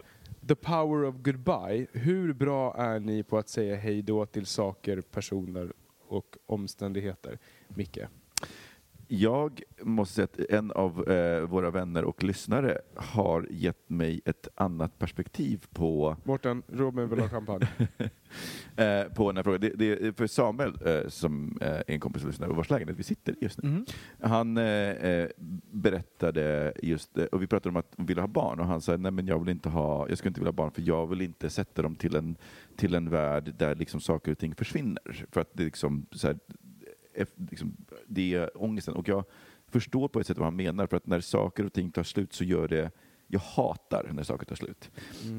The 0.46 0.54
power 0.54 1.04
of 1.04 1.22
goodbye. 1.22 1.86
Hur 1.92 2.32
bra 2.32 2.74
är 2.76 3.00
ni 3.00 3.22
på 3.22 3.38
att 3.38 3.48
säga 3.48 3.76
hej 3.76 4.02
då 4.02 4.26
till 4.26 4.46
saker, 4.46 5.00
personer 5.00 5.72
och 6.08 6.36
omständigheter? 6.46 7.38
Micke? 7.68 7.98
Jag 9.14 9.62
måste 9.82 10.14
säga 10.14 10.24
att 10.24 10.50
en 10.50 10.70
av 10.70 11.10
eh, 11.10 11.42
våra 11.42 11.70
vänner 11.70 12.04
och 12.04 12.24
lyssnare 12.24 12.78
har 12.94 13.46
gett 13.50 13.90
mig 13.90 14.20
ett 14.24 14.48
annat 14.54 14.98
perspektiv 14.98 15.66
på, 15.72 16.16
Mårten, 16.24 16.62
Robin 16.68 17.08
vill 17.08 17.20
ha 17.20 17.28
champagne. 17.28 17.68
eh, 18.76 19.12
på 19.14 19.28
den 19.28 19.36
här 19.36 19.42
frågan. 19.42 19.60
Det, 19.60 19.68
det 19.68 20.06
är 20.06 20.12
för 20.12 20.26
Samuel, 20.26 20.78
eh, 20.84 21.08
som 21.08 21.58
eh, 21.60 21.68
är 21.68 21.84
en 21.86 22.00
kompis 22.00 22.22
och 22.22 22.28
lyssnare 22.28 22.50
och 22.50 22.56
vars 22.56 22.70
lägenhet 22.70 22.98
vi 22.98 23.02
sitter 23.02 23.32
i 23.32 23.36
just 23.40 23.62
nu. 23.62 23.68
Mhm. 23.68 23.86
Han 24.20 24.56
eh, 24.56 24.64
eh, 24.64 25.28
berättade 25.70 26.72
just, 26.82 27.16
och 27.16 27.42
vi 27.42 27.46
pratade 27.46 27.68
om 27.68 27.76
att 27.76 27.92
hon 27.96 28.06
ville 28.06 28.20
ha 28.20 28.28
barn 28.28 28.60
och 28.60 28.66
han 28.66 28.80
sa 28.80 28.96
nej 28.96 29.12
men 29.12 29.26
jag 29.26 29.38
vill 29.38 29.48
inte 29.48 29.68
ha, 29.68 30.08
jag 30.08 30.18
skulle 30.18 30.28
inte 30.28 30.40
vilja 30.40 30.50
ha 30.50 30.56
barn 30.56 30.70
för 30.70 30.82
jag 30.82 31.06
vill 31.06 31.20
inte 31.20 31.50
sätta 31.50 31.82
dem 31.82 31.96
till 31.96 32.16
en, 32.16 32.36
till 32.76 32.94
en 32.94 33.10
värld 33.10 33.54
där 33.58 33.74
liksom 33.74 34.00
saker 34.00 34.32
och 34.32 34.38
ting 34.38 34.54
försvinner. 34.54 35.26
För 35.30 35.40
att 35.40 35.50
det 35.52 35.62
är 35.62 35.64
liksom, 35.64 36.06
så 36.12 36.26
här, 36.26 36.38
liksom, 37.50 37.76
det 38.06 38.34
är 38.34 38.62
ångesten. 38.62 38.94
Och 38.94 39.08
jag 39.08 39.24
förstår 39.68 40.08
på 40.08 40.20
ett 40.20 40.26
sätt 40.26 40.38
vad 40.38 40.46
han 40.46 40.56
menar 40.56 40.86
för 40.86 40.96
att 40.96 41.06
när 41.06 41.20
saker 41.20 41.66
och 41.66 41.72
ting 41.72 41.90
tar 41.90 42.02
slut 42.02 42.32
så 42.32 42.44
gör 42.44 42.68
det 42.68 42.90
jag 43.26 43.40
hatar 43.40 44.10
när 44.12 44.22
saker 44.22 44.46
tar 44.46 44.56
slut. 44.56 44.90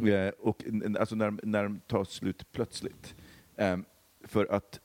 Eh, 0.08 0.30
och 0.40 0.64
alltså 1.00 1.16
när, 1.16 1.40
när 1.44 1.64
de 1.64 1.80
tar 1.80 2.04
slut 2.04 2.52
plötsligt. 2.52 3.16
Eh, 3.56 3.78
för 4.24 4.46
att 4.54 4.80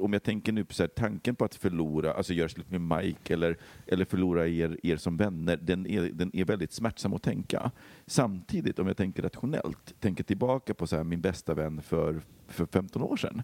om 0.00 0.12
jag 0.12 0.22
tänker 0.22 0.52
nu 0.52 0.64
på 0.64 0.74
så 0.74 0.82
här, 0.82 0.88
tanken 0.88 1.34
på 1.34 1.44
att 1.44 1.54
förlora, 1.54 2.12
alltså 2.12 2.32
göra 2.32 2.48
slut 2.48 2.70
med 2.70 2.80
Mike 2.80 3.34
eller, 3.34 3.56
eller 3.86 4.04
förlora 4.04 4.48
er, 4.48 4.78
er 4.82 4.96
som 4.96 5.16
vänner, 5.16 5.56
den 5.56 5.86
är, 5.86 6.02
den 6.02 6.36
är 6.36 6.44
väldigt 6.44 6.72
smärtsam 6.72 7.14
att 7.14 7.22
tänka. 7.22 7.70
Samtidigt, 8.06 8.78
om 8.78 8.86
jag 8.86 8.96
tänker 8.96 9.22
rationellt, 9.22 9.94
tänker 10.00 10.24
tillbaka 10.24 10.74
på 10.74 10.86
så 10.86 10.96
här, 10.96 11.04
min 11.04 11.20
bästa 11.20 11.54
vän 11.54 11.82
för, 11.82 12.22
för 12.48 12.66
15 12.66 13.02
år 13.02 13.16
sedan. 13.16 13.42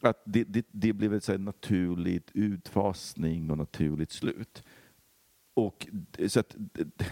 Att 0.00 0.22
det, 0.24 0.44
det, 0.44 0.66
det 0.70 0.92
blev 0.92 1.14
ett 1.14 1.24
så 1.24 1.38
naturligt 1.38 2.30
utfasning 2.34 3.50
och 3.50 3.58
naturligt 3.58 4.10
slut. 4.12 4.62
Och 5.54 5.86
så 6.28 6.40
att, 6.40 6.56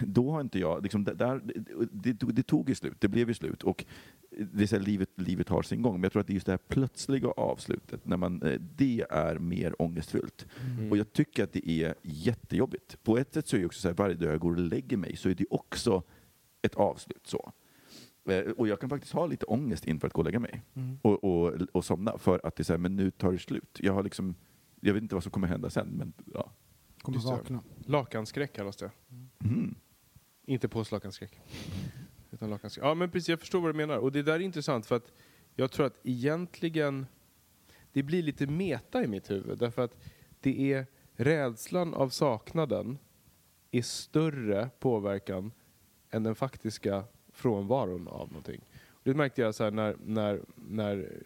då 0.01 0.31
har 0.31 0.41
inte 0.41 0.59
jag, 0.59 0.83
liksom, 0.83 1.03
där, 1.03 1.41
det, 1.91 2.13
det, 2.13 2.43
tog 2.43 2.69
ju 2.69 2.75
slut, 2.75 2.95
det 2.99 3.07
blev 3.07 3.27
ju 3.27 3.33
slut. 3.33 3.63
Och 3.63 3.85
det 4.29 4.63
är 4.63 4.67
så 4.67 4.75
här, 4.75 4.83
livet, 4.83 5.09
livet 5.15 5.49
har 5.49 5.61
sin 5.61 5.81
gång. 5.81 5.93
Men 5.93 6.03
jag 6.03 6.11
tror 6.11 6.19
att 6.19 6.27
det 6.27 6.33
är 6.33 6.35
just 6.35 6.45
det 6.45 6.51
här 6.51 6.59
plötsliga 6.67 7.27
avslutet, 7.27 8.05
när 8.05 8.17
man, 8.17 8.41
eh, 8.43 8.59
det 8.75 9.05
är 9.09 9.39
mer 9.39 9.81
ångestfullt. 9.81 10.47
Och 10.91 10.97
jag 10.97 11.13
tycker 11.13 11.43
att 11.43 11.53
det 11.53 11.69
är 11.69 11.95
jättejobbigt. 12.01 13.03
På 13.03 13.17
ett 13.17 13.33
sätt 13.33 13.47
så 13.47 13.55
är 13.55 13.59
det 13.59 13.65
också 13.65 13.81
så 13.81 13.87
här, 13.87 13.95
varje 13.95 14.15
dag 14.15 14.33
jag 14.33 14.39
går 14.39 14.51
och 14.51 14.59
lägger 14.59 14.97
mig 14.97 15.15
så 15.15 15.29
är 15.29 15.33
det 15.33 15.45
också 15.49 16.03
ett 16.61 16.75
avslut. 16.75 17.27
så. 17.27 17.51
Eh, 18.25 18.39
Och 18.39 18.67
jag 18.67 18.79
kan 18.79 18.89
faktiskt 18.89 19.13
ha 19.13 19.25
lite 19.25 19.45
ångest 19.45 19.85
inför 19.85 20.07
att 20.07 20.13
gå 20.13 20.21
och 20.21 20.25
lägga 20.25 20.39
mig 20.39 20.61
och, 21.01 21.23
och, 21.23 21.53
och 21.71 21.85
somna 21.85 22.17
för 22.17 22.41
att 22.43 22.55
det 22.55 22.61
är 22.61 22.65
så 22.65 22.73
här, 22.73 22.77
men 22.77 22.95
nu 22.95 23.11
tar 23.11 23.31
det 23.31 23.39
slut. 23.39 23.77
Jag 23.81 23.93
har 23.93 24.03
liksom, 24.03 24.35
jag 24.79 24.93
vet 24.93 25.03
inte 25.03 25.15
vad 25.15 25.23
som 25.23 25.31
kommer 25.31 25.47
hända 25.47 25.69
sen, 25.69 25.87
men 25.87 26.13
ja. 26.33 26.51
Kommer 27.01 27.19
vakna. 27.19 27.63
Lakanskräck 27.85 28.53
kallas 28.53 28.77
det. 28.77 28.91
Mm. 29.43 29.75
Inte 30.45 30.67
påslakanskräck. 30.69 31.39
Utan 32.31 32.49
lakanskräck. 32.49 32.85
Ja 32.85 32.93
men 32.93 33.11
precis, 33.11 33.29
jag 33.29 33.39
förstår 33.39 33.61
vad 33.61 33.69
du 33.73 33.77
menar. 33.77 33.97
Och 33.97 34.11
det 34.11 34.23
där 34.23 34.33
är 34.33 34.39
intressant 34.39 34.85
för 34.85 34.95
att 34.95 35.11
jag 35.55 35.71
tror 35.71 35.85
att 35.85 35.99
egentligen 36.03 37.05
det 37.91 38.03
blir 38.03 38.23
lite 38.23 38.47
meta 38.47 39.03
i 39.03 39.07
mitt 39.07 39.29
huvud. 39.31 39.57
Därför 39.57 39.81
att 39.81 39.97
det 40.39 40.73
är 40.73 40.85
rädslan 41.13 41.93
av 41.93 42.09
saknaden 42.09 42.97
är 43.71 43.81
större 43.81 44.69
påverkan 44.79 45.51
än 46.11 46.23
den 46.23 46.35
faktiska 46.35 47.03
frånvaron 47.39 48.07
av 48.07 48.27
någonting. 48.27 48.61
Det 49.03 49.13
märkte 49.13 49.41
jag 49.41 49.55
så 49.55 49.63
här 49.63 49.71
när, 49.71 49.95
när, 50.05 50.41
när 50.55 51.23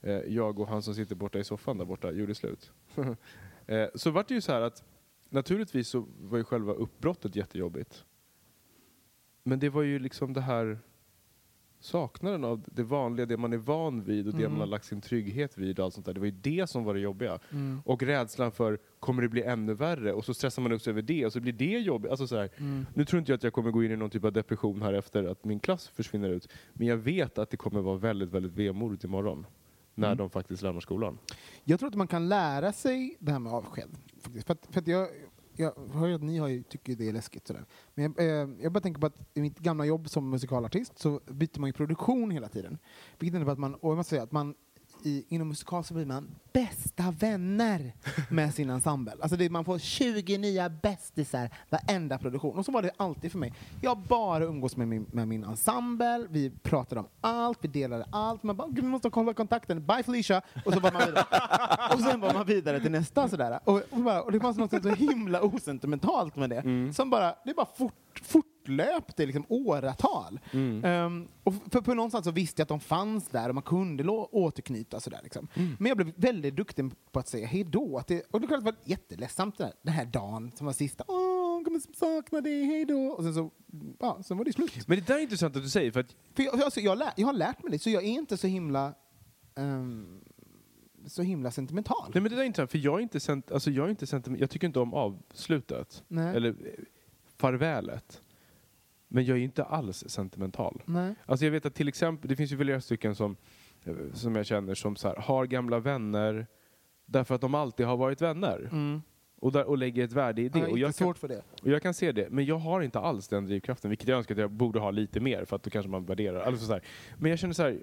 eh, 0.00 0.18
jag 0.18 0.58
och 0.58 0.68
han 0.68 0.82
som 0.82 0.94
sitter 0.94 1.14
borta 1.14 1.38
i 1.38 1.44
soffan 1.44 1.78
där 1.78 1.84
borta 1.84 2.12
gjorde 2.12 2.34
slut. 2.34 2.72
eh, 3.66 3.86
så 3.94 4.10
vart 4.10 4.28
det 4.28 4.34
ju 4.34 4.40
så 4.40 4.52
här 4.52 4.60
att 4.60 4.84
naturligtvis 5.28 5.88
så 5.88 6.06
var 6.20 6.38
ju 6.38 6.44
själva 6.44 6.72
uppbrottet 6.72 7.36
jättejobbigt. 7.36 8.04
Men 9.42 9.58
det 9.58 9.68
var 9.68 9.82
ju 9.82 9.98
liksom 9.98 10.32
det 10.32 10.40
här 10.40 10.78
saknaden 11.80 12.44
av 12.44 12.64
det 12.66 12.82
vanliga, 12.82 13.26
det 13.26 13.36
man 13.36 13.52
är 13.52 13.56
van 13.56 14.04
vid 14.04 14.28
och 14.28 14.34
det 14.34 14.48
man 14.48 14.60
har 14.60 14.66
lagt 14.66 14.84
sin 14.84 15.00
trygghet 15.00 15.58
vid 15.58 15.78
och 15.78 15.84
allt 15.84 15.94
sånt 15.94 16.06
där. 16.06 16.12
Det 16.12 16.20
var 16.20 16.26
ju 16.26 16.38
det 16.40 16.70
som 16.70 16.84
var 16.84 16.94
det 16.94 17.00
jobbiga. 17.00 17.38
Och 17.84 18.02
rädslan 18.02 18.52
för, 18.52 18.78
kommer 19.04 19.22
det 19.22 19.28
bli 19.28 19.42
ännu 19.42 19.74
värre? 19.74 20.12
Och 20.12 20.24
så 20.24 20.34
stressar 20.34 20.62
man 20.62 20.72
upp 20.72 20.82
sig 20.82 20.90
över 20.90 21.02
det 21.02 21.26
och 21.26 21.32
så 21.32 21.40
blir 21.40 21.52
det 21.52 21.78
jobbigt. 21.78 22.10
Alltså 22.10 22.26
så 22.26 22.36
här, 22.36 22.50
Nu 22.94 23.04
tror 23.04 23.18
inte 23.18 23.32
jag 23.32 23.36
att 23.36 23.42
jag 23.42 23.52
kommer 23.52 23.70
gå 23.70 23.84
in 23.84 23.92
i 23.92 23.96
någon 23.96 24.10
typ 24.10 24.24
av 24.24 24.32
depression 24.32 24.82
här 24.82 24.92
efter 24.92 25.24
att 25.24 25.44
min 25.44 25.60
klass 25.60 25.88
försvinner 25.88 26.28
ut. 26.28 26.48
Men 26.72 26.86
jag 26.86 26.96
vet 26.96 27.38
att 27.38 27.50
det 27.50 27.56
kommer 27.56 27.80
vara 27.80 27.96
väldigt, 27.96 28.30
väldigt 28.30 28.52
vemodigt 28.52 29.04
imorgon. 29.04 29.46
När 29.94 30.14
de 30.14 30.30
faktiskt 30.30 30.62
lämnar 30.62 30.80
skolan. 30.80 31.18
Jag 31.64 31.78
tror 31.78 31.88
att 31.88 31.94
man 31.94 32.06
kan 32.06 32.28
lära 32.28 32.72
sig 32.72 33.16
det 33.18 33.32
här 33.32 33.38
med 33.38 33.52
avsked. 33.52 33.88
För 34.46 34.52
att, 34.52 34.66
för 34.70 34.80
att 34.80 34.86
jag, 34.86 35.08
jag 35.56 35.72
hör 35.92 36.06
ju 36.06 36.14
att 36.14 36.22
ni 36.22 36.38
har 36.38 36.48
ju, 36.48 36.62
tycker 36.62 36.96
det 36.96 37.08
är 37.08 37.12
läskigt. 37.12 37.46
Sådär. 37.46 37.64
Men 37.94 38.04
jag, 38.04 38.26
eh, 38.26 38.48
jag 38.60 38.72
bara 38.72 38.80
tänker 38.80 39.00
på 39.00 39.06
att 39.06 39.20
i 39.34 39.40
mitt 39.40 39.58
gamla 39.58 39.84
jobb 39.84 40.08
som 40.08 40.30
musikalartist 40.30 40.98
så 40.98 41.20
byter 41.26 41.60
man 41.60 41.68
ju 41.68 41.72
produktion 41.72 42.30
hela 42.30 42.48
tiden. 42.48 42.78
Vilket 43.18 43.36
innebär 43.36 43.52
att 43.52 43.58
man, 43.58 43.74
och 43.74 43.90
jag 43.90 43.96
måste 43.96 44.10
säga 44.10 44.22
att 44.22 44.32
man 44.32 44.54
i, 45.06 45.24
inom 45.28 45.48
musikal 45.48 45.84
så 45.84 45.94
blir 45.94 46.06
man 46.06 46.28
bästa 46.52 47.10
vänner 47.10 47.92
med 48.30 48.54
sin 48.54 48.70
ensemble. 48.70 49.14
Alltså 49.22 49.36
det, 49.36 49.50
man 49.50 49.64
får 49.64 49.78
20 49.78 50.38
nya 50.38 50.68
bästisar 50.68 51.50
varenda 51.70 52.18
produktion. 52.18 52.58
Och 52.58 52.64
så 52.64 52.72
var 52.72 52.82
det 52.82 52.90
alltid 52.96 53.32
för 53.32 53.38
mig. 53.38 53.52
Jag 53.80 53.98
bara 53.98 54.44
umgås 54.44 54.76
med 54.76 54.88
min, 54.88 55.06
med 55.12 55.28
min 55.28 55.44
ensemble, 55.44 56.26
vi 56.30 56.50
pratade 56.50 57.00
om 57.00 57.06
allt, 57.20 57.58
vi 57.60 57.68
delade 57.68 58.06
allt. 58.12 58.42
Man 58.42 58.56
bara, 58.56 58.68
vi 58.68 58.82
måste 58.82 59.10
kolla 59.10 59.34
kontakten, 59.34 59.86
bye 59.86 60.02
Felicia! 60.02 60.42
Och 60.64 60.72
så 60.72 60.80
var 60.80 60.92
man 60.92 61.02
vidare. 61.06 61.24
och 61.94 62.00
sen 62.00 62.20
var 62.20 62.34
man 62.34 62.46
vidare 62.46 62.80
till 62.80 62.90
nästa 62.90 63.28
sådär. 63.28 63.60
Och, 63.64 63.82
och, 63.90 64.00
bara, 64.00 64.22
och 64.22 64.32
det 64.32 64.40
fanns 64.40 64.56
något 64.56 64.82
så 64.82 64.88
himla 64.88 65.42
osentimentalt 65.42 66.36
med 66.36 66.50
det. 66.50 66.94
Som 66.94 67.10
bara, 67.10 67.34
det 67.44 67.54
bara 67.54 67.66
fort, 67.76 68.20
fortlöpte 68.64 69.22
i 69.22 69.26
liksom 69.26 69.46
åratal. 69.48 70.40
Ehm, 70.84 71.28
och 71.44 71.54
för, 71.72 71.82
för 71.82 71.94
någonstans 71.94 72.24
så 72.24 72.30
visste 72.30 72.60
jag 72.60 72.64
att 72.64 72.68
de 72.68 72.80
fanns 72.80 73.28
där 73.28 73.48
och 73.48 73.54
man 73.54 73.62
kunde 73.62 74.08
återknyta 74.08 75.00
sådär 75.00 75.20
liksom. 75.22 75.48
Men 75.54 75.86
jag 75.86 75.96
blev 75.96 76.12
väldigt 76.16 76.56
duktig 76.56 76.90
på 77.12 77.18
att 77.20 77.28
säga 77.28 77.46
hej 77.46 77.64
då. 77.64 77.98
Att 77.98 78.06
det, 78.06 78.22
och 78.30 78.40
det 78.40 78.46
var 78.46 78.74
jätteledsamt 78.84 79.58
det 79.58 79.64
där, 79.64 79.72
den 79.82 79.94
här 79.94 80.04
dagen 80.04 80.52
som 80.54 80.66
var 80.66 80.72
sista. 80.72 81.04
Åh, 81.08 81.64
kommer 81.64 81.80
sakna 81.96 82.40
dig, 82.40 82.64
hej 82.64 82.84
då. 82.84 83.06
Och 83.06 83.24
sen 83.24 83.34
så, 83.34 83.50
ja, 83.98 84.22
sen 84.24 84.38
var 84.38 84.44
det 84.44 84.52
slut. 84.52 84.88
Men 84.88 84.98
det 84.98 85.06
där 85.06 85.16
är 85.16 85.20
intressant 85.20 85.56
att 85.56 85.62
du 85.62 85.68
säger 85.68 85.90
för 85.92 86.00
att 86.00 86.16
För 86.34 86.42
jag, 86.42 86.62
alltså, 86.62 86.80
jag, 86.80 86.98
lär, 86.98 87.12
jag 87.16 87.26
har 87.26 87.34
lärt 87.34 87.62
mig 87.62 87.72
det, 87.72 87.78
så 87.78 87.90
jag 87.90 88.04
är 88.04 88.08
inte 88.08 88.36
så 88.36 88.46
himla 88.46 88.94
ehm, 89.56 90.20
så 91.06 91.22
himla 91.22 91.50
sentimental. 91.50 92.10
Nej 92.14 92.22
men 92.22 92.30
det 92.30 92.36
där 92.36 92.42
är 92.42 92.46
intressant, 92.46 92.70
för 92.70 92.78
jag 92.78 92.98
är 92.98 93.02
inte, 93.02 93.20
sent, 93.20 93.52
alltså 93.52 93.70
jag 93.70 93.86
är 93.86 93.90
inte 93.90 94.06
sentiment, 94.06 94.40
jag 94.40 94.50
tycker 94.50 94.66
inte 94.66 94.80
om 94.80 94.94
avslutet. 94.94 96.04
Nej. 96.08 96.36
Eller 96.36 96.48
eh, 96.48 96.84
farvälet. 97.36 98.20
Men 99.14 99.24
jag 99.24 99.38
är 99.38 99.42
inte 99.42 99.64
alls 99.64 100.04
sentimental. 100.06 100.82
Nej. 100.84 101.14
Alltså 101.26 101.44
jag 101.44 101.52
vet 101.52 101.66
att 101.66 101.74
till 101.74 101.88
exempel, 101.88 102.28
det 102.28 102.36
finns 102.36 102.52
ju 102.52 102.56
flera 102.56 102.80
stycken 102.80 103.14
som, 103.14 103.36
eh, 103.84 103.94
som 104.12 104.36
jag 104.36 104.46
känner 104.46 104.74
som 104.74 104.96
så 104.96 105.08
här, 105.08 105.16
har 105.16 105.46
gamla 105.46 105.78
vänner 105.78 106.46
därför 107.06 107.34
att 107.34 107.40
de 107.40 107.54
alltid 107.54 107.86
har 107.86 107.96
varit 107.96 108.22
vänner. 108.22 108.68
Mm. 108.72 109.02
Och, 109.40 109.52
där, 109.52 109.64
och 109.64 109.78
lägger 109.78 110.04
ett 110.04 110.12
värde 110.12 110.42
i 110.42 110.48
det. 110.48 110.60
Har 110.60 110.68
och, 110.68 110.78
jag 110.78 110.94
kan, 110.94 111.14
det. 111.20 111.42
och 111.62 111.68
jag 111.68 111.82
kan 111.82 111.94
se 111.94 112.12
det, 112.12 112.30
men 112.30 112.44
jag 112.44 112.58
har 112.58 112.80
inte 112.80 112.98
alls 112.98 113.28
den 113.28 113.46
drivkraften. 113.46 113.90
Vilket 113.90 114.08
jag 114.08 114.18
önskar 114.18 114.34
att 114.34 114.40
jag 114.40 114.50
borde 114.50 114.80
ha 114.80 114.90
lite 114.90 115.20
mer, 115.20 115.44
för 115.44 115.56
att 115.56 115.62
då 115.62 115.70
kanske 115.70 115.90
man 115.90 116.04
värderar. 116.04 116.40
Alltså 116.40 116.66
så 116.66 116.72
här. 116.72 116.82
Men 117.16 117.30
jag 117.30 117.38
känner 117.38 117.54
så 117.54 117.62
här, 117.62 117.78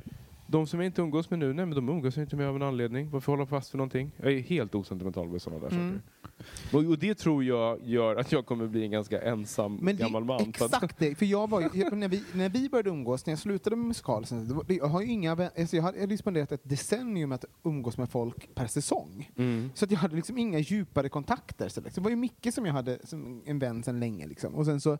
de 0.51 0.67
som 0.67 0.79
jag 0.79 0.85
inte 0.85 1.01
umgås 1.01 1.29
med 1.29 1.39
nu, 1.39 1.53
nej 1.53 1.65
men 1.65 1.75
de 1.75 1.89
umgås 1.89 2.17
jag 2.17 2.23
inte 2.23 2.35
med 2.35 2.47
av 2.47 2.55
en 2.55 2.61
anledning. 2.61 3.09
Varför 3.09 3.31
hålla 3.31 3.45
fast 3.45 3.69
för 3.71 3.77
någonting? 3.77 4.11
Jag 4.17 4.31
är 4.33 4.39
helt 4.39 4.75
osentimental 4.75 5.29
med 5.29 5.41
sådana 5.41 5.61
där 5.61 5.71
Mm. 5.75 6.01
saker. 6.69 6.77
Och, 6.77 6.91
och 6.91 6.99
det 6.99 7.15
tror 7.15 7.43
jag 7.43 7.79
gör 7.83 8.15
att 8.15 8.31
jag 8.31 8.45
kommer 8.45 8.67
bli 8.67 8.83
en 8.83 8.91
ganska 8.91 9.21
ensam 9.21 9.79
Men 9.81 9.97
gammal 9.97 10.25
man. 10.25 10.41
Exakt 10.41 10.99
det, 10.99 11.15
för 11.15 11.25
jag 11.25 11.49
var 11.49 11.61
jag, 11.73 11.97
när, 11.97 12.07
vi, 12.07 12.23
när 12.33 12.49
vi 12.49 12.69
började 12.69 12.89
umgås, 12.89 13.25
när 13.25 13.31
jag 13.31 13.39
slutade 13.39 13.75
med 13.75 13.85
musikal, 13.87 14.25
sen, 14.25 14.47
det 14.47 14.53
var, 14.53 14.63
det, 14.63 14.75
jag 14.75 14.85
har 14.87 15.01
inga 15.01 15.31
alltså 15.31 15.75
jag 15.75 15.83
hade, 15.83 16.17
spenderat 16.17 16.51
ett 16.51 16.69
decennium 16.69 17.31
att 17.31 17.45
umgås 17.63 17.97
med 17.97 18.09
folk 18.09 18.55
per 18.55 18.67
säsong. 18.67 19.31
Mm. 19.37 19.69
Så 19.75 19.85
att 19.85 19.91
jag 19.91 19.99
hade 19.99 20.15
liksom 20.15 20.37
inga 20.37 20.59
djupare 20.59 21.09
kontakter. 21.09 21.69
Så 21.69 21.81
liksom. 21.81 22.03
Det 22.03 22.05
var 22.05 22.09
ju 22.09 22.15
Micke 22.15 22.47
som 22.53 22.65
jag 22.65 22.73
hade 22.73 22.99
som 23.03 23.41
en 23.45 23.59
vän 23.59 23.83
sedan 23.83 23.99
länge. 23.99 24.27
Liksom. 24.27 24.55
Och 24.55 24.65
sen 24.65 24.81
så 24.81 24.97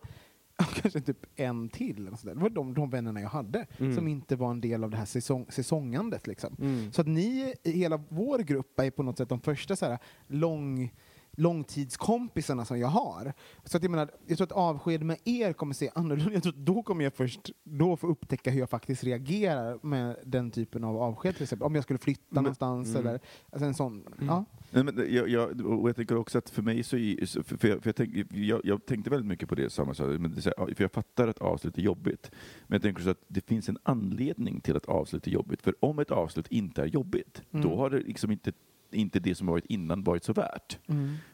kanske 0.63 1.01
typ 1.01 1.25
en 1.35 1.69
till. 1.69 2.07
Eller 2.07 2.17
så 2.17 2.27
där. 2.27 2.35
Det 2.35 2.41
var 2.41 2.49
de, 2.49 2.73
de 2.73 2.89
vännerna 2.89 3.21
jag 3.21 3.29
hade 3.29 3.65
Mm. 3.79 3.95
som 3.95 4.07
inte 4.07 4.35
var 4.35 4.51
en 4.51 4.61
del 4.61 4.83
av 4.83 4.89
det 4.91 4.97
här 4.97 5.05
säsong, 5.05 5.45
säsongandet. 5.49 6.27
Liksom. 6.27 6.55
Mm. 6.61 6.91
Så 6.91 7.01
att 7.01 7.07
ni, 7.07 7.53
hela 7.63 7.97
vår 8.09 8.39
grupp, 8.39 8.79
är 8.79 8.91
på 8.91 9.03
något 9.03 9.17
sätt 9.17 9.29
de 9.29 9.39
första 9.39 9.75
så 9.75 9.85
här, 9.85 9.97
lång, 10.27 10.93
långtidskompisarna 11.37 12.65
som 12.65 12.79
jag 12.79 12.87
har. 12.87 13.33
Så 13.63 13.77
att 13.77 13.83
jag 13.83 13.89
menar, 13.89 14.11
jag 14.27 14.37
tror 14.37 14.47
att 14.47 14.51
avsked 14.51 15.03
med 15.03 15.17
er 15.23 15.53
kommer 15.53 15.73
se 15.73 15.89
annorlunda 15.95 16.33
Jag 16.33 16.43
tror 16.43 16.53
att 16.53 16.65
då 16.65 16.83
kommer 16.83 17.03
jag 17.03 17.13
först 17.13 17.51
då 17.63 17.97
få 17.97 18.07
upptäcka 18.07 18.51
hur 18.51 18.59
jag 18.59 18.69
faktiskt 18.69 19.03
reagerar 19.03 19.79
med 19.81 20.15
den 20.25 20.51
typen 20.51 20.83
av 20.83 20.97
avsked. 20.97 21.35
Till 21.35 21.43
exempel. 21.43 21.65
Om 21.65 21.75
jag 21.75 21.83
skulle 21.83 21.99
flytta 21.99 22.21
Men- 22.29 22.43
någonstans 22.43 22.89
mm. 22.89 23.07
eller 23.07 23.19
alltså 23.49 23.65
en 23.65 23.73
sån. 23.73 24.03
Ja. 24.27 24.45
Nej, 24.71 24.83
men 24.83 25.13
jag, 25.13 25.29
jag, 25.29 25.61
och 25.61 25.89
jag 25.89 25.95
tänker 25.95 26.17
också 26.17 26.37
att 26.37 26.49
för 26.49 26.61
mig 26.61 26.83
så, 26.83 26.97
för 27.43 27.67
jag, 27.67 27.81
för 27.81 27.89
jag, 27.89 27.95
tänk, 27.95 28.15
jag, 28.31 28.61
jag 28.63 28.85
tänkte 28.85 29.09
väldigt 29.09 29.27
mycket 29.27 29.49
på 29.49 29.55
det 29.55 29.69
samma 29.69 29.93
sak, 29.93 30.07
men 30.07 30.35
det, 30.35 30.41
för 30.41 30.81
jag 30.83 30.91
fattar 30.91 31.27
att 31.27 31.37
avslut 31.37 31.77
är 31.77 31.81
jobbigt. 31.81 32.31
Men 32.67 32.75
jag 32.75 32.81
tänker 32.81 33.03
så 33.03 33.09
att 33.09 33.23
det 33.27 33.45
finns 33.45 33.69
en 33.69 33.77
anledning 33.83 34.61
till 34.61 34.75
att 34.75 34.85
avslut 34.85 35.27
är 35.27 35.31
jobbigt. 35.31 35.61
För 35.61 35.75
om 35.79 35.99
ett 35.99 36.11
avslut 36.11 36.47
inte 36.47 36.81
är 36.81 36.85
jobbigt, 36.85 37.41
då 37.49 37.75
har 37.75 37.89
det 37.89 37.99
liksom 37.99 38.31
inte 38.31 38.51
inte 38.93 39.19
det 39.19 39.35
som 39.35 39.47
varit 39.47 39.65
innan 39.65 40.03
varit 40.03 40.23
så 40.23 40.33
värt. 40.33 40.77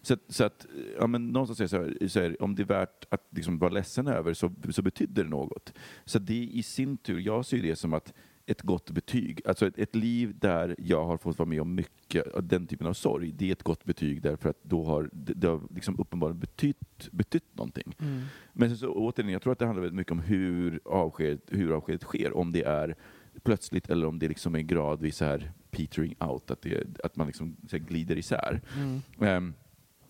Så, 0.02 0.14
att- 0.14 0.24
så 0.28 0.44
att, 0.44 0.66
ja, 1.00 1.08
men 1.08 1.28
någonstans 1.28 1.58
det 1.60 1.68
så 1.68 1.78
här, 1.78 2.08
så 2.08 2.20
här, 2.20 2.42
om 2.44 2.56
det 2.56 2.64
är 2.64 2.68
värt 2.68 3.06
att 3.10 3.28
liksom 3.32 3.60
vara 3.60 3.72
ledsen 3.72 4.08
över 4.08 4.34
så, 4.34 4.52
så 4.70 4.82
betyder 4.82 5.24
det 5.24 5.30
något. 5.30 5.74
Så 6.06 6.20
det 6.20 6.44
i 6.44 6.64
sin 6.64 6.98
tur, 6.98 7.20
jag 7.20 7.46
ser 7.46 7.62
det 7.62 7.76
som 7.76 7.94
att 7.94 8.14
ett 8.50 8.62
gott 8.62 8.92
betyg, 8.92 9.42
alltså 9.46 9.68
ett, 9.68 9.78
ett 9.80 9.96
liv 9.96 10.36
där 10.40 10.76
jag 10.78 11.06
har 11.06 11.18
fått 11.18 11.38
vara 11.40 11.50
med 11.50 11.62
om 11.62 11.76
mycket 11.76 12.28
av 12.34 12.48
den 12.48 12.68
typen 12.68 12.88
av 12.88 12.94
sorg, 12.94 13.32
det 13.32 13.48
är 13.48 13.52
ett 13.52 13.64
gott 13.64 13.84
betyg 13.86 14.22
därför 14.22 14.50
att 14.50 14.64
då 14.64 14.84
har 14.84 15.10
det, 15.14 15.34
det 15.34 15.48
har 15.48 15.62
liksom 15.76 16.00
uppenbarligen 16.00 16.40
betytt, 16.40 17.10
betytt 17.12 17.56
någonting. 17.58 17.96
Men 18.54 18.78
så, 18.78 18.88
återigen, 18.94 19.32
jag 19.34 19.42
tror 19.42 19.54
att 19.54 19.60
det 19.60 19.66
handlar 19.66 19.82
väldigt 19.82 19.96
mycket 19.98 20.12
om 20.12 20.20
hur, 20.20 20.80
avsked, 20.86 21.40
hur 21.48 21.72
avskedet 21.72 22.04
sker, 22.04 22.38
om 22.38 22.52
det 22.52 22.64
är 22.64 22.96
plötsligt 23.44 23.90
eller 23.90 24.08
om 24.08 24.20
det 24.20 24.28
liksom 24.28 24.56
är 24.56 24.60
gradvis 24.62 25.16
så 25.18 25.26
här 25.26 25.52
petering 25.78 26.16
out, 26.20 26.52
att, 26.52 26.62
det, 26.62 26.84
att 27.04 27.16
man 27.16 27.28
liksom 27.28 27.56
så 27.70 27.78
här 27.78 27.84
glider 27.84 28.18
isär. 28.18 28.62
Ehm, 29.22 29.54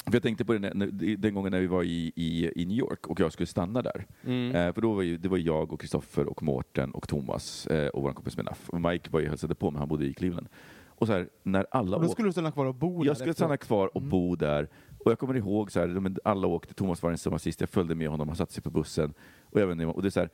för 0.05 0.13
jag 0.13 0.23
tänkte 0.23 0.45
på 0.45 0.53
det 0.53 0.59
när, 0.73 1.15
den 1.17 1.33
gången 1.33 1.51
när 1.51 1.59
vi 1.59 1.67
var 1.67 1.83
i, 1.83 2.11
i, 2.15 2.61
i 2.61 2.65
New 2.65 2.77
York 2.77 3.07
och 3.07 3.19
jag 3.19 3.31
skulle 3.33 3.47
stanna 3.47 3.81
där. 3.81 4.05
Eh, 4.23 4.73
för 4.73 4.81
då 4.81 4.93
var 4.93 5.01
ju, 5.01 5.17
det 5.17 5.29
var 5.29 5.37
jag 5.37 5.73
och 5.73 5.81
Kristoffer 5.81 6.25
och 6.27 6.43
Mårten 6.43 6.91
och 6.91 7.07
Thomas 7.07 7.67
eh, 7.67 7.87
och 7.87 8.03
vår 8.03 8.13
kompis 8.13 8.37
Menaf. 8.37 8.69
Och 8.69 8.81
Mike 8.81 9.09
var 9.11 9.19
ju 9.19 9.27
hälsade 9.29 9.55
på 9.55 9.71
men 9.71 9.79
han 9.79 9.87
bodde 9.87 10.05
i 10.05 10.13
Cleveland. 10.13 10.47
Och 10.87 11.07
så 11.07 11.13
här, 11.13 11.29
när 11.43 11.65
alla 11.71 11.95
Och 11.95 12.01
då 12.01 12.05
åkte- 12.07 12.11
skulle 12.11 12.27
du 12.27 12.31
stanna 12.31 12.51
kvar 12.51 12.65
och 12.65 12.75
bo 12.75 12.99
där 12.99 13.05
jag 13.07 13.17
skulle 13.17 13.31
efteråt. 13.31 13.37
stanna 13.37 13.57
kvar 13.57 13.95
och 13.97 14.01
bo 14.01 14.35
där. 14.35 14.67
Och 14.99 15.11
jag 15.11 15.19
kommer 15.19 15.35
ihåg 15.35 15.71
så 15.71 15.79
här, 15.79 16.17
alla 16.23 16.47
åkte, 16.47 16.73
Thomas 16.73 17.03
var 17.03 17.09
den 17.09 17.17
som 17.17 17.31
var 17.31 17.37
sist, 17.39 17.59
jag 17.59 17.69
följde 17.69 17.95
med 17.95 18.09
honom, 18.09 18.27
han 18.27 18.37
satte 18.37 18.53
sig 18.53 18.63
på 18.63 18.69
bussen. 18.69 19.13
Och, 19.41 19.61
jag 19.61 19.67
vet 19.67 19.73
inte, 19.73 19.85
och 19.85 20.01
det 20.01 20.07
är 20.07 20.09
så 20.09 20.19
här, 20.19 20.29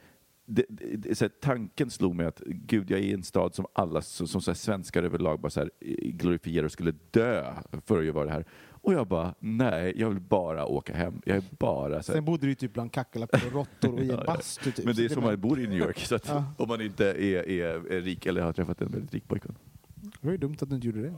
det, 0.46 0.66
det, 0.70 1.22
här, 1.22 1.30
tanken 1.42 1.90
slog 1.90 2.16
mig 2.16 2.26
att 2.26 2.42
gud, 2.46 2.92
jag 2.92 3.00
är 3.00 3.04
i 3.04 3.14
en 3.14 3.24
stad 3.24 3.56
som 3.56 3.66
alla 3.74 4.02
som, 4.02 4.28
som 4.28 4.42
så 4.42 4.52
här, 4.52 4.56
svenskar 4.56 5.04
överlag 5.04 5.40
bara 5.40 5.50
så 5.50 5.60
här, 5.60 5.72
glorifierar 6.12 6.66
och 6.66 6.72
skulle 6.72 6.94
dö 7.12 7.54
för 7.86 8.08
att 8.08 8.16
vara 8.16 8.26
det 8.26 8.32
här. 8.32 8.46
Och 8.70 8.94
jag 8.94 9.08
bara, 9.08 9.36
nej, 9.40 9.94
jag 9.96 10.10
vill 10.10 10.20
bara 10.20 10.66
åka 10.66 10.96
hem. 10.96 11.22
Jag 11.26 11.38
är 11.38 11.44
bara 11.60 12.04
så 12.04 12.12
här, 12.12 12.18
Sen 12.18 12.26
bodde 12.26 12.42
du 12.46 12.50
ju 12.50 12.56
typ 12.56 12.74
bland 12.74 12.92
kackerlackor 12.92 13.48
och 13.48 13.54
råttor 13.54 13.94
och 13.94 14.00
i 14.00 14.04
en 14.04 14.10
Ja, 14.10 14.24
bastu 14.26 14.72
typ. 14.72 14.86
Men 14.86 14.96
det 14.96 15.06
är 15.06 15.10
som 15.10 15.24
man 15.24 15.42
bor 15.42 15.60
i 15.60 15.68
New 15.68 15.78
York, 15.80 16.00
så 16.00 16.16
att 16.16 16.28
Ja. 16.28 16.46
om 16.58 16.68
man 16.68 16.82
inte 16.82 17.06
är, 17.06 17.50
är, 17.50 17.92
är 17.92 18.02
rik 18.02 18.26
eller 18.26 18.42
har 18.42 18.54
träffat 18.54 18.82
en 18.82 18.92
väldigt 18.92 19.14
rik 19.14 19.28
pojkvän. 19.28 19.56
Det 19.96 20.18
var 20.26 20.32
ju 20.32 20.38
dumt 20.38 20.56
att 20.62 20.70
du 20.70 20.76
inte 20.76 20.88
gjorde 20.88 21.02
det. 21.02 21.14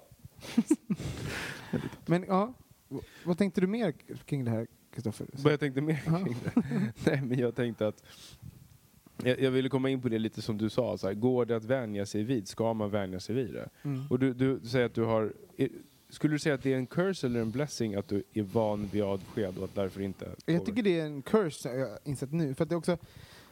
Men 2.06 2.24
ja, 2.28 2.54
vad 3.24 3.38
tänkte 3.38 3.62
du 3.62 3.68
mer 3.68 3.92
kring 4.26 4.46
det 4.46 4.52
här, 4.52 4.68
Kristoffer? 4.94 5.28
Vad 5.32 5.54
jag 5.54 5.60
tänkte 5.60 5.82
mer 5.82 5.96
kring 6.24 6.36
det? 6.44 6.62
Nej, 7.06 7.22
men 7.22 7.40
jag 7.40 7.56
tänkte 7.56 7.88
att 7.88 8.04
jag, 9.24 9.40
jag 9.40 9.52
ville 9.52 9.70
komma 9.70 9.90
in 9.90 10.02
på 10.02 10.10
det 10.10 10.20
lite 10.20 10.42
som 10.42 10.58
du 10.58 10.70
sa, 10.70 10.98
så 10.98 11.08
här, 11.08 11.14
går 11.14 11.46
det 11.46 11.56
att 11.56 11.66
vänja 11.66 12.06
sig 12.06 12.24
vid? 12.24 12.48
Ska 12.48 12.74
man 12.74 12.90
vänja 12.90 13.20
sig 13.20 13.36
vid 13.36 13.54
det? 13.54 13.70
Mm. 13.84 14.04
Och 14.10 14.20
du, 14.20 14.34
du 14.34 14.60
säger 14.68 14.86
att 14.86 14.94
du 14.94 15.04
har... 15.04 15.34
är- 15.58 15.70
Skulle 16.10 16.34
du 16.36 16.40
säga 16.40 16.56
att 16.56 16.64
det 16.64 16.74
är 16.74 16.78
en 16.78 16.88
curse 16.88 17.28
eller 17.28 17.42
en 17.42 17.52
blessing 17.52 17.96
att 17.96 18.08
du 18.08 18.24
är 18.34 18.44
van 18.44 18.88
vid 18.92 19.04
avsked 19.04 19.58
och 19.58 19.64
att 19.64 19.76
därför 19.76 20.02
inte... 20.02 20.30
Jag 20.46 20.66
tycker 20.66 20.84
det 20.84 21.00
är 21.00 21.06
en 21.06 21.22
curse, 21.22 21.70
har 21.70 21.76
jag 21.76 21.98
insett 22.04 22.32
nu. 22.32 22.54
För 22.54 22.66
det, 22.66 22.76
är 22.76 22.78
också, 22.78 22.98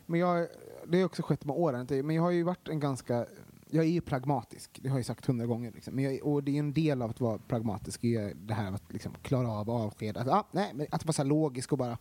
men 0.06 0.20
jag, 0.20 0.48
det 0.88 0.98
har 0.98 1.06
också 1.06 1.22
skett 1.22 1.46
med 1.46 1.56
åren. 1.56 1.88
Men 1.90 2.16
jag 2.16 2.24
har 2.24 2.32
ju 2.32 2.44
varit 2.44 2.68
en 2.68 2.80
ganska... 2.80 3.26
Jag 3.70 3.86
är 3.86 3.90
ju 3.90 4.02
pragmatisk, 4.02 4.80
det 4.82 4.90
har 4.90 4.98
jag 4.98 5.06
sagt 5.06 5.26
hundra 5.26 5.46
gånger. 5.46 5.72
Liksom. 5.72 5.96
Men 5.96 6.04
jag, 6.04 6.26
och 6.28 6.44
det 6.44 6.52
är 6.56 6.60
en 6.60 6.74
del 6.74 7.02
av 7.02 7.10
att 7.10 7.20
vara 7.20 7.38
pragmatisk, 7.48 8.04
är 8.04 8.34
det 8.36 8.54
här 8.54 8.72
att 8.72 8.94
liksom 8.94 9.14
klara 9.22 9.52
av 9.52 9.70
avsked. 9.70 10.18
Att, 10.18 10.28
ah, 10.28 10.48
nej, 10.52 10.72
men 10.74 10.88
att 10.92 11.06
vara 11.06 11.14
så 11.14 11.24
logisk 11.24 11.72
och 11.72 11.78
bara 11.78 11.98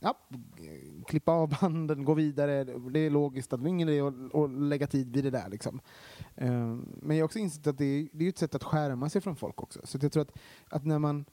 ja, 0.00 0.18
klippa 1.06 1.32
av 1.32 1.48
banden, 1.60 2.04
gå 2.04 2.14
vidare. 2.14 2.64
Det 2.64 3.00
är 3.00 3.10
logiskt 3.10 3.52
att 3.52 3.62
det 3.62 3.66
är 3.66 3.68
ingen 3.68 3.88
idé 3.88 4.00
att, 4.00 4.34
att 4.34 4.50
lägga 4.50 4.86
tid 4.86 5.12
vid 5.12 5.24
det 5.24 5.30
där. 5.30 5.48
Liksom. 5.48 5.80
Eh, 6.34 6.76
men 7.02 7.16
jag 7.16 7.22
har 7.22 7.24
också 7.24 7.38
insett 7.38 7.66
att 7.66 7.78
det 7.78 7.84
är, 7.84 8.08
det 8.12 8.24
är 8.24 8.28
ett 8.28 8.38
sätt 8.38 8.54
att 8.54 8.64
skärma 8.64 9.08
sig 9.08 9.20
från 9.20 9.36
folk 9.36 9.62
också. 9.62 9.80
Så 9.84 9.98
jag 10.02 10.12
tror 10.12 10.22
att, 10.22 10.38
att 10.68 10.84
när 10.84 10.98
man 10.98 11.24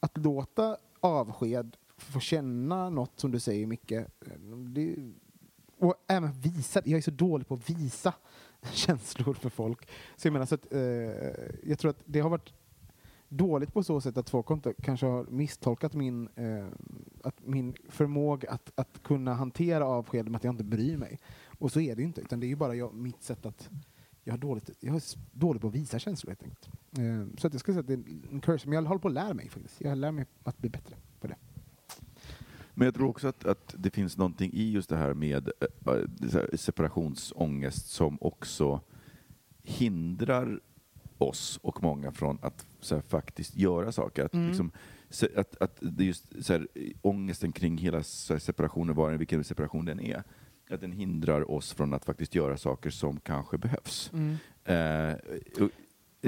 att 0.00 0.16
låta 0.16 0.76
avsked 1.00 1.76
få 1.96 2.20
känna 2.20 2.90
något 2.90 3.20
som 3.20 3.30
du 3.30 3.40
säger 3.40 3.66
mycket 3.66 4.08
eh, 4.26 4.38
det, 4.56 4.96
och 5.78 5.94
även 6.06 6.32
visa, 6.32 6.82
jag 6.84 6.98
är 6.98 7.02
så 7.02 7.10
dålig 7.10 7.48
på 7.48 7.54
att 7.54 7.70
visa 7.70 8.14
känslor 8.72 9.34
för 9.34 9.50
folk. 9.50 9.88
Så 10.16 10.26
jag 10.26 10.32
menar 10.32 10.46
så 10.46 10.54
att 10.54 10.72
eh, 10.72 10.80
jag 11.62 11.78
tror 11.78 11.90
att 11.90 12.02
det 12.04 12.20
har 12.20 12.30
varit 12.30 12.52
dåligt 13.36 13.72
på 13.72 13.82
så 13.82 14.00
sätt 14.00 14.16
att 14.16 14.30
folk 14.30 14.50
inte, 14.50 14.74
kanske 14.82 15.06
har 15.06 15.24
misstolkat 15.24 15.94
min, 15.94 16.28
eh, 16.34 16.66
att 17.22 17.46
min 17.46 17.74
förmåga 17.88 18.50
att, 18.50 18.72
att 18.74 19.02
kunna 19.02 19.34
hantera 19.34 19.86
avsked 19.86 20.28
med 20.28 20.36
att 20.36 20.44
jag 20.44 20.52
inte 20.52 20.64
bryr 20.64 20.96
mig. 20.96 21.18
Och 21.58 21.72
så 21.72 21.80
är 21.80 21.96
det 21.96 22.02
ju 22.02 22.06
inte, 22.06 22.20
utan 22.20 22.40
det 22.40 22.46
är 22.46 22.48
ju 22.48 22.56
bara 22.56 22.74
jag, 22.74 22.94
mitt 22.94 23.22
sätt 23.22 23.46
att 23.46 23.70
jag 24.24 24.32
har 24.32 24.38
dåligt, 24.38 24.70
jag 24.80 24.88
är 24.88 24.90
dåligt 24.90 25.16
dålig 25.32 25.62
på 25.62 25.68
att 25.68 25.74
visa 25.74 25.98
känslor 25.98 26.30
helt 26.30 26.42
enkelt. 26.42 26.68
Eh, 26.98 27.38
så 27.38 27.46
att 27.46 27.54
jag 27.54 27.60
skulle 27.60 27.74
säga 27.74 27.80
att 27.80 28.04
det 28.04 28.10
är 28.10 28.32
en 28.32 28.40
curse, 28.40 28.68
men 28.68 28.76
jag 28.76 28.82
håller 28.82 29.00
på 29.00 29.08
att 29.08 29.14
lära 29.14 29.34
mig 29.34 29.48
faktiskt. 29.48 29.80
Jag 29.80 29.98
lär 29.98 30.12
mig 30.12 30.26
att 30.42 30.58
bli 30.58 30.70
bättre 30.70 30.96
på 31.20 31.26
det. 31.26 31.36
Men 32.74 32.84
jag 32.84 32.94
tror 32.94 33.08
också 33.08 33.28
att, 33.28 33.44
att 33.44 33.74
det 33.78 33.90
finns 33.90 34.16
någonting 34.16 34.50
i 34.52 34.70
just 34.70 34.88
det 34.88 34.96
här 34.96 35.14
med 35.14 35.50
äh, 35.86 36.56
separationsångest 36.56 37.88
som 37.88 38.18
också 38.20 38.80
hindrar 39.62 40.60
oss 41.18 41.58
och 41.62 41.82
många 41.82 42.12
från 42.12 42.38
att 42.42 42.66
så 42.80 42.94
här, 42.94 43.02
faktiskt 43.02 43.56
göra 43.56 43.92
saker. 43.92 44.24
Att, 44.24 44.34
Mm. 44.34 44.46
liksom, 44.48 44.70
att, 45.36 45.62
att 45.62 45.78
just 45.98 46.44
så 46.44 46.52
här, 46.52 46.68
ångesten 47.02 47.52
kring 47.52 47.78
hela 47.78 47.96
här, 47.98 48.38
separationen, 48.38 48.94
var 48.94 49.12
vilken 49.12 49.44
separation 49.44 49.84
den 49.84 50.00
är, 50.00 50.22
att 50.70 50.80
den 50.80 50.92
hindrar 50.92 51.50
oss 51.50 51.72
från 51.72 51.94
att 51.94 52.04
faktiskt 52.04 52.34
göra 52.34 52.56
saker 52.56 52.90
som 52.90 53.20
kanske 53.20 53.58
behövs. 53.58 54.10
Eh, 54.64 55.14
och 55.62 55.70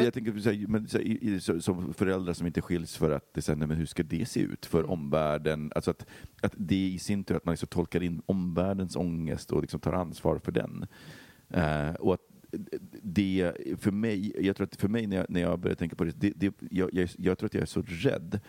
jag 0.04 0.14
tänker 0.14 0.38
så 0.38 0.50
här, 0.50 0.66
men, 0.66 0.88
så, 0.88 0.98
här, 0.98 1.38
så, 1.38 1.60
som 1.60 1.94
föräldrar 1.94 2.32
som 2.32 2.46
inte 2.46 2.60
skiljs 2.60 2.96
för 2.96 3.10
att 3.10 3.34
det, 3.34 3.42
så 3.42 3.52
här, 3.52 3.56
men 3.66 3.70
hur 3.76 3.86
ska 3.86 4.02
det 4.02 4.28
se 4.28 4.40
ut 4.40 4.66
för 4.66 4.90
omvärlden? 4.90 5.72
Alltså 5.74 5.90
att, 5.90 6.06
att 6.42 6.54
det 6.56 6.86
i 6.88 6.98
sin 6.98 7.24
tur, 7.24 7.36
att 7.36 7.44
man 7.44 7.52
liksom 7.52 7.68
tolkar 7.68 8.02
in 8.02 8.22
omvärldens 8.26 8.96
ångest 8.96 9.50
och 9.50 9.60
liksom 9.60 9.80
tar 9.80 9.92
ansvar 9.92 10.38
för 10.38 10.52
den. 10.52 10.86
Eh, 11.50 11.90
och 11.94 12.14
att 12.14 12.27
det 13.02 13.52
för 13.78 13.90
mig, 13.90 14.46
jag 14.46 14.56
tror 14.56 14.66
att 14.66 14.76
för 14.76 14.88
mig 14.88 15.06
när 15.06 15.16
jag, 15.16 15.26
när 15.28 15.40
jag 15.40 15.58
börjar 15.58 15.74
tänka 15.74 15.96
på 15.96 16.04
det, 16.04 16.12
det, 16.16 16.32
det 16.36 16.54
jag, 16.70 16.94
jag, 16.94 17.08
jag 17.18 17.38
tror 17.38 17.46
att 17.46 17.54
jag 17.54 17.62
är 17.62 17.66
så 17.66 17.82
rädd 17.86 18.40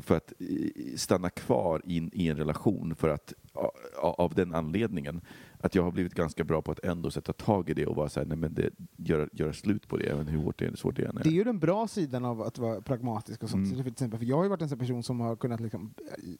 för 0.00 0.16
att 0.16 0.32
eh, 0.38 0.96
stanna 0.96 1.30
kvar 1.30 1.82
in, 1.84 2.10
i 2.12 2.28
en 2.28 2.36
relation 2.36 2.94
för 2.94 3.08
att 3.08 3.34
av 4.02 4.34
den 4.34 4.54
anledningen 4.54 5.20
att 5.60 5.74
jag 5.74 5.82
har 5.82 5.90
blivit 5.90 6.14
ganska 6.14 6.44
bra 6.44 6.62
på 6.62 6.72
att 6.72 6.84
ändå 6.84 7.10
sätta 7.10 7.32
tag 7.32 7.70
i 7.70 7.74
det 7.74 7.86
och 7.86 7.94
bara 7.96 8.08
säga 8.08 8.26
nej 8.26 8.36
men 8.36 8.54
det, 8.54 8.70
göra, 8.96 9.28
göra 9.32 9.52
slut 9.52 9.88
på 9.88 9.96
det, 9.96 10.04
även 10.04 10.26
hur 10.28 10.38
hårt 10.38 10.58
det 10.58 10.66
är, 10.66 10.76
svårt 10.76 10.96
det 10.96 11.04
än 11.04 11.18
är. 11.18 11.22
Det 11.22 11.28
är 11.28 11.32
ju 11.32 11.44
den 11.44 11.58
bra 11.58 11.88
sidan 11.88 12.24
av 12.24 12.42
att 12.42 12.58
vara 12.58 12.80
pragmatisk 12.80 13.42
och 13.42 13.50
sånt. 13.50 13.66
Mm. 13.66 13.76
Så 13.76 13.82
Till 13.82 13.92
exempel, 13.92 14.18
för 14.18 14.26
jag 14.26 14.36
har 14.36 14.42
ju 14.42 14.48
varit 14.48 14.62
en 14.62 14.68
sån 14.68 14.78
person 14.78 15.02
som 15.02 15.20
har 15.20 15.36
kunnat 15.36 15.60
liksom, 15.60 15.94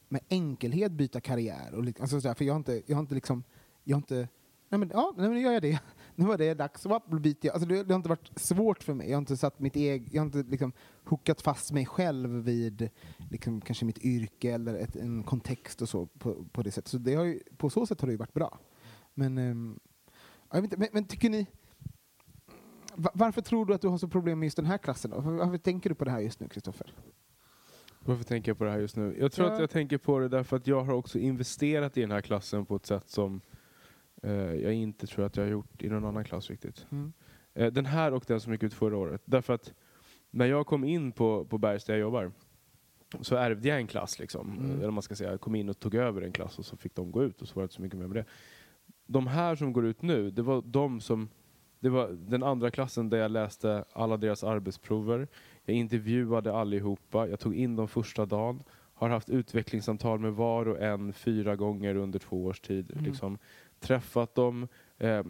med 0.09 0.21
enkelhet 0.29 0.93
byta 0.93 1.21
karriär. 1.21 1.75
Och, 1.75 1.85
liksom- 1.85 2.03
alltså, 2.03 2.21
sådär, 2.21 2.35
för 2.35 2.45
jag 2.45 2.55
har 2.55 2.59
inte, 2.59 2.83
jag 2.87 2.97
har 2.97 3.01
inte 3.01 3.15
liksom, 3.15 3.43
jag 3.85 3.97
har 3.97 4.01
inte, 4.01 4.29
nej 4.69 4.79
men, 4.79 4.91
ja, 4.95 5.15
nej, 5.17 5.27
men 5.29 5.35
nu 5.37 5.43
gör 5.43 5.53
jag 5.53 5.63
det. 5.63 5.81
Nu 6.19 6.27
var 6.27 6.39
det 6.39 6.55
dags, 6.55 6.83
då 6.83 7.01
byter 7.19 7.37
jag. 7.41 7.53
Alltså, 7.53 7.69
det, 7.69 7.83
det 7.83 7.95
har 7.95 7.97
inte 7.99 8.09
varit 8.09 8.31
svårt 8.39 8.83
för 8.83 8.95
mig. 8.95 9.09
Jag 9.11 9.17
har 9.17 9.21
inte 9.21 9.37
satt 9.37 9.61
mitt 9.61 9.77
eget, 9.77 10.15
jag 10.15 10.21
har 10.23 10.27
inte 10.27 10.43
liksom 10.51 10.73
hookat 11.05 11.43
fast 11.43 11.73
mig 11.73 11.87
själv 11.87 12.31
vid 12.31 12.91
liksom, 13.31 13.61
kanske 13.61 13.85
mitt 13.85 13.99
yrke 13.99 14.53
eller 14.53 14.75
ett, 14.75 14.97
en 14.97 15.23
kontext 15.23 15.83
och 15.83 15.89
så 15.89 16.07
på, 16.07 16.45
på 16.53 16.63
det 16.63 16.71
sättet. 16.71 16.89
Så 16.91 16.99
det 16.99 17.15
har 17.15 17.25
ju, 17.25 17.41
på 17.57 17.71
så 17.71 17.87
sätt 17.87 18.01
har 18.01 18.07
det 18.09 18.13
ju 18.13 18.17
varit 18.19 18.35
bra. 18.35 18.59
Men, 19.15 19.39
ehm, 19.39 19.79
jag 20.51 20.57
vet 20.63 20.65
inte, 20.65 20.77
men, 20.77 20.89
men 20.93 21.05
tycker 21.05 21.31
ni, 21.31 21.47
Va- 22.95 23.11
Varför 23.15 23.43
tror 23.43 23.67
du 23.67 23.75
att 23.75 23.81
du 23.81 23.89
har 23.89 23.99
så 23.99 24.09
problem 24.09 24.39
med 24.39 24.47
just 24.47 24.57
den 24.57 24.67
här 24.67 24.79
klassen? 24.79 25.11
Då? 25.11 25.21
Varför, 25.21 25.59
tänker 25.59 25.89
du 25.89 25.95
på 25.95 26.05
det 26.05 26.11
här 26.11 26.21
just 26.21 26.41
nu, 26.41 26.49
Kristoffer? 26.49 26.95
Varför 28.01 28.25
tänker 28.25 28.51
jag 28.51 28.59
på 28.59 28.65
det 28.65 28.71
här 28.71 28.79
just 28.79 28.97
nu? 28.97 29.17
Jag 29.21 29.33
tror 29.33 29.47
Ja. 29.49 29.55
att 29.55 29.61
jag 29.61 29.71
tänker 29.71 29.99
på 29.99 30.19
det 30.19 30.29
därför 30.29 30.57
att 30.57 30.67
jag 30.67 30.85
har 30.85 30.93
också 30.95 31.19
investerat 31.19 31.97
i 31.97 32.01
den 32.01 32.11
här 32.11 32.21
klassen 32.21 32.67
på 32.67 32.77
ett 32.77 32.87
sätt 32.87 33.11
som 33.11 33.41
jag 34.35 34.75
inte 34.75 35.07
tror 35.07 35.25
att 35.25 35.37
jag 35.37 35.45
har 35.45 35.51
gjort 35.51 35.83
i 35.83 35.89
någon 35.89 36.05
annan 36.05 36.25
klass 36.25 36.51
riktigt. 36.51 36.87
Eh, 37.55 37.73
den 37.73 37.87
här 37.87 38.15
och 38.15 38.25
den 38.27 38.41
som 38.41 38.53
gick 38.53 38.63
ut 38.63 38.75
förra 38.75 38.97
året. 38.97 39.23
Därför 39.25 39.53
att 39.53 39.73
när 40.31 40.47
jag 40.47 40.67
kom 40.67 40.85
in 40.85 41.13
på, 41.13 41.45
på 41.45 41.59
Bergs 41.59 41.85
där 41.85 41.95
jag 41.95 42.01
jobbar 42.01 42.33
så 43.21 43.37
ärvde 43.37 43.69
jag 43.69 43.79
en 43.79 43.87
klass. 43.87 44.19
Liksom. 44.19 44.59
Mm. 44.59 44.81
Eller 44.81 44.91
man 44.91 45.03
ska 45.03 45.15
säga, 45.15 45.31
jag 45.31 45.41
kom 45.41 45.55
in 45.55 45.69
och 45.69 45.81
tog 45.81 45.95
över 45.95 46.23
en 46.23 46.33
klass 46.33 46.59
och 46.59 46.65
så 46.65 46.77
fick 46.77 46.95
de 46.95 47.13
gå 47.13 47.25
ut 47.25 47.43
och 47.43 47.49
så 47.49 47.55
var 47.55 47.63
det 47.63 47.65
inte 47.65 47.75
så 47.75 47.83
mycket 47.83 47.99
mer 47.99 48.07
med 48.07 48.17
det. 48.17 48.25
De 49.07 49.27
här 49.27 49.55
som 49.55 49.73
går 49.73 49.87
ut 49.87 50.03
nu, 50.03 50.31
det 50.31 50.43
var 50.43 50.63
de 50.63 51.01
som 51.01 51.29
det 51.81 51.89
var 51.89 52.09
den 52.09 52.43
andra 52.43 52.71
klassen 52.71 53.11
där 53.11 53.19
jag 53.19 53.31
läste 53.31 53.85
alla 53.93 54.17
deras 54.17 54.45
arbetsprover. 54.45 55.29
Jag 55.65 55.77
intervjuade 55.77 56.53
allihopa. 56.53 57.29
Jag 57.29 57.41
tog 57.41 57.55
in 57.55 57.77
dem 57.77 57.89
första 57.89 58.27
dagen. 58.27 58.63
Har 58.95 59.09
haft 59.09 59.31
utvecklingssamtal 59.31 60.19
med 60.19 60.33
var 60.33 60.69
och 60.69 60.81
en 60.81 61.13
fyra 61.13 61.57
gånger 61.57 61.95
under 61.95 62.19
två 62.19 62.45
års 62.45 62.61
tid. 62.61 62.91
Mm. 62.91 63.05
Liksom. 63.05 63.39
Träffat 63.87 64.35
dem, 64.35 64.69
eh, 64.99 65.23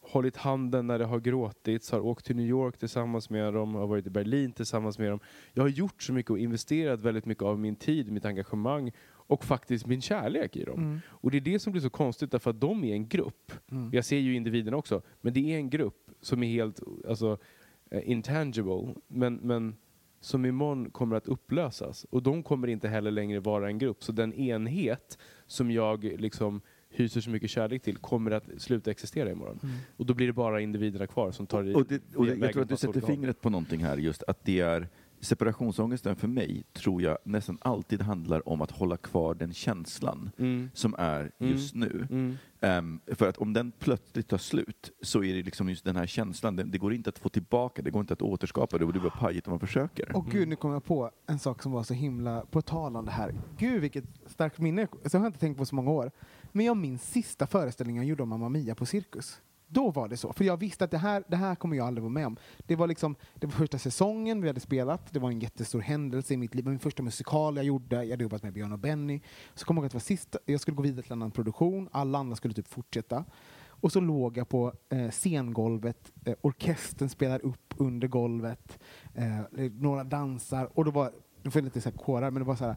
hållit 0.00 0.36
handen 0.36 0.86
när 0.86 0.98
det 0.98 1.04
har 1.04 1.20
gråtits, 1.20 1.90
har 1.90 2.00
åkt 2.00 2.26
till 2.26 2.36
New 2.36 2.46
York 2.46 2.78
tillsammans 2.78 3.30
med 3.30 3.54
dem, 3.54 3.74
har 3.74 3.86
varit 3.86 4.06
i 4.06 4.10
Berlin 4.10 4.52
tillsammans 4.52 4.98
med 4.98 5.10
dem. 5.10 5.20
Jag 5.52 5.62
har 5.62 5.68
gjort 5.68 6.02
så 6.02 6.12
mycket 6.12 6.30
och 6.30 6.38
investerat 6.38 7.00
väldigt 7.00 7.26
mycket 7.26 7.44
av 7.44 7.58
min 7.58 7.76
tid, 7.76 8.12
mitt 8.12 8.24
engagemang 8.24 8.92
och 9.08 9.44
faktiskt 9.44 9.86
min 9.86 10.00
kärlek 10.00 10.56
i 10.56 10.64
dem. 10.64 10.78
Mm. 10.78 11.00
Och 11.08 11.30
det 11.30 11.36
är 11.36 11.40
det 11.40 11.58
som 11.58 11.72
blir 11.72 11.82
så 11.82 11.90
konstigt 11.90 12.30
därför 12.30 12.50
att 12.50 12.60
de 12.60 12.84
är 12.84 12.92
en 12.92 13.08
grupp. 13.08 13.52
Mm. 13.70 13.90
Jag 13.92 14.04
ser 14.04 14.18
ju 14.18 14.34
individerna 14.34 14.76
också, 14.76 15.02
men 15.20 15.32
det 15.32 15.52
är 15.54 15.56
en 15.56 15.70
grupp 15.70 16.10
som 16.20 16.42
är 16.42 16.48
helt 16.48 16.80
alltså, 17.08 17.38
eh, 17.90 18.10
intangible, 18.10 18.94
men, 19.08 19.34
men 19.34 19.76
som 20.20 20.44
imorgon 20.44 20.90
kommer 20.90 21.16
att 21.16 21.26
upplösas. 21.26 22.06
Och 22.10 22.22
de 22.22 22.42
kommer 22.42 22.68
inte 22.68 22.88
heller 22.88 23.10
längre 23.10 23.40
vara 23.40 23.68
en 23.68 23.78
grupp. 23.78 24.04
Så 24.04 24.12
den 24.12 24.32
enhet 24.34 25.18
som 25.46 25.70
jag 25.70 26.04
liksom 26.04 26.60
hyser 26.96 27.20
så 27.20 27.30
mycket 27.30 27.50
kärlek 27.50 27.82
till 27.82 27.96
kommer 27.96 28.30
att 28.30 28.44
sluta 28.58 28.90
existera 28.90 29.30
imorgon. 29.30 29.58
Mm. 29.62 29.74
Och 29.96 30.06
då 30.06 30.14
blir 30.14 30.26
det 30.26 30.32
bara 30.32 30.60
individerna 30.60 31.06
kvar 31.06 31.30
som 31.32 31.46
tar 31.46 31.64
i. 31.64 31.74
Och, 31.74 31.86
det, 31.86 32.02
och 32.16 32.26
vägen 32.26 32.42
jag 32.42 32.52
tror 32.52 32.62
att 32.62 32.68
du 32.68 32.76
sätter 32.76 33.00
fingret 33.00 33.40
på 33.40 33.50
någonting 33.50 33.84
här, 33.84 33.96
just 33.96 34.22
att 34.22 34.44
det 34.44 34.60
är 34.60 34.88
separationsångesten 35.20 36.16
för 36.16 36.28
mig, 36.28 36.64
tror 36.72 37.02
jag 37.02 37.18
nästan 37.24 37.58
alltid 37.60 38.02
handlar 38.02 38.48
om 38.48 38.62
att 38.62 38.70
hålla 38.70 38.96
kvar 38.96 39.34
den 39.34 39.52
känslan 39.52 40.30
Mm. 40.38 40.70
som 40.74 40.94
är 40.98 41.30
Mm. 41.38 41.52
just 41.52 41.74
nu. 41.74 42.06
Mm. 42.10 42.36
Ehm, 42.60 43.00
för 43.06 43.28
att 43.28 43.36
om 43.36 43.52
den 43.52 43.72
plötsligt 43.78 44.28
tar 44.28 44.38
slut 44.38 44.90
så 45.02 45.22
är 45.24 45.34
det 45.34 45.42
liksom 45.42 45.68
just 45.68 45.84
den 45.84 45.96
här 45.96 46.06
känslan, 46.06 46.56
det, 46.56 46.62
det 46.62 46.78
går 46.78 46.94
inte 46.94 47.10
att 47.10 47.18
få 47.18 47.28
tillbaka, 47.28 47.82
det 47.82 47.90
går 47.90 48.00
inte 48.00 48.12
att 48.12 48.22
återskapa 48.22 48.78
det 48.78 48.84
och 48.84 48.92
det 48.92 49.00
blir 49.00 49.10
pajigt 49.10 49.46
om 49.46 49.50
man 49.50 49.60
försöker. 49.60 50.16
Och 50.16 50.26
gud, 50.30 50.48
nu 50.48 50.56
kom 50.56 50.72
jag 50.72 50.84
på 50.84 51.10
en 51.26 51.38
sak 51.38 51.62
som 51.62 51.72
var 51.72 51.82
så 51.82 51.94
himla 51.94 52.40
på 52.50 52.62
tal 52.62 52.96
om 52.96 53.04
det 53.04 53.10
här. 53.10 53.34
Gud, 53.58 53.80
vilket 53.80 54.04
starkt 54.26 54.58
minne. 54.58 54.86
Så 55.04 55.18
har 55.18 55.24
jag 55.24 55.28
inte 55.28 55.40
tänkt 55.40 55.56
på 55.58 55.64
så 55.66 55.74
många 55.74 55.90
år. 55.90 56.10
Men 56.56 56.66
jag 56.66 56.76
minns 56.76 57.10
sista 57.10 57.46
föreställningen 57.46 58.02
jag 58.02 58.08
gjorde 58.08 58.22
om 58.22 58.28
Mamma 58.28 58.48
Mia 58.48 58.74
på 58.74 58.86
Cirkus. 58.86 59.40
Då 59.68 59.90
var 59.90 60.08
det 60.08 60.16
så. 60.16 60.32
För 60.32 60.44
jag 60.44 60.56
visste 60.56 60.84
att 60.84 60.90
det 60.90 60.98
här, 60.98 61.24
det 61.28 61.36
här 61.36 61.54
kommer 61.54 61.76
jag 61.76 61.86
aldrig 61.86 62.02
vara 62.02 62.12
med 62.12 62.26
om. 62.26 62.36
Det 62.66 62.76
var 62.76 62.86
liksom, 62.86 63.16
det 63.34 63.46
var 63.46 63.52
första 63.52 63.78
säsongen 63.78 64.40
vi 64.40 64.48
hade 64.48 64.60
spelat. 64.60 65.12
Det 65.12 65.18
var 65.18 65.30
en 65.30 65.40
jättestor 65.40 65.80
händelse 65.80 66.34
i 66.34 66.36
mitt 66.36 66.54
liv. 66.54 66.66
Min 66.66 66.78
första 66.78 67.02
musikal 67.02 67.56
jag 67.56 67.64
gjorde. 67.64 68.04
Jag 68.04 68.10
hade 68.10 68.22
jobbat 68.22 68.42
med 68.42 68.52
Björn 68.52 68.72
och 68.72 68.78
Benny. 68.78 69.20
Så 69.54 69.66
kom 69.66 69.76
jag 69.76 69.82
ihåg 69.82 69.86
att 69.86 69.92
det 69.92 69.96
var 69.96 70.00
sista, 70.00 70.38
jag 70.44 70.60
skulle 70.60 70.74
gå 70.74 70.82
vidare 70.82 71.02
till 71.02 71.12
en 71.12 71.18
annan 71.18 71.30
produktion. 71.30 71.88
Alla 71.92 72.18
andra 72.18 72.36
skulle 72.36 72.54
typ 72.54 72.68
fortsätta. 72.68 73.24
Och 73.64 73.92
så 73.92 74.00
låg 74.00 74.36
jag 74.36 74.48
på 74.48 74.72
eh, 74.88 75.10
scengolvet, 75.10 76.12
eh, 76.24 76.34
orkestern 76.40 77.08
spelar 77.08 77.44
upp 77.44 77.74
under 77.76 78.08
golvet, 78.08 78.78
eh, 79.14 79.40
några 79.72 80.04
dansar 80.04 80.78
och 80.78 80.84
då 80.84 80.90
var 80.90 81.12
det 81.42 81.54
var 81.54 81.62
lite 81.62 81.80
så 81.80 81.90
här 81.90 81.96
kårar, 81.96 82.30
men 82.30 82.42
det 82.42 82.46
var 82.46 82.56
så 82.56 82.64
här 82.64 82.76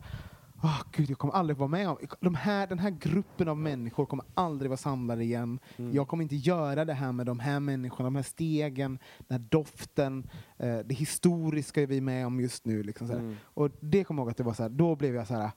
Åh 0.63 0.81
gud, 0.91 1.09
jag 1.09 1.17
kommer 1.17 1.33
aldrig 1.33 1.57
vara 1.57 1.67
med 1.67 1.89
om... 1.89 1.97
De 2.19 2.35
här, 2.35 2.67
den 2.67 2.79
här 2.79 2.89
gruppen 2.89 3.47
av 3.47 3.57
människor 3.57 4.05
kommer 4.05 4.25
aldrig 4.33 4.69
vara 4.69 4.77
samlade 4.77 5.23
igen. 5.23 5.59
Jag 5.93 6.07
kommer 6.07 6.23
inte 6.23 6.35
göra 6.35 6.85
det 6.85 6.93
här 6.93 7.11
med 7.11 7.25
de 7.25 7.39
här 7.39 7.59
människorna, 7.59 8.07
de 8.07 8.15
här 8.15 8.23
stegen, 8.23 8.99
den 9.27 9.41
här 9.41 9.47
doften, 9.49 10.29
eh, 10.57 10.77
det 10.79 10.95
historiska 10.95 11.81
är 11.81 11.87
vi 11.87 12.01
med 12.01 12.25
om 12.27 12.39
just 12.39 12.65
nu. 12.65 12.83
Liksom, 12.83 13.09
här. 13.09 13.35
Och 13.43 13.69
det 13.79 14.03
kommer 14.03 14.19
jag 14.21 14.25
ihåg 14.25 14.31
att 14.31 14.37
det 14.37 14.43
var 14.43 14.53
så 14.53 14.63
här, 14.63 14.69
då 14.69 14.95
blev 14.95 15.15
jag 15.15 15.27
så 15.27 15.33
här, 15.33 15.51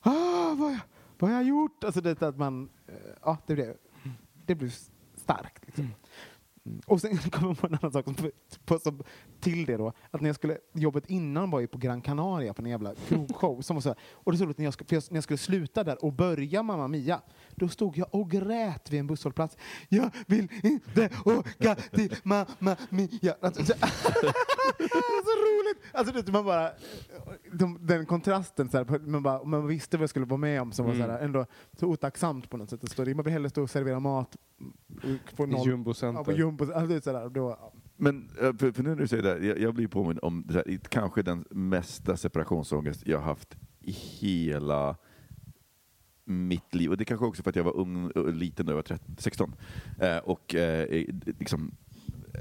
ah, 0.00 0.54
vad, 0.54 0.58
har 0.58 0.70
jag- 0.70 0.80
vad 1.18 1.30
har 1.30 1.36
jag 1.38 1.48
gjort? 1.48 1.84
Alltså 1.84 2.00
det 2.00 2.22
att 2.22 2.36
man, 2.38 2.68
eh, 2.86 2.94
ja 3.22 3.36
det 3.46 3.54
blev, 3.54 3.74
det 4.46 4.54
blev 4.54 4.72
starkt. 5.14 5.66
Liksom. 5.66 5.84
Mm. 5.84 5.96
Och 6.86 7.00
sen 7.00 7.18
kommer 7.30 7.46
man 7.46 7.56
på 7.56 7.66
en 7.66 7.74
annan 7.74 7.92
sak 7.92 8.04
som, 8.04 8.30
på, 8.64 8.78
som, 8.78 9.02
till 9.40 9.66
det 9.66 9.76
då, 9.76 9.92
att 10.10 10.20
när 10.20 10.28
jag 10.28 10.36
skulle, 10.36 10.58
jobbet 10.72 11.10
innan 11.10 11.50
var 11.50 11.60
ju 11.60 11.66
på 11.66 11.78
Gran 11.78 12.00
Canaria 12.00 12.54
på 12.54 12.62
en 12.62 12.70
jävla 12.70 12.94
krogshow. 12.94 13.60
som 13.60 13.76
var 13.76 13.80
så 13.80 13.88
här, 13.88 13.98
och 14.12 14.32
det 14.32 14.38
stod 14.38 14.50
att 14.50 14.58
när 14.58 14.64
jag, 14.64 14.74
skulle, 14.74 14.88
för 14.88 14.96
jag, 14.96 15.04
när 15.10 15.16
jag 15.16 15.24
skulle 15.24 15.38
sluta 15.38 15.84
där 15.84 16.04
och 16.04 16.12
börja 16.12 16.62
Mamma 16.62 16.88
Mia, 16.88 17.20
då 17.62 17.68
stod 17.68 17.96
jag 17.98 18.14
och 18.14 18.30
grät 18.30 18.92
vid 18.92 19.00
en 19.00 19.06
busshållplats. 19.06 19.56
Jag 19.88 20.10
vill 20.26 20.48
inte 20.62 21.10
åka 21.24 21.74
till 21.74 22.16
Mamma 22.22 22.76
Mia. 22.90 23.34
Alltså, 23.40 23.64
så, 23.64 23.72
det 24.78 24.84
är 24.84 25.22
så 25.24 25.34
roligt! 25.42 25.82
Alltså, 25.92 26.22
det, 26.22 26.32
man 26.32 26.44
bara, 26.44 26.70
de, 27.52 27.78
den 27.86 28.06
kontrasten, 28.06 28.68
så 28.68 28.76
här, 28.76 28.98
man, 28.98 29.22
bara, 29.22 29.44
man 29.44 29.66
visste 29.66 29.96
vad 29.96 30.02
jag 30.02 30.10
skulle 30.10 30.26
vara 30.26 30.38
med 30.38 30.62
om 30.62 30.72
som 30.72 30.86
var 30.86 30.94
så 30.94 31.00
här, 31.00 31.18
ändå 31.18 31.46
så 31.78 31.86
otacksamt 31.86 32.50
på 32.50 32.56
något 32.56 32.70
sätt. 32.70 32.84
att 32.84 32.90
stå 32.90 33.04
där. 33.04 33.14
Man 33.14 33.24
vill 33.24 33.32
hellre 33.32 33.50
stå 33.50 33.62
och 33.62 33.70
servera 33.70 34.00
mat 34.00 34.36
på 35.36 35.44
I 35.44 35.46
noll- 35.46 35.66
Jumbo 35.66 35.94
Ja, 36.00 36.24
på 36.24 36.32
jumbo. 36.32 36.64
Alltså, 36.64 36.86
det 36.86 36.94
är 36.94 37.00
sådär, 37.00 37.28
då. 37.28 37.72
Men 37.96 38.30
eh, 38.40 38.52
för, 38.56 38.72
för 38.72 38.82
nu 38.82 38.88
när 38.88 38.96
du 38.96 39.08
säger 39.08 39.22
det, 39.22 39.28
här, 39.28 39.40
jag, 39.40 39.58
jag 39.58 39.74
blir 39.74 39.88
påminn 39.88 40.18
om 40.22 40.44
det 40.46 40.54
här, 40.54 40.78
kanske 40.88 41.22
den 41.22 41.44
mesta 41.50 42.16
separationsångest 42.16 43.06
jag 43.06 43.18
har 43.18 43.24
haft 43.24 43.56
i 43.80 43.90
hela 43.92 44.96
mitt 46.32 46.74
liv. 46.74 46.90
Och 46.90 46.96
det 46.96 47.04
kanske 47.04 47.26
också 47.26 47.42
för 47.42 47.50
att 47.50 47.56
jag 47.56 47.64
var 47.64 47.76
ung 47.76 48.10
och 48.10 48.32
liten 48.32 48.66
då, 48.66 48.72
jag 48.72 48.76
var 48.76 48.82
13, 48.82 49.16
16. 49.18 49.54
Eh, 50.00 50.16
och 50.16 50.54
eh, 50.54 51.04
liksom, 51.38 51.74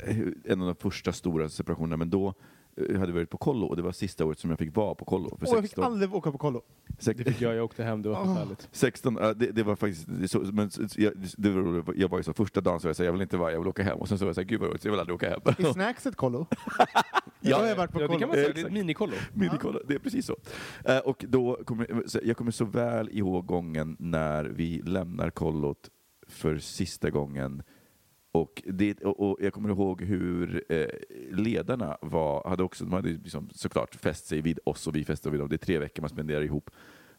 eh, 0.08 0.18
en 0.46 0.62
av 0.62 0.68
de 0.68 0.76
första 0.76 1.14
stora 1.14 1.50
separationerna, 1.50 1.98
men 1.98 2.10
då 2.10 2.34
hade 2.78 2.94
jag 2.94 3.08
varit 3.08 3.30
på 3.30 3.38
kollo 3.38 3.68
och 3.68 3.76
det 3.76 3.82
var 3.82 3.92
sista 3.92 4.26
året 4.26 4.40
som 4.40 4.50
jag 4.50 4.60
fick 4.60 4.76
vara 4.76 4.96
på 4.96 5.06
kollo. 5.06 5.30
För 5.30 5.36
Och 5.36 5.54
jag 5.56 5.62
fick 5.62 5.72
16, 5.72 5.84
aldrig 5.84 6.14
åka 6.16 6.32
på 6.32 6.38
kollo. 6.38 6.62
Det 7.06 7.24
fick 7.24 7.42
jag, 7.42 7.56
jag 7.56 7.66
åkte 7.66 7.84
hem, 7.84 8.02
det 8.02 8.10
var 8.10 8.22
Åh. 8.22 8.26
förfärligt. 8.36 8.70
16, 8.72 9.18
ja, 9.22 9.34
det, 9.34 9.52
det 9.52 9.64
var 9.64 9.76
faktiskt, 9.76 10.06
det, 10.08 10.28
så, 10.28 10.40
men, 10.40 10.70
jag, 10.96 11.14
det 11.38 11.50
var, 11.50 11.94
jag 11.98 12.10
var 12.10 12.18
ju 12.20 12.24
så, 12.24 12.34
första 12.34 12.62
dagen 12.62 12.80
så 12.80 12.86
var 12.86 12.90
jag 12.90 12.96
så 12.96 13.04
här, 13.04 13.08
jag 13.08 13.14
vill 13.14 13.22
inte 13.22 13.38
vara, 13.38 13.52
jag 13.52 13.60
vill 13.60 13.68
åka 13.68 13.84
hem. 13.84 13.98
Och 13.98 14.08
sen 14.08 14.18
så 14.20 14.26
var 14.26 14.30
jag 14.30 14.36
så 14.36 14.42
här, 14.42 14.48
gud 14.48 14.60
vad 14.60 14.70
roligt, 14.70 14.86
jag 14.86 14.92
vill 14.92 15.00
aldrig 15.00 15.16
åka 15.16 15.30
hem. 15.30 15.40
Är 15.46 15.74
snacks 15.74 16.06
ett 16.06 16.16
kollo? 16.16 16.48
jag 17.40 17.58
har 17.58 17.76
varit 17.76 17.92
på 17.92 18.02
Ja, 18.02 18.02
det 18.02 18.08
kollo. 18.08 18.20
kan 18.20 18.28
man 18.30 18.36
säga, 18.36 18.48
det 18.48 18.50
är 18.50 18.52
ett 18.52 18.58
Exakt. 18.58 18.74
minikollo. 18.74 19.14
Minikolla, 19.34 19.80
det 19.88 19.94
är 19.96 20.00
precis 20.00 20.26
så. 20.26 20.36
Eh, 20.86 20.98
och 20.98 21.26
då 21.28 21.60
kommer, 21.66 22.04
så 22.08 22.20
jag 22.24 22.38
kommer 22.38 22.52
så 22.52 22.66
väl 22.66 23.10
ihåg 23.12 23.46
gången 23.46 23.96
när 24.00 24.44
vi 24.46 24.82
lämnar 24.86 25.30
kollot 25.30 25.90
för 26.28 26.58
sista 26.58 27.10
gången. 27.10 27.64
Och, 28.32 28.64
det, 28.66 29.02
och, 29.02 29.20
och 29.20 29.38
jag 29.42 29.54
kommer 29.54 29.70
ihåg 29.70 30.02
hur 30.02 30.64
eh, 30.70 30.88
ledarna 31.32 31.98
var, 32.02 32.50
hade 32.50 32.64
också, 32.64 32.86
de 32.86 32.94
hade 32.94 33.10
liksom 33.10 33.50
såklart 33.54 33.96
fäst 33.96 34.26
sig 34.26 34.42
vid 34.42 34.60
oss 34.66 34.88
och 34.88 34.96
vi 34.96 35.06
fäste 35.06 35.30
vid 35.30 35.40
dem. 35.40 35.50
Det 35.50 35.56
är 35.56 35.58
tre 35.58 35.78
veckor 35.78 36.02
man 36.02 36.10
spenderar 36.10 36.42
ihop. 36.42 36.70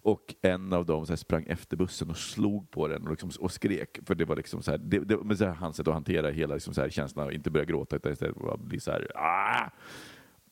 Och 0.05 0.35
en 0.43 0.73
av 0.73 0.87
dem 0.87 1.07
så 1.07 1.13
här 1.13 1.17
sprang 1.17 1.45
efter 1.49 1.77
bussen 1.77 2.11
och 2.11 2.17
slog 2.17 2.71
på 2.71 2.89
den 2.89 3.03
och, 3.03 3.11
liksom, 3.11 3.31
och 3.41 3.53
skrek. 3.53 3.99
För 4.07 4.15
det 4.15 4.25
var 4.25 4.37
liksom 4.37 4.63
så 4.63 4.71
här, 4.71 4.79
det, 4.79 4.99
det, 4.99 5.17
men 5.25 5.37
så 5.37 5.45
här, 5.45 5.53
hans 5.53 5.77
sätt 5.77 5.89
att 5.89 5.95
hantera 5.95 6.31
hela 6.31 6.55
liksom 6.55 6.75
så 6.75 6.81
här, 6.81 6.91
känslan 6.91 7.27
och 7.27 7.33
inte 7.33 7.51
börja 7.51 7.65
gråta 7.65 7.97
utan 7.97 8.13
istället 8.13 8.37
bara 8.37 8.57
bli 8.57 8.81
så 8.81 8.91
här, 8.91 9.13
ah! 9.15 9.71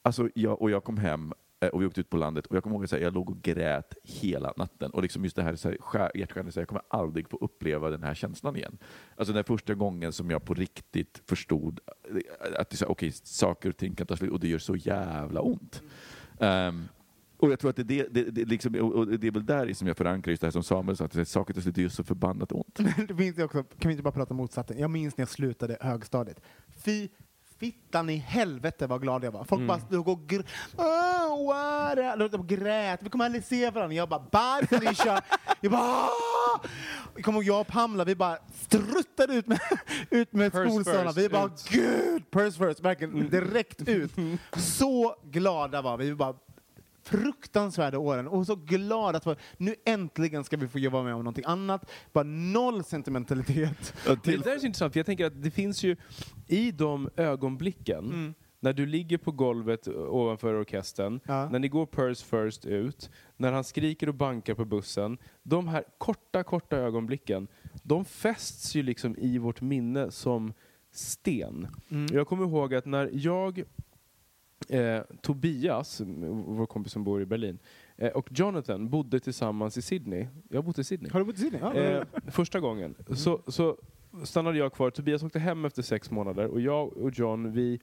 Alltså, 0.02 0.28
jag, 0.34 0.62
och 0.62 0.70
jag 0.70 0.84
kom 0.84 0.96
hem 0.96 1.32
Eh, 1.60 1.68
och 1.68 1.82
vi 1.82 1.86
åkte 1.86 2.00
ut 2.00 2.10
på 2.10 2.16
landet 2.16 2.46
och 2.46 2.56
jag 2.56 2.62
kommer 2.62 2.76
ihåg 2.76 2.84
att 2.84 2.92
jag 2.92 3.14
låg 3.14 3.30
och 3.30 3.42
grät 3.42 3.94
hela 4.02 4.52
natten. 4.56 4.90
Och 4.90 5.02
liksom 5.02 5.24
just 5.24 5.36
det 5.36 5.42
här, 5.42 5.56
så 5.56 5.68
här 5.68 6.10
hjärtskärande, 6.14 6.52
så 6.52 6.60
här, 6.60 6.62
jag 6.62 6.68
kommer 6.68 6.82
aldrig 6.88 7.28
få 7.28 7.36
uppleva 7.36 7.90
den 7.90 8.02
här 8.02 8.14
känslan 8.14 8.56
igen. 8.56 8.78
Alltså 9.16 9.34
den 9.34 9.44
första 9.44 9.74
gången 9.74 10.12
som 10.12 10.30
jag 10.30 10.44
på 10.44 10.54
riktigt 10.54 11.22
förstod 11.26 11.80
eh, 11.88 12.60
att 12.60 12.70
det 12.70 12.76
så 12.76 12.96
här, 13.00 13.26
saker 13.26 13.68
och 13.68 13.76
ting 13.76 13.94
kan 13.94 14.06
ta 14.06 14.16
slut 14.16 14.32
och 14.32 14.40
det 14.40 14.48
gör 14.48 14.58
så 14.58 14.76
jävla 14.76 15.40
ont. 15.40 15.82
Um, 16.38 16.88
och 17.36 17.50
jag 17.52 17.58
tror 17.58 17.70
att 17.70 17.76
det, 17.76 17.82
är 17.82 17.86
det, 17.86 18.08
det, 18.10 18.30
det, 18.30 18.44
liksom, 18.44 18.74
och 18.74 19.06
det 19.06 19.26
är 19.26 19.30
väl 19.30 19.46
där 19.46 19.74
som 19.74 19.86
jag 19.88 19.96
förankrar 19.96 20.30
just 20.30 20.40
det 20.40 20.46
här 20.46 20.52
som 20.52 20.62
Samuel 20.62 20.96
sa, 20.96 21.04
att 21.04 21.28
saker 21.28 21.54
till 21.54 21.62
slut 21.62 21.76
gör 21.76 21.88
så 21.88 22.04
förbannat 22.04 22.52
ont. 22.52 22.78
det 23.08 23.14
minns 23.14 23.38
jag 23.38 23.44
också, 23.44 23.62
kan 23.62 23.88
vi 23.88 23.90
inte 23.90 24.02
bara 24.02 24.12
prata 24.12 24.30
om 24.30 24.36
motsatsen? 24.36 24.78
Jag 24.78 24.90
minns 24.90 25.16
när 25.16 25.22
jag 25.22 25.28
slutade 25.28 25.76
högstadiet. 25.80 26.40
Fy 26.68 27.08
fittan 27.60 28.10
i 28.10 28.16
helvete 28.16 28.86
vad 28.86 29.02
glad 29.02 29.24
jag 29.24 29.32
var. 29.32 29.44
Folk 29.44 29.60
bara 29.68 29.78
stod 29.80 30.08
och 30.08 30.18
gr- 30.18 30.46
oh, 30.76 31.48
och 32.40 32.48
grät. 32.48 33.00
Vi 33.02 33.10
kommer 33.10 33.24
aldrig 33.24 33.44
se 33.44 33.70
varandra. 33.70 33.94
Jag 33.94 34.08
bara, 34.08 34.20
bye 34.60 34.66
Felicia! 34.78 35.22
jag 35.60 35.72
bara, 35.72 35.82
"Ah!" 35.82 36.60
Jag 37.14 37.24
kommer 37.24 37.42
jag 37.42 37.60
och 37.60 37.66
Pamela, 37.66 38.04
vi 38.04 38.14
bara 38.14 38.38
struttade 38.54 39.34
ut 39.34 39.46
med, 39.46 39.60
ut 40.10 40.32
med 40.32 40.52
first, 40.52 41.18
Vi 41.18 41.28
bara, 41.28 41.44
ut. 41.46 41.68
gud! 41.70 42.30
Purse 42.30 42.58
first, 42.68 42.80
verkligen 42.80 43.30
direkt 43.30 43.88
ut. 43.88 44.12
Så 44.56 45.16
glada 45.24 45.82
var 45.82 45.96
vi. 45.96 46.04
vi 46.08 46.14
bara, 46.14 46.34
fruktansvärda 47.10 47.98
åren 47.98 48.28
och 48.28 48.46
så 48.46 48.54
glad 48.56 49.16
att 49.16 49.38
nu 49.56 49.74
äntligen 49.84 50.44
ska 50.44 50.56
vi 50.56 50.68
få 50.68 50.90
vara 50.90 51.02
med 51.02 51.14
om 51.14 51.18
någonting 51.20 51.44
annat. 51.46 51.90
Bara 52.12 52.24
noll 52.24 52.84
sentimentalitet. 52.84 53.94
Det 54.24 54.36
där 54.36 54.54
är 54.54 54.58
så 54.58 54.66
intressant, 54.66 54.92
för 54.92 55.00
jag 55.00 55.06
tänker 55.06 55.26
att 55.26 55.42
det 55.42 55.50
finns 55.50 55.82
ju 55.82 55.96
i 56.48 56.70
de 56.70 57.08
ögonblicken, 57.16 58.04
Mm. 58.04 58.34
när 58.60 58.72
du 58.72 58.86
ligger 58.86 59.18
på 59.18 59.32
golvet 59.32 59.88
ovanför 59.88 60.54
orkestern, 60.60 61.20
Ja. 61.26 61.48
när 61.50 61.58
ni 61.58 61.68
går 61.68 61.86
purse 61.86 62.24
first 62.26 62.64
ut, 62.64 63.10
när 63.36 63.52
han 63.52 63.64
skriker 63.64 64.08
och 64.08 64.14
bankar 64.14 64.54
på 64.54 64.64
bussen, 64.64 65.18
de 65.42 65.68
här 65.68 65.84
korta, 65.98 66.42
korta 66.42 66.76
ögonblicken, 66.76 67.48
de 67.82 68.04
fästs 68.04 68.74
ju 68.76 68.82
liksom 68.82 69.16
i 69.18 69.38
vårt 69.38 69.60
minne 69.60 70.10
som 70.10 70.52
sten. 70.92 71.68
Mm. 71.90 72.06
Jag 72.16 72.26
kommer 72.28 72.44
ihåg 72.44 72.74
att 72.74 72.86
när 72.86 73.10
jag, 73.12 73.62
eh, 74.70 75.02
Tobias, 75.22 76.00
vår 76.46 76.66
kompis 76.66 76.92
som 76.92 77.04
bor 77.04 77.22
i 77.22 77.26
Berlin, 77.26 77.58
eh, 77.96 78.12
och 78.12 78.28
Jonathan 78.32 78.90
bodde 78.90 79.20
tillsammans 79.20 79.76
i 79.76 79.82
Sydney. 79.82 80.26
Jag 80.48 80.58
har 80.58 80.62
bott 80.62 80.78
i 80.78 80.84
Sydney. 80.84 81.10
Har 81.12 81.20
du 81.20 81.26
bott 81.26 81.36
i 81.36 81.40
Sydney? 81.40 81.60
Eh, 81.60 82.04
första 82.26 82.60
gången 82.60 82.94
så, 83.14 83.40
så 83.46 83.76
stannade 84.24 84.58
jag 84.58 84.72
kvar. 84.72 84.90
Tobias 84.90 85.22
åkte 85.22 85.38
hem 85.38 85.64
efter 85.64 85.82
sex 85.82 86.10
månader 86.10 86.46
och 86.46 86.60
jag 86.60 86.96
och 86.96 87.18
John 87.18 87.52
vi 87.52 87.80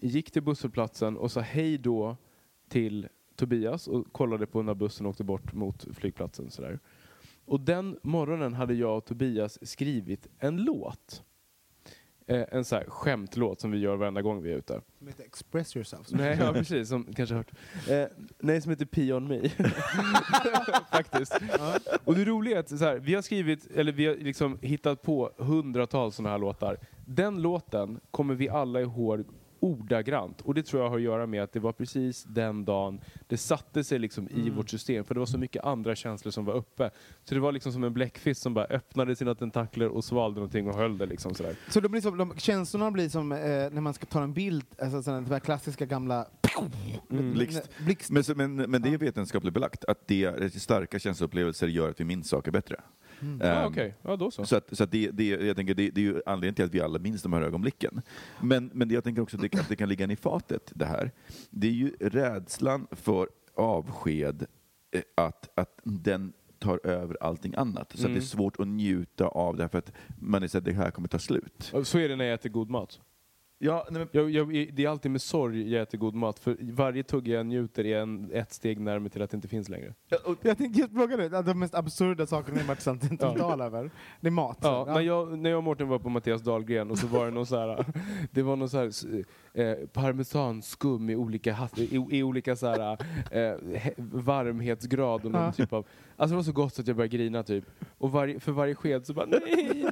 gick 0.00 0.30
till 0.30 0.42
busshållplatsen 0.42 1.16
och 1.16 1.30
sa 1.32 1.40
hej 1.40 1.78
då 1.78 2.16
till 2.68 3.08
Tobias 3.36 3.88
och 3.88 4.12
kollade 4.12 4.46
på 4.46 4.62
när 4.62 4.74
bussen 4.74 5.06
åkte 5.06 5.24
bort 5.24 5.52
mot 5.52 5.86
flygplatsen. 5.94 6.50
Sådär. 6.50 6.78
Och 7.44 7.60
den 7.60 7.98
morgonen 8.02 8.54
hade 8.54 8.74
jag 8.74 8.96
och 8.96 9.04
Tobias 9.04 9.68
skrivit 9.68 10.26
en 10.38 10.56
låt. 10.56 11.22
Eh, 12.32 12.44
en 12.50 12.64
så 12.64 12.76
här 12.76 12.84
skämtlåt 12.88 13.60
som 13.60 13.70
vi 13.70 13.78
gör 13.78 13.96
varenda 13.96 14.22
gång 14.22 14.42
vi 14.42 14.52
är 14.52 14.56
ute. 14.56 14.80
Som 14.98 15.06
heter 15.06 15.24
Express 15.24 15.76
yourself. 15.76 16.06
Nej, 16.10 16.36
ja, 16.40 16.52
precis. 16.52 16.88
Som 16.88 17.14
kanske 17.14 17.34
hört. 17.34 17.50
Eh, 17.88 18.04
nej, 18.38 18.60
som 18.60 18.70
heter 18.70 18.84
Pee 18.84 19.12
on 19.12 19.28
me. 19.28 19.48
Faktiskt. 20.92 21.38
Och 22.04 22.14
det 22.14 22.24
roliga 22.24 22.56
är 22.56 22.60
att 22.60 22.68
så 22.68 22.84
här, 22.84 22.96
vi 22.96 23.14
har 23.14 23.22
skrivit, 23.22 23.68
eller 23.76 23.92
vi 23.92 24.06
har 24.06 24.14
liksom 24.14 24.58
hittat 24.62 25.02
på 25.02 25.30
hundratals 25.36 26.16
sådana 26.16 26.30
här 26.30 26.38
låtar. 26.38 26.76
Den 27.06 27.42
låten 27.42 28.00
kommer 28.10 28.34
vi 28.34 28.48
alla 28.48 28.80
ihåg 28.80 29.24
ordagrant. 29.62 30.40
Och 30.40 30.54
det 30.54 30.62
tror 30.62 30.82
jag 30.82 30.90
har 30.90 30.96
att 30.96 31.02
göra 31.02 31.26
med 31.26 31.42
att 31.42 31.52
det 31.52 31.60
var 31.60 31.72
precis 31.72 32.24
den 32.24 32.64
dagen 32.64 33.00
det 33.26 33.36
satte 33.36 33.84
sig 33.84 33.98
liksom 33.98 34.28
i 34.28 34.50
vårt 34.50 34.70
system. 34.70 35.04
För 35.04 35.14
det 35.14 35.18
var 35.18 35.26
så 35.26 35.38
mycket 35.38 35.64
andra 35.64 35.94
känslor 35.94 36.32
som 36.32 36.44
var 36.44 36.54
uppe. 36.54 36.90
Så 37.24 37.34
det 37.34 37.40
var 37.40 37.52
liksom 37.52 37.72
som 37.72 37.84
en 37.84 37.92
bläckfisk 37.92 38.40
som 38.40 38.54
bara 38.54 38.64
öppnade 38.64 39.16
sina 39.16 39.34
tentakler 39.34 39.88
och 39.88 40.04
svalde 40.04 40.34
någonting 40.34 40.68
och 40.68 40.74
höll 40.74 40.98
det 40.98 41.06
liksom 41.06 41.34
sådär. 41.34 41.56
Så 41.68 41.80
de 41.80 41.88
blir 41.88 42.00
som, 42.00 42.18
de, 42.18 42.34
känslorna 42.36 42.90
blir 42.90 43.08
som 43.08 43.32
eh, 43.32 43.38
när 43.38 43.80
man 43.80 43.94
ska 43.94 44.06
ta 44.06 44.22
en 44.22 44.32
bild, 44.32 44.66
alltså 44.82 45.02
sådana 45.02 45.28
här 45.28 45.40
klassiska 45.40 45.86
gamla... 45.86 46.26
Blixt. 47.08 47.70
Blixt. 47.78 48.10
Men, 48.10 48.24
men, 48.36 48.70
men 48.70 48.82
det 48.82 48.88
är 48.88 48.98
vetenskapligt 48.98 49.54
belagt 49.54 49.84
att 49.84 50.08
det, 50.08 50.54
starka 50.54 50.98
känsloupplevelser 50.98 51.68
gör 51.68 51.90
att 51.90 52.00
vi 52.00 52.04
minns 52.04 52.28
saker 52.28 52.50
bättre. 52.50 52.76
Ja, 53.40 53.46
Ehm, 53.46 53.66
Okej, 53.66 53.94
ja 54.02 54.16
då 54.16 54.30
så. 54.30 54.44
Så, 54.44 54.56
att, 54.56 54.76
så 54.76 54.84
att 54.84 54.90
det, 54.90 55.10
det, 55.10 55.24
jag 55.28 55.56
tänker, 55.56 55.74
det, 55.74 55.90
det 55.90 56.00
är 56.00 56.04
ju 56.04 56.20
anledningen 56.26 56.54
till 56.54 56.64
att 56.64 56.74
vi 56.74 56.80
alla 56.80 56.98
minns 56.98 57.22
de 57.22 57.32
här 57.32 57.42
ögonblicken. 57.42 58.02
Men, 58.40 58.70
men 58.74 58.88
det 58.88 58.94
jag 58.94 59.04
tänker 59.04 59.22
också 59.22 59.36
att 59.36 59.42
det, 59.42 59.54
att 59.60 59.68
det 59.68 59.76
kan 59.76 59.88
ligga 59.88 60.06
i 60.12 60.16
fatet, 60.16 60.72
det 60.74 60.84
här. 60.86 61.10
Det 61.50 61.66
är 61.66 61.72
ju 61.72 61.92
rädslan 62.00 62.86
för 62.90 63.28
avsked, 63.54 64.46
eh, 64.90 65.02
att, 65.14 65.50
att 65.54 65.80
den 65.84 66.32
tar 66.58 66.86
över 66.86 67.16
allting 67.20 67.54
annat. 67.56 67.90
Så 67.92 67.98
att 67.98 68.04
Mm. 68.04 68.12
det 68.14 68.18
är 68.18 68.22
svårt 68.26 68.60
att 68.60 68.68
njuta 68.68 69.26
av 69.26 69.56
det 69.56 69.62
här 69.62 69.68
för 69.68 69.78
att 69.78 69.92
man 70.18 70.42
är 70.42 70.46
så 70.48 70.58
att 70.58 70.64
det 70.64 70.72
här 70.72 70.90
kommer 70.90 71.08
ta 71.08 71.18
slut. 71.18 71.72
Så 71.84 71.98
är 71.98 72.08
det 72.08 72.16
när 72.16 72.24
jag 72.24 72.34
äter 72.34 72.50
god 72.50 72.70
mat. 72.70 73.00
Ja, 73.64 73.86
nej, 73.90 73.98
men, 73.98 74.08
Jag, 74.12 74.30
jag, 74.30 74.74
det 74.74 74.84
är 74.84 74.88
alltid 74.88 75.10
med 75.10 75.22
sorg 75.22 75.72
jag 75.72 75.82
äter 75.82 75.98
god 75.98 76.14
mat, 76.14 76.38
för 76.38 76.56
varje 76.60 77.02
tugga 77.02 77.34
jag 77.36 77.46
njuter 77.46 77.86
är 77.86 77.98
en, 78.00 78.30
ett 78.32 78.52
steg 78.52 78.80
närmare 78.80 79.10
till 79.10 79.22
att 79.22 79.30
det 79.30 79.34
inte 79.34 79.48
finns 79.48 79.68
längre. 79.68 79.94
Jag 80.42 80.58
tänkte 80.58 80.80
just 80.80 80.92
fråga 80.92 81.16
dig, 81.16 81.28
de 81.30 81.58
mest 81.58 81.74
absurda 81.74 82.26
sakerna 82.26 82.58
ni 82.58 82.64
varit 82.66 82.80
sentimentala 82.80 83.64
över. 83.64 83.90
Det 84.20 84.26
är 84.26 84.30
mat. 84.30 84.58
Ja, 84.62 84.84
När, 84.88 85.00
jag, 85.00 85.38
när 85.38 85.50
jag 85.50 85.56
och 85.56 85.64
Mårten 85.64 85.88
var 85.88 85.98
på 85.98 86.08
Mattias 86.08 86.42
Dahlgren 86.42 86.90
och 86.90 86.98
så 86.98 87.06
var 87.06 87.24
det 87.24 87.30
någon 87.30 87.46
så 87.46 87.56
här, 87.56 87.84
det 88.30 88.42
var 88.42 88.56
någon 88.56 88.68
så 88.68 88.78
här 88.78 88.90
eh, 89.54 89.74
parmesanskum 89.92 91.10
i 91.10 91.16
olika, 91.16 91.68
i, 91.76 92.06
i 92.10 92.22
olika 92.22 92.56
så 92.56 92.66
här, 92.66 92.92
eh, 93.30 93.56
he- 93.78 93.94
varmhetsgrad 93.96 95.24
och 95.24 95.30
någon 95.32 95.42
Ja. 95.42 95.52
typ 95.52 95.72
av, 95.72 95.86
alltså 96.22 96.32
det 96.32 96.36
var 96.36 96.42
så 96.42 96.52
gott 96.52 96.74
så 96.74 96.80
att 96.80 96.86
jag 96.86 96.96
började 96.96 97.16
grina 97.16 97.42
typ. 97.42 97.64
Och 97.98 98.12
varje, 98.12 98.40
för 98.40 98.52
varje 98.52 98.74
sked 98.74 99.06
så 99.06 99.14
bara 99.14 99.26
nej, 99.26 99.40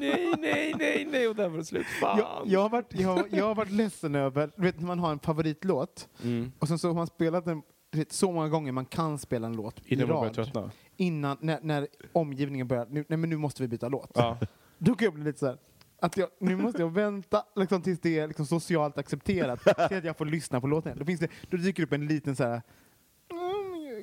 nej, 0.00 0.34
nej, 0.38 0.74
nej, 0.78 1.08
nej 1.10 1.28
och 1.28 1.36
där 1.36 1.48
var 1.48 1.58
det 1.58 1.64
slut. 1.64 1.86
Fan! 2.00 2.18
Jag, 2.18 2.42
jag, 2.46 2.60
har 2.60 2.68
varit, 2.68 2.94
jag, 2.94 3.26
jag 3.30 3.44
har 3.44 3.54
varit 3.54 3.70
ledsen 3.72 4.14
över, 4.14 4.50
du 4.56 4.62
vet 4.62 4.80
när 4.80 4.86
man 4.86 4.98
har 4.98 5.12
en 5.12 5.18
favoritlåt 5.18 6.08
Mm. 6.24 6.52
och 6.58 6.68
sen 6.68 6.78
så 6.78 6.88
har 6.88 6.94
man 6.94 7.06
spelat 7.06 7.44
den 7.44 7.62
vet, 7.92 8.12
så 8.12 8.32
många 8.32 8.48
gånger 8.48 8.72
man 8.72 8.84
kan 8.84 9.18
spela 9.18 9.46
en 9.46 9.56
låt 9.56 9.80
Innan 9.86 10.04
i 10.04 10.06
man 10.06 10.16
börjar 10.16 10.24
rad. 10.24 10.34
tröttna. 10.34 10.70
Innan, 10.96 11.36
när, 11.40 11.58
när 11.62 11.88
omgivningen 12.12 12.68
börjar, 12.68 12.86
nu, 12.90 13.04
nej 13.08 13.16
men 13.18 13.30
nu 13.30 13.36
måste 13.36 13.62
vi 13.62 13.68
byta 13.68 13.88
låt. 13.88 14.10
Ja. 14.14 14.38
Då 14.78 14.94
kan 14.94 15.04
jag 15.04 15.14
bli 15.14 15.24
lite 15.24 15.38
så 15.38 15.46
här, 15.46 15.58
att 16.02 16.16
jag, 16.16 16.28
nu 16.40 16.56
måste 16.56 16.82
jag 16.82 16.90
vänta 16.94 17.44
liksom, 17.56 17.82
tills 17.82 18.00
det 18.00 18.18
är 18.18 18.26
liksom, 18.28 18.46
socialt 18.46 18.98
accepterat, 18.98 19.60
till 19.88 19.96
att 19.96 20.04
jag 20.04 20.16
får 20.18 20.24
lyssna 20.26 20.60
på 20.60 20.66
låten. 20.66 20.98
Då, 20.98 21.04
finns 21.04 21.20
det, 21.20 21.28
då 21.50 21.56
dyker 21.56 21.82
det 21.82 21.86
upp 21.86 21.92
en 21.92 22.06
liten 22.06 22.36
så 22.36 22.44
här. 22.44 22.62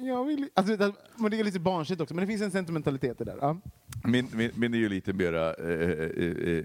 Jag- 0.01 0.25
vill, 0.25 0.49
alltså, 0.53 0.77
det, 0.77 0.93
men 1.15 1.31
det 1.31 1.39
är 1.39 1.43
lite 1.43 1.59
barnsligt 1.59 2.01
också, 2.01 2.15
men 2.15 2.21
det 2.21 2.27
finns 2.27 2.41
en 2.41 2.51
sentimentalitet 2.51 3.21
i 3.21 3.23
det 3.23 3.31
där. 3.31 3.37
Ja. 3.41 3.57
Min, 4.03 4.27
min, 4.33 4.51
min 4.55 4.73
är 4.73 4.77
ju 4.77 4.89
lite 4.89 5.13
mera 5.13 5.53
eh, 5.53 5.69
eh, 5.69 5.89
eh, 5.89 6.37
eh, 6.47 6.63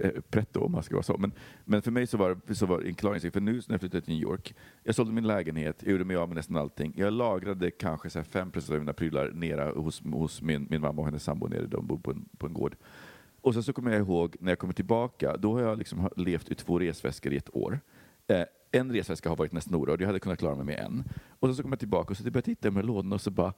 eh 0.00 0.10
pretto 0.30 0.60
om 0.60 0.72
man 0.72 0.82
ska 0.82 0.94
vara 0.94 1.02
så. 1.02 1.16
Men, 1.18 1.32
men 1.64 1.82
för 1.82 1.90
mig 1.90 2.06
så 2.06 2.16
var, 2.16 2.38
det- 2.46 2.54
så 2.54 2.66
var 2.66 2.80
det 2.80 2.88
en 2.88 2.94
klargöring. 2.94 3.32
För 3.32 3.40
nu 3.40 3.52
när 3.52 3.64
jag 3.74 3.80
flyttade 3.80 4.00
till 4.00 4.14
New 4.14 4.22
York, 4.22 4.54
jag 4.82 4.94
sålde 4.94 5.12
min 5.12 5.26
lägenhet, 5.26 5.76
jag 5.82 5.92
gjorde 5.92 6.04
mig 6.04 6.16
av 6.16 6.28
med 6.28 6.36
nästan 6.36 6.56
allting. 6.56 6.92
Jag 6.96 7.12
lagrade 7.12 7.70
kanske 7.70 8.10
så 8.10 8.18
här 8.18 8.26
5% 8.26 8.72
av 8.72 8.78
mina 8.78 8.92
prylar 8.92 9.30
nere 9.30 9.72
hos, 9.76 10.02
hos 10.04 10.42
min, 10.42 10.66
min 10.70 10.80
mamma 10.80 11.02
och 11.02 11.06
hennes 11.06 11.24
sambo 11.24 11.46
nere, 11.46 11.66
de 11.66 11.86
bor 11.86 11.98
på 11.98 12.10
en, 12.10 12.28
på 12.38 12.46
en 12.46 12.52
gård. 12.52 12.76
Och 13.40 13.54
sen 13.54 13.62
så 13.62 13.72
kommer 13.72 13.90
jag 13.92 14.00
ihåg 14.00 14.36
när 14.40 14.50
jag 14.50 14.58
kommer 14.58 14.74
tillbaka, 14.74 15.36
då 15.36 15.52
har 15.52 15.60
jag 15.60 15.78
liksom 15.78 16.08
levt 16.16 16.50
i 16.50 16.54
två 16.54 16.78
resväskor 16.78 17.32
i 17.32 17.36
ett 17.36 17.54
år. 17.56 17.80
Eh, 18.26 18.42
en 18.74 18.92
resväska 18.92 19.28
har 19.28 19.36
varit 19.36 19.52
nästan 19.52 19.74
orörd, 19.74 20.00
jag 20.00 20.06
hade 20.06 20.20
kunnat 20.20 20.38
klara 20.38 20.54
mig 20.54 20.64
med 20.64 20.78
en. 20.78 21.04
Och 21.40 21.54
så 21.56 21.62
kommer 21.62 21.72
jag 21.74 21.78
tillbaka 21.80 22.10
och 22.10 22.16
så 22.16 22.22
börjar 22.24 22.34
jag 22.36 22.44
titta 22.44 22.70
här 22.70 22.82
lådorna 22.82 23.14
och 23.14 23.20
så 23.20 23.30
bara 23.30 23.52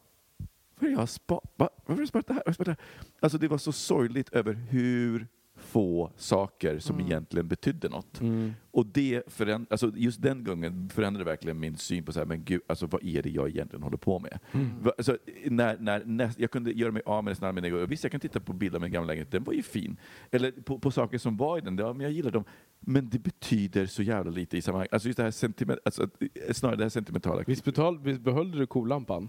vad 0.80 0.90
jag 0.90 1.08
spa- 1.08 1.40
va? 1.56 1.68
Varför 1.86 1.92
har 1.94 2.00
jag 2.00 2.08
sparat 2.08 2.26
det 2.26 2.34
här? 2.34 2.42
Jag 2.46 2.54
sparat 2.54 2.66
det 2.66 2.70
här? 2.82 3.10
Alltså 3.20 3.38
det 3.38 3.48
var 3.48 3.58
så 3.58 3.72
sorgligt 3.72 4.28
över 4.28 4.52
hur 4.54 5.26
få 5.58 6.12
saker 6.16 6.78
som 6.78 7.00
egentligen 7.00 7.48
betydde 7.48 7.88
något. 7.88 8.20
Mm. 8.20 8.52
Och 8.70 8.86
det 8.86 9.22
föränd- 9.28 9.66
alltså 9.70 9.92
just 9.96 10.22
den 10.22 10.44
gången 10.44 10.88
förändrade 10.88 11.24
verkligen 11.24 11.60
min 11.60 11.76
syn 11.76 12.04
på 12.04 12.12
så 12.12 12.18
här, 12.18 12.26
men 12.26 12.44
gud, 12.44 12.60
alltså 12.66 12.86
vad 12.86 13.04
är 13.04 13.22
det 13.22 13.30
jag 13.30 13.48
egentligen 13.48 13.82
håller 13.82 13.96
på 13.96 14.18
med? 14.18 14.38
Va- 14.80 14.92
Alltså, 14.98 15.18
när, 15.44 15.78
när, 15.78 16.04
när, 16.04 16.30
jag 16.38 16.50
kunde 16.50 16.72
göra 16.72 16.92
mig 16.92 17.02
av 17.06 17.24
med 17.24 17.30
nästan 17.30 17.54
mina 17.54 17.68
grejer. 17.68 17.86
Visst, 17.86 18.04
jag 18.04 18.10
kan 18.10 18.20
titta 18.20 18.40
på 18.40 18.52
bilder 18.52 18.76
av 18.78 18.82
min 18.82 18.92
gamla 18.92 19.06
lägenhet, 19.06 19.30
den 19.30 19.44
var 19.44 19.52
ju 19.52 19.62
fin. 19.62 19.96
Eller 20.30 20.50
på, 20.50 20.78
på 20.78 20.90
saker 20.90 21.18
som 21.18 21.36
var 21.36 21.58
i 21.58 21.60
den, 21.60 21.78
ja, 21.78 21.92
men 21.92 22.00
jag 22.00 22.12
gillar 22.12 22.30
dem. 22.30 22.44
Men 22.88 23.08
det 23.10 23.18
betyder 23.18 23.86
så 23.86 24.02
jävla 24.02 24.30
lite 24.30 24.56
i 24.56 24.62
sammanhanget. 24.62 24.92
Alltså 24.92 25.08
just 25.08 25.16
det 25.16 25.22
här 25.22 25.30
sentiment, 25.30 25.80
alltså, 25.84 26.08
snarare 26.52 26.76
det 26.76 26.84
här 26.84 26.88
sentimentala. 26.90 27.42
Visst, 27.46 27.64
betal, 27.64 27.98
visst 27.98 28.20
behöll 28.20 28.50
du 28.52 28.66
kolampan? 28.66 29.28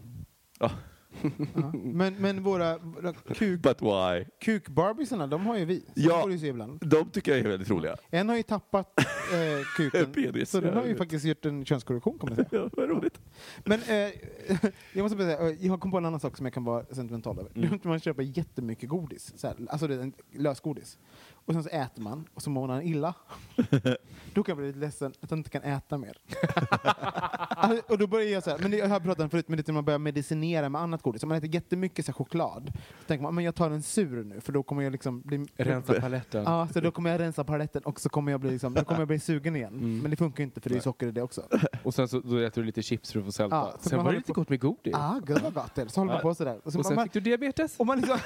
Ja. 0.60 0.72
Men, 1.74 2.16
men 2.16 2.44
våra, 2.44 2.78
våra 2.78 3.14
kuk, 3.14 3.62
But 3.62 3.82
why? 3.82 4.26
kuk-barbiesarna, 4.42 5.28
de 5.28 5.46
har 5.46 5.58
ju 5.58 5.66
vi. 5.66 5.80
Så 5.80 5.86
Ja. 5.96 6.16
de 6.16 6.22
får 6.22 6.30
du 6.30 6.40
se 6.40 6.48
ibland. 6.48 6.80
De 6.88 7.10
tycker 7.10 7.32
jag 7.32 7.40
är 7.40 7.50
väldigt 7.50 7.70
roliga. 7.70 7.96
En 8.10 8.30
har 8.30 8.38
ju 8.38 8.44
tappat 8.44 9.00
eh, 9.00 9.66
kuken, 9.78 10.12
Penis, 10.14 10.50
så 10.50 10.60
den 10.62 10.70
ja, 10.70 10.76
har 10.76 10.84
ju 10.84 10.90
vet. 10.90 10.98
faktiskt 10.98 11.26
gjort 11.26 11.46
en 11.46 11.66
könskorrektion 11.66 12.20
kan 12.20 12.30
man 12.30 12.36
säga. 12.36 12.48
Ja, 12.52 12.70
vad 12.74 12.90
roligt. 12.90 13.20
Men 13.66 13.80
eh, 13.82 13.88
jag 14.94 15.04
måste 15.04 15.18
bara 15.18 15.26
säga, 15.28 15.50
eh, 15.50 15.66
jag 15.66 15.80
kom 15.80 15.92
på 15.92 15.98
en 15.98 16.06
annan 16.06 16.20
sak 16.20 16.38
som 16.38 16.46
jag 16.46 16.54
kan 16.54 16.64
vara 16.64 16.86
sentimental 16.86 17.40
över. 17.40 17.52
Mm. 17.56 17.80
Man 17.84 18.00
köper 18.00 18.24
jättemycket 18.24 18.90
godis, 18.90 19.34
så 19.38 19.48
här, 19.48 19.56
alltså 19.70 19.88
det 19.88 19.96
är 19.96 20.00
en 20.00 20.14
lösgodis. 20.36 20.98
Och 21.48 21.54
sen 21.54 21.64
så 21.64 21.70
äter 21.70 22.02
man 22.02 22.26
och 22.34 22.42
så 22.42 22.50
mår 22.50 22.68
man 22.68 22.82
illa. 22.82 23.14
då 24.34 24.44
kan 24.44 24.52
jag 24.52 24.58
bli 24.58 24.68
lite 24.68 24.80
ledsen 24.80 25.14
att 25.22 25.32
jag 25.32 25.40
inte 25.40 25.50
kan 25.50 25.62
äta 25.62 25.98
mer. 25.98 26.18
alltså, 27.50 27.92
och 27.94 27.98
då 27.98 28.08
börjar 28.08 28.28
jag 28.28 28.44
så 28.44 28.50
här, 28.50 28.58
men 28.58 28.72
det, 28.72 28.78
jag 28.78 28.88
har 28.90 29.00
pratat 29.00 29.24
om 29.24 29.30
förut, 29.30 29.48
men 29.48 29.58
det 29.58 29.64
är 29.70 29.72
när 29.72 29.74
man 29.74 29.86
börjar 29.86 30.00
medicinera 30.00 30.70
med 30.70 30.82
annat 30.82 31.02
godis. 31.02 31.24
Om 31.24 31.30
man 31.30 31.38
äter 31.38 31.50
jättemycket 31.56 32.06
så 32.06 32.12
här, 32.12 32.14
choklad, 32.14 32.72
så 33.02 33.06
tänker 33.08 33.24
man 33.24 33.36
men 33.36 33.44
jag 33.44 33.56
tar 33.56 33.72
en 33.72 33.82
sur 33.84 34.24
nu 34.24 34.42
för 34.42 34.54
då 34.54 34.64
kommer 34.64 34.84
jag 34.84 34.92
liksom 34.92 35.22
bli... 35.22 35.46
Rensa 35.56 36.02
paletten. 36.02 36.44
Ja, 36.44 36.68
så 36.74 36.80
då 36.80 36.92
kommer 36.92 37.10
jag 37.10 37.20
rensa 37.20 37.44
paletten 37.44 37.82
och 37.84 38.00
så 38.00 38.10
kommer 38.10 38.32
jag 38.32 38.42
bli, 38.42 38.52
liksom, 38.52 38.74
då 38.74 38.84
kommer 38.84 39.02
jag 39.02 39.08
bli 39.08 39.20
sugen 39.20 39.56
igen. 39.56 39.74
Mm. 39.74 40.00
Men 40.00 40.12
det 40.12 40.18
funkar 40.18 40.38
ju 40.40 40.44
inte 40.44 40.62
för 40.62 40.70
det 40.70 40.76
är 40.76 40.80
socker 40.82 41.08
i 41.08 41.12
det 41.12 41.22
också. 41.22 41.42
Och 41.84 41.94
sen 41.94 42.08
så 42.08 42.20
då 42.20 42.38
äter 42.38 42.62
du 42.62 42.66
lite 42.66 42.82
chips 42.82 43.12
för 43.12 43.20
att 43.20 43.26
få 43.26 43.32
sälta. 43.32 43.56
Ja, 43.56 43.74
så 43.82 43.90
sen 43.90 43.98
man 43.98 44.06
var 44.06 44.12
det 44.12 44.18
lite 44.18 44.34
på- 44.34 44.40
gott 44.42 44.50
med 44.50 44.60
godis. 44.60 44.94
Ah, 44.96 45.20
gud 45.26 45.40
vad 45.44 45.54
gott 45.54 45.76
det 45.76 45.82
är. 45.82 45.88
Så 45.88 46.00
håller 46.00 46.08
man 46.14 46.16
Ja. 46.24 46.30
på 46.30 46.36
sådär. 46.36 46.60
Och 46.64 46.72
så 46.74 46.80
och 46.80 46.86
sen 46.86 46.96
man, 46.96 47.06
fick 47.06 47.14
du 47.14 47.20
diabetes. 47.20 47.76
och 47.78 47.86
man, 47.86 47.98
liksom, 47.98 48.18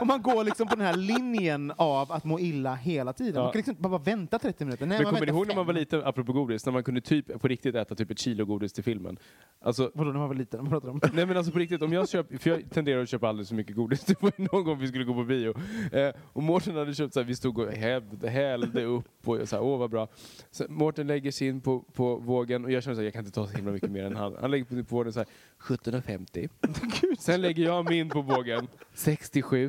och 0.00 0.06
man 0.06 0.22
går 0.22 0.44
liksom 0.44 0.68
på 0.68 0.74
den 0.76 0.86
här 0.86 0.96
linjen 0.96 1.72
av 1.76 2.12
att 2.12 2.24
må 2.24 2.40
illa 2.40 2.63
hela 2.72 3.12
tiden. 3.12 3.34
Ja. 3.34 3.42
Man 3.42 3.52
kan 3.52 3.58
liksom 3.58 3.76
bara 3.78 3.98
vänta 3.98 4.38
30 4.38 4.64
minuter. 4.64 4.86
Nej, 4.86 4.98
Men 4.98 5.06
kommer 5.06 5.26
ni 5.26 5.32
ihåg 5.32 5.46
när 5.46 5.54
man 5.54 5.66
var 5.66 5.72
liten, 5.72 6.02
apropå 6.04 6.32
godis, 6.32 6.66
när 6.66 6.72
man 6.72 6.84
kunde 6.84 7.00
typ 7.00 7.40
på 7.40 7.48
riktigt 7.48 7.74
äta 7.74 7.94
typ 7.94 8.10
ett 8.10 8.18
kilo 8.18 8.44
godis 8.44 8.72
till 8.72 8.84
filmen? 8.84 9.18
Alltså, 9.60 9.90
Vadå 9.94 10.12
när 10.12 10.18
man 10.18 10.28
var 10.28 10.34
liten? 10.34 10.60
Vad 10.60 10.70
pratar 10.70 10.88
om? 10.88 11.00
nej 11.12 11.26
men 11.26 11.36
alltså 11.36 11.52
på 11.52 11.58
riktigt, 11.58 11.82
om 11.82 11.92
jag 11.92 12.08
köper, 12.08 12.38
för 12.38 12.50
jag 12.50 12.70
tenderar 12.70 13.02
att 13.02 13.08
köpa 13.08 13.28
alldeles 13.28 13.48
för 13.48 13.56
mycket 13.56 13.76
godis, 13.76 14.04
det 14.04 14.22
var 14.22 14.32
någon 14.36 14.64
gång 14.64 14.78
vi 14.78 14.88
skulle 14.88 15.04
gå 15.04 15.14
på 15.14 15.24
bio. 15.24 15.54
Eh, 15.92 16.14
och 16.32 16.42
Mårten 16.42 16.76
hade 16.76 16.94
köpt 16.94 17.14
så 17.14 17.20
här, 17.20 17.26
vi 17.26 17.34
stod 17.36 17.58
och 17.58 17.72
hävde, 17.72 18.30
hällde 18.30 18.84
upp 18.84 19.28
och 19.28 19.48
så 19.48 19.56
här, 19.56 19.62
åh 19.62 19.78
vad 19.78 19.90
bra. 19.90 20.08
Så 20.50 20.64
Mårten 20.68 21.06
lägger 21.06 21.30
sin 21.30 21.60
på, 21.60 21.80
på 21.80 22.16
vågen 22.16 22.64
och 22.64 22.70
jag 22.72 22.82
känner 22.82 22.94
så 22.94 23.00
här, 23.00 23.04
jag 23.04 23.12
kan 23.12 23.20
inte 23.24 23.34
ta 23.34 23.46
så 23.46 23.56
himla 23.56 23.72
mycket 23.72 23.90
mer 23.90 24.04
än 24.04 24.16
han. 24.16 24.36
Han 24.40 24.50
lägger 24.50 24.64
på, 24.64 24.84
på 24.84 24.96
vågen 24.96 25.12
så 25.12 25.20
här, 25.20 25.28
17,50. 25.60 27.16
Sen 27.18 27.40
lägger 27.42 27.64
jag 27.64 27.90
min 27.90 28.08
på 28.08 28.22
vågen, 28.22 28.68
67. 28.94 29.68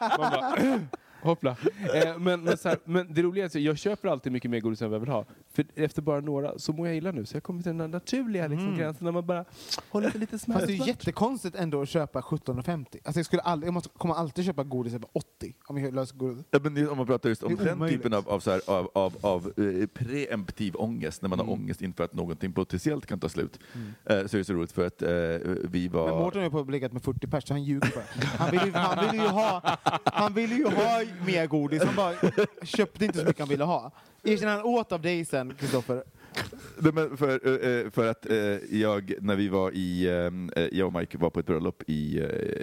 Man 0.00 0.18
bara, 0.30 0.56
Hoppla. 1.22 1.56
Eh, 1.94 2.18
men, 2.18 2.44
men, 2.44 2.56
så 2.56 2.68
här, 2.68 2.78
men 2.84 3.14
det 3.14 3.22
roliga 3.22 3.44
är 3.44 3.46
att 3.46 3.54
jag 3.54 3.78
köper 3.78 4.08
alltid 4.08 4.32
mycket 4.32 4.50
mer 4.50 4.60
godis 4.60 4.82
än 4.82 4.90
vad 4.90 4.94
jag 4.94 5.00
vill 5.00 5.08
ha. 5.08 5.24
För 5.54 5.64
efter 5.74 6.02
bara 6.02 6.20
några 6.20 6.58
så 6.58 6.72
mår 6.72 6.86
jag 6.86 6.96
illa 6.96 7.10
nu. 7.12 7.26
Så 7.26 7.36
jag 7.36 7.42
kommer 7.42 7.62
till 7.62 7.68
den 7.68 7.78
där 7.78 7.88
naturliga 7.88 8.46
liksom, 8.46 8.66
Mm. 8.66 8.78
gränsen 8.78 9.04
när 9.04 9.12
man 9.12 9.26
bara 9.26 9.44
håller 9.90 10.10
sig 10.10 10.20
lite 10.20 10.32
Fast 10.38 10.46
det 10.46 10.52
är 10.54 10.58
ju 10.60 10.66
smärtsamt. 10.66 10.88
jättekonstigt 10.88 11.56
ändå 11.56 11.82
att 11.82 11.88
köpa 11.88 12.20
17,50. 12.20 12.98
Alltså 13.04 13.18
jag, 13.18 13.26
skulle 13.26 13.42
aldrig, 13.42 13.66
jag 13.68 13.74
måste, 13.74 13.88
kommer 13.98 14.14
alltid 14.14 14.44
köpa 14.44 14.64
godis 14.64 14.94
över 14.94 15.08
80 15.12 15.54
om 15.66 15.78
jag 15.78 15.94
löser 15.94 16.16
godis. 16.16 16.44
Ja, 16.50 16.58
men 16.62 16.74
det- 16.74 16.88
om 16.88 16.96
man 16.96 17.06
pratar 17.06 17.28
just 17.28 17.42
om 17.42 17.56
den 17.56 17.72
omöjligt. 17.72 17.98
typen 18.02 18.14
av, 18.18 18.28
av, 18.28 18.40
så 18.40 18.50
här, 18.50 18.60
av, 18.66 18.90
av, 18.94 19.16
av 19.20 19.52
eh, 19.56 19.86
preemptiv 19.86 20.74
ångest, 20.76 21.22
när 21.22 21.28
man 21.28 21.38
Mm. 21.40 21.48
har 21.48 21.54
ångest 21.54 21.82
inför 21.82 22.04
att 22.04 22.14
någonting 22.14 22.52
potentiellt 22.52 23.06
kan 23.06 23.20
ta 23.20 23.28
slut, 23.28 23.58
eh, 24.04 24.16
så 24.26 24.36
är 24.36 24.38
det 24.38 24.44
så 24.44 24.52
roligt 24.52 24.72
för 24.72 24.86
att 24.86 25.02
eh, 25.02 25.08
vi 25.70 25.88
var... 25.88 26.06
Men 26.08 26.14
Mårten 26.18 26.38
har 26.40 26.44
ju 26.60 26.64
på 26.64 26.70
legat 26.70 26.92
med 26.92 27.02
40 27.02 27.26
pers 27.26 27.44
så 27.48 27.54
han 27.54 27.64
ljuger 27.64 27.92
bara. 27.94 28.04
Han 28.38 28.50
ville 28.50 28.66
ju, 28.66 28.72
han 28.72 29.04
ville 29.10 29.22
ju, 29.24 29.28
ha, 29.28 29.76
han 30.04 30.34
ville 30.34 30.54
ju 30.54 30.64
ha 30.64 31.02
mer 31.26 31.46
godis, 31.46 31.82
han 31.84 31.94
bara 31.96 32.14
köpte 32.62 33.04
inte 33.04 33.18
så 33.18 33.24
mycket 33.24 33.38
han 33.40 33.48
ville 33.48 33.64
ha. 33.64 33.90
Erkänn 34.24 34.48
han 34.48 34.62
åt 34.62 34.92
av 34.92 35.02
dig 35.02 35.24
sen, 35.24 35.54
Kristoffer. 35.54 36.02
Nej, 36.78 36.92
men 36.92 37.16
för, 37.16 37.28
eh, 37.28 37.70
eh, 37.70 37.90
för 37.90 38.10
att 38.10 38.30
eh, 38.30 38.78
jag, 38.80 39.14
när 39.20 39.36
vi 39.36 39.48
var 39.48 39.70
i, 39.70 40.04
jag 40.72 40.86
och 40.86 41.00
Mike 41.00 41.18
var 41.18 41.30
på 41.30 41.40
ett 41.40 41.46
bröllop 41.46 41.82
i, 41.86 42.20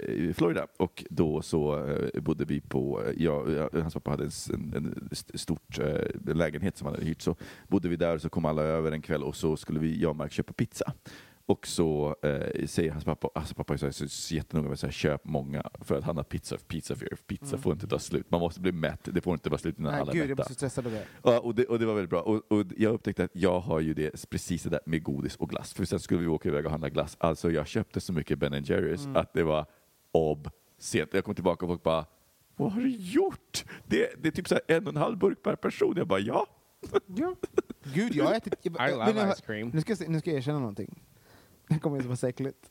i 0.08 0.34
Florida 0.36 0.66
och 0.76 1.04
då 1.10 1.42
så 1.42 1.86
bodde 2.14 2.44
vi 2.44 2.60
på, 2.60 3.02
jag, 3.16 3.68
hans 3.72 3.94
pappa 3.94 4.10
hade 4.10 4.24
en, 4.24 4.30
en, 4.76 5.08
en 5.32 5.38
stort 5.38 5.78
lägenhet 6.26 6.76
som 6.76 6.86
han 6.86 6.94
hade 6.94 7.06
hyrt, 7.06 7.22
så 7.22 7.36
bodde 7.68 7.88
vi 7.88 7.96
där 7.96 8.14
och 8.14 8.22
så 8.22 8.28
kom 8.28 8.44
alla 8.44 8.62
över 8.62 8.92
en 8.92 9.02
kväll 9.02 9.22
och 9.22 9.36
så 9.36 9.56
skulle 9.56 9.80
vi, 9.80 10.02
jag 10.02 10.10
och 10.10 10.16
Mike 10.16 10.34
köpa 10.34 10.52
pizza. 10.52 10.92
Och 11.50 11.66
så 11.66 12.16
eh, 12.22 12.66
säger 12.66 12.90
hans 12.92 13.04
pappa, 13.04 13.28
alltså 13.34 13.54
pappa 13.54 13.74
är 13.74 13.76
så, 13.76 13.92
så, 13.92 14.08
så 14.08 14.34
jättenoga 14.34 14.68
med 14.68 14.84
att 14.84 14.94
köp 14.94 15.24
många 15.24 15.70
för 15.80 15.98
att 15.98 16.04
han 16.04 16.16
har 16.16 16.24
pizza, 16.24 16.56
pizza 16.56 16.96
fear. 16.96 17.16
Pizza 17.26 17.58
får 17.58 17.72
inte 17.72 17.86
ta 17.86 17.98
slut. 17.98 18.30
Man 18.30 18.40
måste 18.40 18.60
bli 18.60 18.72
mätt, 18.72 19.00
det 19.12 19.20
får 19.20 19.32
inte 19.32 19.50
vara 19.50 19.58
slut 19.58 19.78
innan 19.78 19.92
Nej, 19.92 20.00
alla 20.00 20.10
är 20.10 20.14
gud, 20.14 20.22
jag 20.22 20.28
mätta. 20.28 20.34
blir 20.36 20.44
så 20.44 20.54
stressad 20.54 20.86
av 20.86 20.92
det. 20.92 21.04
Ja, 21.22 21.40
och 21.40 21.54
det, 21.54 21.64
och 21.64 21.78
det 21.78 21.86
var 21.86 21.94
väldigt 21.94 22.10
bra. 22.10 22.20
Och, 22.20 22.52
och 22.52 22.66
jag 22.76 22.94
upptäckte 22.94 23.24
att 23.24 23.30
jag 23.34 23.60
har 23.60 23.80
ju 23.80 23.94
det 23.94 24.30
precis 24.30 24.62
det 24.62 24.70
där 24.70 24.80
med 24.86 25.02
godis 25.02 25.36
och 25.36 25.50
glass. 25.50 25.74
För 25.74 25.84
sen 25.84 26.00
skulle 26.00 26.20
vi 26.20 26.26
åka 26.26 26.48
iväg 26.48 26.64
och 26.64 26.70
handla 26.70 26.88
glass. 26.88 27.16
Alltså 27.20 27.50
jag 27.50 27.66
köpte 27.66 28.00
så 28.00 28.12
mycket 28.12 28.38
Ben 28.38 28.64
Jerrys 28.64 29.06
att 29.14 29.32
det 29.32 29.42
var 29.42 29.66
obscent. 30.12 31.14
Jag 31.14 31.24
kom 31.24 31.34
tillbaka 31.34 31.66
och 31.66 31.70
folk 31.70 31.82
bara 31.82 32.04
Vad 32.56 32.72
har 32.72 32.80
du 32.80 32.90
gjort? 32.90 33.64
Det, 33.86 34.22
det 34.22 34.28
är 34.28 34.32
typ 34.32 34.48
så 34.48 34.54
här 34.54 34.76
en 34.76 34.86
och 34.86 34.92
en 34.92 35.00
halv 35.00 35.18
burk 35.18 35.42
per 35.42 35.56
person. 35.56 35.94
Jag 35.96 36.06
bara 36.06 36.20
ja. 36.20 36.46
Ja. 37.06 37.34
Gud, 37.94 38.14
jag 38.14 38.24
har 38.24 38.34
ätit... 38.34 38.54
Jag, 38.62 38.90
I 38.90 38.92
love 38.92 39.26
ha- 39.26 39.34
ice 39.34 39.40
cream. 39.40 39.70
Nu 39.74 39.80
ska, 39.80 39.92
jag, 39.92 40.08
nu 40.08 40.18
ska 40.18 40.30
jag 40.30 40.36
erkänna 40.38 40.58
någonting. 40.58 41.02
Det 41.70 41.78
kommer 41.78 41.96
inte 41.96 42.08
vara 42.08 42.16
så 42.16 42.26
äckligt. 42.26 42.70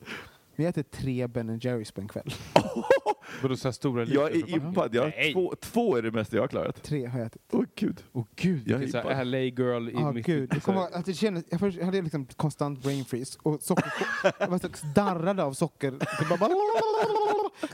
Men 0.56 0.64
jag 0.64 0.70
äter 0.70 0.82
tre 0.82 1.26
Ben 1.26 1.58
Jerrys 1.58 1.92
på 1.92 2.00
en 2.00 2.08
kväll. 2.08 2.34
Vadå 3.42 3.56
så 3.56 3.68
här 3.68 3.72
stora 3.72 4.04
Jag 4.04 4.32
liter? 4.32 4.48
är 4.48 4.52
impad. 4.54 4.94
Jag 4.94 5.02
har 5.02 5.08
Nej. 5.08 5.32
två, 5.32 5.54
två 5.60 5.96
är 5.96 6.02
det 6.02 6.10
mesta 6.10 6.36
jag 6.36 6.42
har 6.42 6.48
klarat. 6.48 6.82
Tre 6.82 7.06
har 7.06 7.18
jag 7.18 7.26
ätit. 7.26 7.42
Åh 7.52 7.64
gud. 7.74 8.04
Åh 8.12 8.24
gud, 8.36 8.62
Jag 8.68 8.82
är 8.82 8.86
så 8.86 8.98
impad. 8.98 9.12
här 9.16 9.24
LA 9.24 9.38
girl 9.38 9.88
i 9.88 9.92
Ja, 9.92 10.12
mitt 10.12 10.26
gud. 10.26 10.50
Jag, 10.54 10.62
kommer, 10.62 10.80
ihåg 10.80 10.88
att 10.92 11.04
det 11.06 11.14
kändes, 11.14 11.44
jag, 11.50 11.60
först, 11.60 11.78
jag 11.78 11.84
hade 11.84 12.02
liksom 12.02 12.26
konstant 12.26 12.82
brain 12.82 13.04
freeze 13.04 13.38
och 13.42 13.62
socker, 13.62 13.92
jag 14.38 14.48
var 14.48 14.58
så 14.58 14.68
darrade 14.94 15.42
av 15.44 15.52
socker. 15.52 15.90
Det 15.90 16.28
bara, 16.28 16.48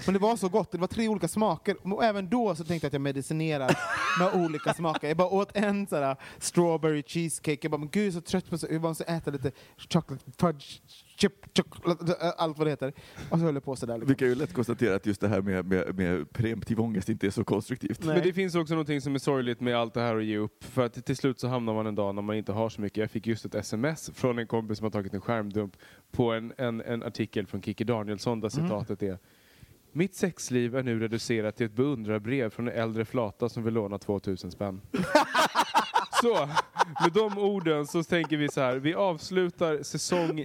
Men 0.07 0.13
det 0.13 0.19
var 0.21 0.37
så 0.37 0.49
gott, 0.49 0.73
det 0.73 0.79
var 0.79 0.87
tre 0.87 1.09
olika 1.09 1.29
smaker. 1.29 1.77
Och 1.95 2.05
även 2.05 2.29
då 2.29 2.55
så 2.55 2.65
tänkte 2.65 2.85
jag 2.85 2.89
att 2.89 2.93
jag 2.93 3.03
medicinerar 3.03 3.79
med 4.19 4.45
olika 4.45 4.75
smaker. 4.75 5.09
Jag 5.09 5.17
bara 5.17 5.29
åt 5.29 5.57
en 5.57 5.87
sådär 5.87 6.17
strawberry 6.39 7.03
cheesecake, 7.07 7.59
jag 7.63 7.71
bara 7.71 7.79
men 7.79 7.89
gud 7.89 8.03
jag 8.03 8.09
är 8.09 8.13
så 8.13 8.21
trött 8.21 8.51
på 8.51 8.59
så, 8.59 8.67
jag 8.71 8.83
måste 8.83 9.05
äta 9.05 9.31
lite 9.31 9.53
chocolate 9.77 10.25
fudge 10.39 10.81
chip, 11.17 11.33
chocolate, 11.57 12.15
allt 12.37 12.59
vad 12.59 12.67
det 12.67 12.71
heter. 12.71 12.93
Och 13.31 13.39
så 13.39 13.45
höll 13.45 13.55
jag 13.55 13.65
på 13.65 13.77
sådär. 13.77 13.95
Vi 13.95 14.01
Liksom. 14.01 14.15
kan 14.17 14.29
ju 14.29 14.35
lätt 14.35 14.53
konstatera 14.55 14.95
att 14.95 15.07
just 15.07 15.21
det 15.21 15.29
här 15.29 15.41
med, 15.41 15.67
med, 15.67 15.95
med 15.99 16.33
preemptiv 16.33 16.81
ångest 16.81 17.09
inte 17.09 17.27
är 17.27 17.31
så 17.31 17.45
konstruktivt. 17.45 18.05
Nej. 18.05 18.15
Men 18.15 18.25
det 18.25 18.33
finns 18.33 18.55
också 18.55 18.75
någonting 18.75 19.01
som 19.01 19.15
är 19.15 19.19
sorgligt 19.19 19.61
med 19.61 19.77
allt 19.77 19.95
det 19.95 20.01
här 20.01 20.17
att 20.17 20.25
ge 20.25 20.37
upp. 20.39 20.65
För 20.65 20.85
att 20.87 21.07
till 21.07 21.17
slut 21.17 21.41
så 21.41 21.49
hamnar 21.49 21.75
man 21.75 21.87
en 21.87 21.95
dag 21.95 22.15
när 22.15 22.23
man 22.23 22.37
inte 22.37 22.53
har 22.53 22.69
så 22.69 22.81
mycket. 22.81 22.97
Jag 22.99 23.11
fick 23.11 23.27
just 23.27 23.45
ett 23.45 23.55
sms 23.55 24.11
från 24.15 24.39
en 24.39 24.47
kompis 24.47 24.79
som 24.79 24.85
har 24.85 24.91
tagit 24.91 25.15
en 25.15 25.21
skärmdump 25.21 25.77
på 26.13 26.33
en, 26.33 26.53
en, 26.59 26.81
en 26.81 27.03
artikel 27.03 27.47
från 27.47 27.63
Kikki 27.63 27.85
Danielsson 27.85 28.41
där 28.41 28.49
citatet 28.49 29.03
är 29.03 29.19
mitt 29.97 30.15
sexliv 30.15 30.77
är 30.77 30.83
nu 30.83 31.01
reducerat 31.01 31.57
till 31.57 31.67
ett 31.67 31.73
beundrarbrev 31.73 32.51
från 32.51 32.69
en 32.69 32.75
äldre 32.75 33.05
flata 33.05 33.49
som 33.49 33.63
vill 33.63 33.75
låna 33.75 33.99
2000 33.99 34.51
spänn. 34.51 34.81
så, 36.23 36.49
med 37.03 37.13
de 37.15 37.39
orden 37.39 37.87
så 37.87 38.03
tänker 38.03 38.37
vi 38.37 38.49
så 38.49 38.61
här. 38.61 38.77
Vi 38.77 38.95
avslutar 38.95 39.83
säsong 39.83 40.35
9 40.35 40.45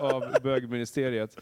av 0.00 0.24
bögministeriet. 0.42 1.36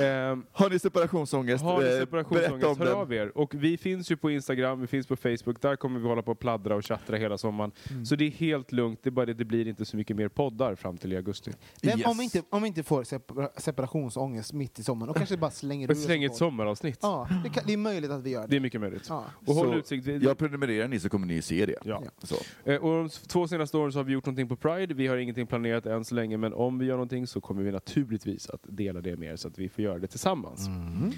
Ehm, 0.00 0.44
Har 0.52 0.70
ni 0.70 0.78
separationsångest? 0.78 1.64
har 1.64 1.82
ni 1.82 1.88
eh, 1.88 1.98
separationsångest, 1.98 2.66
om 2.66 2.78
hör 2.78 2.86
den. 2.86 2.94
av 2.94 3.12
er. 3.12 3.38
Och 3.38 3.54
vi 3.54 3.76
finns 3.78 4.10
ju 4.10 4.16
på 4.16 4.30
Instagram, 4.30 4.80
vi 4.80 4.86
finns 4.86 5.06
på 5.06 5.16
Facebook. 5.16 5.60
Där 5.62 5.76
kommer 5.76 6.00
vi 6.00 6.06
hålla 6.08 6.22
på 6.22 6.30
och 6.32 6.38
pladdra 6.38 6.74
och 6.76 6.82
tjattra 6.82 7.16
hela 7.16 7.38
sommaren. 7.38 7.72
Mm. 7.90 8.06
Så 8.06 8.16
det 8.16 8.24
är 8.26 8.30
helt 8.30 8.72
lugnt. 8.72 9.00
Det 9.02 9.08
är 9.08 9.10
bara 9.12 9.26
det, 9.26 9.34
det 9.34 9.44
blir 9.44 9.68
inte 9.68 9.84
så 9.84 9.96
mycket 9.96 10.16
mer 10.16 10.28
poddar 10.28 10.74
fram 10.74 10.98
till 10.98 11.12
i 11.12 11.16
augusti. 11.16 11.50
Men 11.82 11.98
Yes. 11.98 12.06
om, 12.06 12.18
vi 12.18 12.24
inte, 12.24 12.42
om 12.50 12.62
vi 12.62 12.68
inte 12.68 12.82
får 12.82 13.04
separa, 13.04 13.48
separationsångest 13.56 14.52
mitt 14.52 14.78
i 14.78 14.82
sommaren, 14.82 15.10
och 15.10 15.16
kanske 15.16 15.36
bara 15.36 15.50
slänger 15.50 15.90
ur 15.90 15.94
släng 15.94 16.24
ett 16.24 16.34
sommaravsnitt. 16.36 16.98
Ja, 17.02 17.28
det, 17.44 17.50
kan, 17.50 17.64
det 17.66 17.72
är 17.72 17.76
möjligt 17.76 18.10
att 18.10 18.22
vi 18.22 18.30
gör 18.30 18.40
Det 18.42 18.46
det. 18.46 18.56
är 18.56 18.60
mycket 18.60 18.80
möjligt. 18.80 19.06
Ja. 19.08 19.24
Och 19.46 19.54
håll 19.54 19.74
utsikt. 19.74 20.06
Jag 20.06 20.38
prenumererar 20.38 20.88
ni 20.88 21.00
så 21.00 21.08
kommer 21.08 21.26
ni 21.26 21.42
se 21.42 21.66
det. 21.66 21.76
Ja. 21.84 22.02
Så. 22.22 22.36
Eh, 22.70 22.76
Och 22.84 23.12
två 23.28 23.48
senaste 23.48 23.76
åren 23.76 23.92
så 23.92 23.98
har 23.98 24.04
vi 24.04 24.12
gjort 24.12 24.26
någonting 24.26 24.48
på 24.48 24.56
Pride. 24.56 24.94
Vi 24.94 25.06
har 25.06 25.16
ingenting 25.16 25.46
planerat 25.46 25.86
än 25.86 26.04
så 26.04 26.14
länge, 26.14 26.36
men 26.36 26.52
om 26.52 26.78
vi 26.78 26.86
gör 26.86 26.94
någonting 26.94 27.26
så 27.26 27.40
kommer 27.40 27.62
vi 27.62 27.72
naturligtvis 27.72 28.50
att 28.50 28.60
dela 28.68 29.00
det 29.00 29.16
med 29.16 29.32
er 29.32 29.36
så 29.36 29.48
att 29.48 29.58
vi 29.58 29.68
får 29.68 29.84
göra 29.84 29.98
det 29.98 30.06
tillsammans. 30.06 30.66
Mm, 30.66 31.12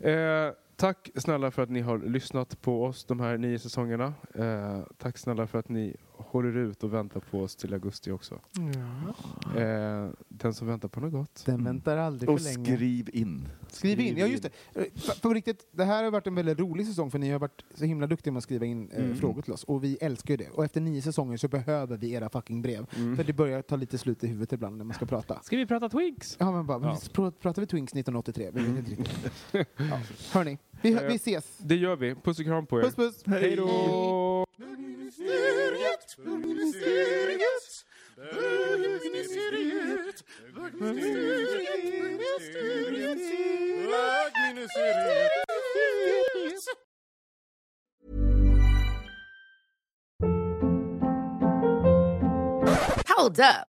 Eh, 0.00 0.52
tack 0.76 1.10
snälla 1.16 1.50
för 1.50 1.62
att 1.62 1.70
ni 1.70 1.80
har 1.80 1.98
lyssnat 1.98 2.62
på 2.62 2.84
oss 2.84 3.04
de 3.04 3.20
här 3.20 3.38
nio 3.38 3.58
säsongerna. 3.58 4.14
Eh, 4.34 4.80
tack 4.98 5.18
snälla 5.18 5.46
för 5.46 5.58
att 5.58 5.68
ni 5.68 5.96
håller 6.26 6.56
ut 6.56 6.84
och 6.84 6.94
väntar 6.94 7.20
på 7.20 7.40
oss 7.40 7.56
till 7.56 7.74
augusti 7.74 8.10
också. 8.10 8.40
Eh, 9.56 10.08
den 10.28 10.54
som 10.54 10.66
väntar 10.66 10.88
på 10.88 11.00
något 11.00 11.12
gott. 11.12 11.42
Den 11.46 11.64
väntar 11.64 11.96
aldrig 11.96 12.30
Och 12.30 12.40
för 12.40 12.44
länge. 12.54 12.76
skriv 12.76 13.10
in. 13.12 13.48
Skriv 13.68 14.00
in, 14.00 14.16
ja 14.18 14.26
just 14.26 14.42
det. 14.42 14.50
Eh, 14.80 14.84
På, 15.06 15.20
på 15.28 15.34
riktigt, 15.34 15.66
det 15.72 15.84
här 15.84 16.04
har 16.04 16.10
varit 16.10 16.26
en 16.26 16.34
väldigt 16.34 16.58
rolig 16.58 16.86
säsong 16.86 17.10
för 17.10 17.18
ni 17.18 17.30
har 17.30 17.38
varit 17.38 17.64
så 17.74 17.84
himla 17.84 18.06
duktiga 18.06 18.32
med 18.32 18.38
att 18.38 18.44
skriva 18.44 18.66
in 18.66 18.90
eh, 18.90 19.04
Mm. 19.04 19.16
frågor 19.16 19.42
till 19.42 19.52
oss 19.52 19.64
och 19.64 19.84
vi 19.84 19.96
älskar 20.00 20.32
ju 20.34 20.36
det. 20.36 20.50
Och 20.50 20.64
efter 20.64 20.80
nio 20.80 21.02
säsonger 21.02 21.36
så 21.36 21.48
behöver 21.48 21.96
vi 21.96 22.12
era 22.12 22.28
fucking 22.28 22.62
brev. 22.62 22.86
Mm. 22.96 23.16
För 23.16 23.24
det 23.24 23.32
börjar 23.32 23.62
ta 23.62 23.76
lite 23.76 23.98
slut 23.98 24.24
i 24.24 24.26
huvudet 24.26 24.52
ibland 24.52 24.76
när 24.76 24.84
man 24.84 24.94
ska 24.94 25.06
prata. 25.06 25.40
Ska 25.42 25.56
vi 25.56 25.66
prata 25.66 25.88
Twinks? 25.88 26.36
Ja 26.40 26.52
men 26.52 26.66
bara, 26.66 26.82
Ja. 26.86 26.98
pr- 27.12 27.30
pratar 27.30 27.62
vi 27.62 27.66
Twinks 27.66 27.92
1983? 27.94 28.50
Vi 28.52 28.60
vet 28.62 28.78
inte 28.78 28.90
riktigt. 28.90 29.20
ja. 29.76 30.00
Hörni, 30.32 30.58
vi, 30.84 30.94
hö- 30.94 31.08
vi 31.08 31.14
ses. 31.14 31.58
Det 31.58 31.76
gör 31.76 31.96
vi. 31.96 32.14
Puss 32.14 32.38
och 32.38 32.44
kram 32.44 32.66
på 32.66 32.78
er. 32.78 32.82
Puss 32.82 32.94
puss! 32.94 33.22
Hej 33.26 33.56
då! 33.56 34.46
Bögministeriet, 34.58 36.16
bögministeriet, 36.16 37.84
bögministeriet, 38.16 40.24
bögministeriet, 40.54 43.18
bögministeriet. 43.90 46.64
Hold 53.16 53.38
up. 53.40 53.73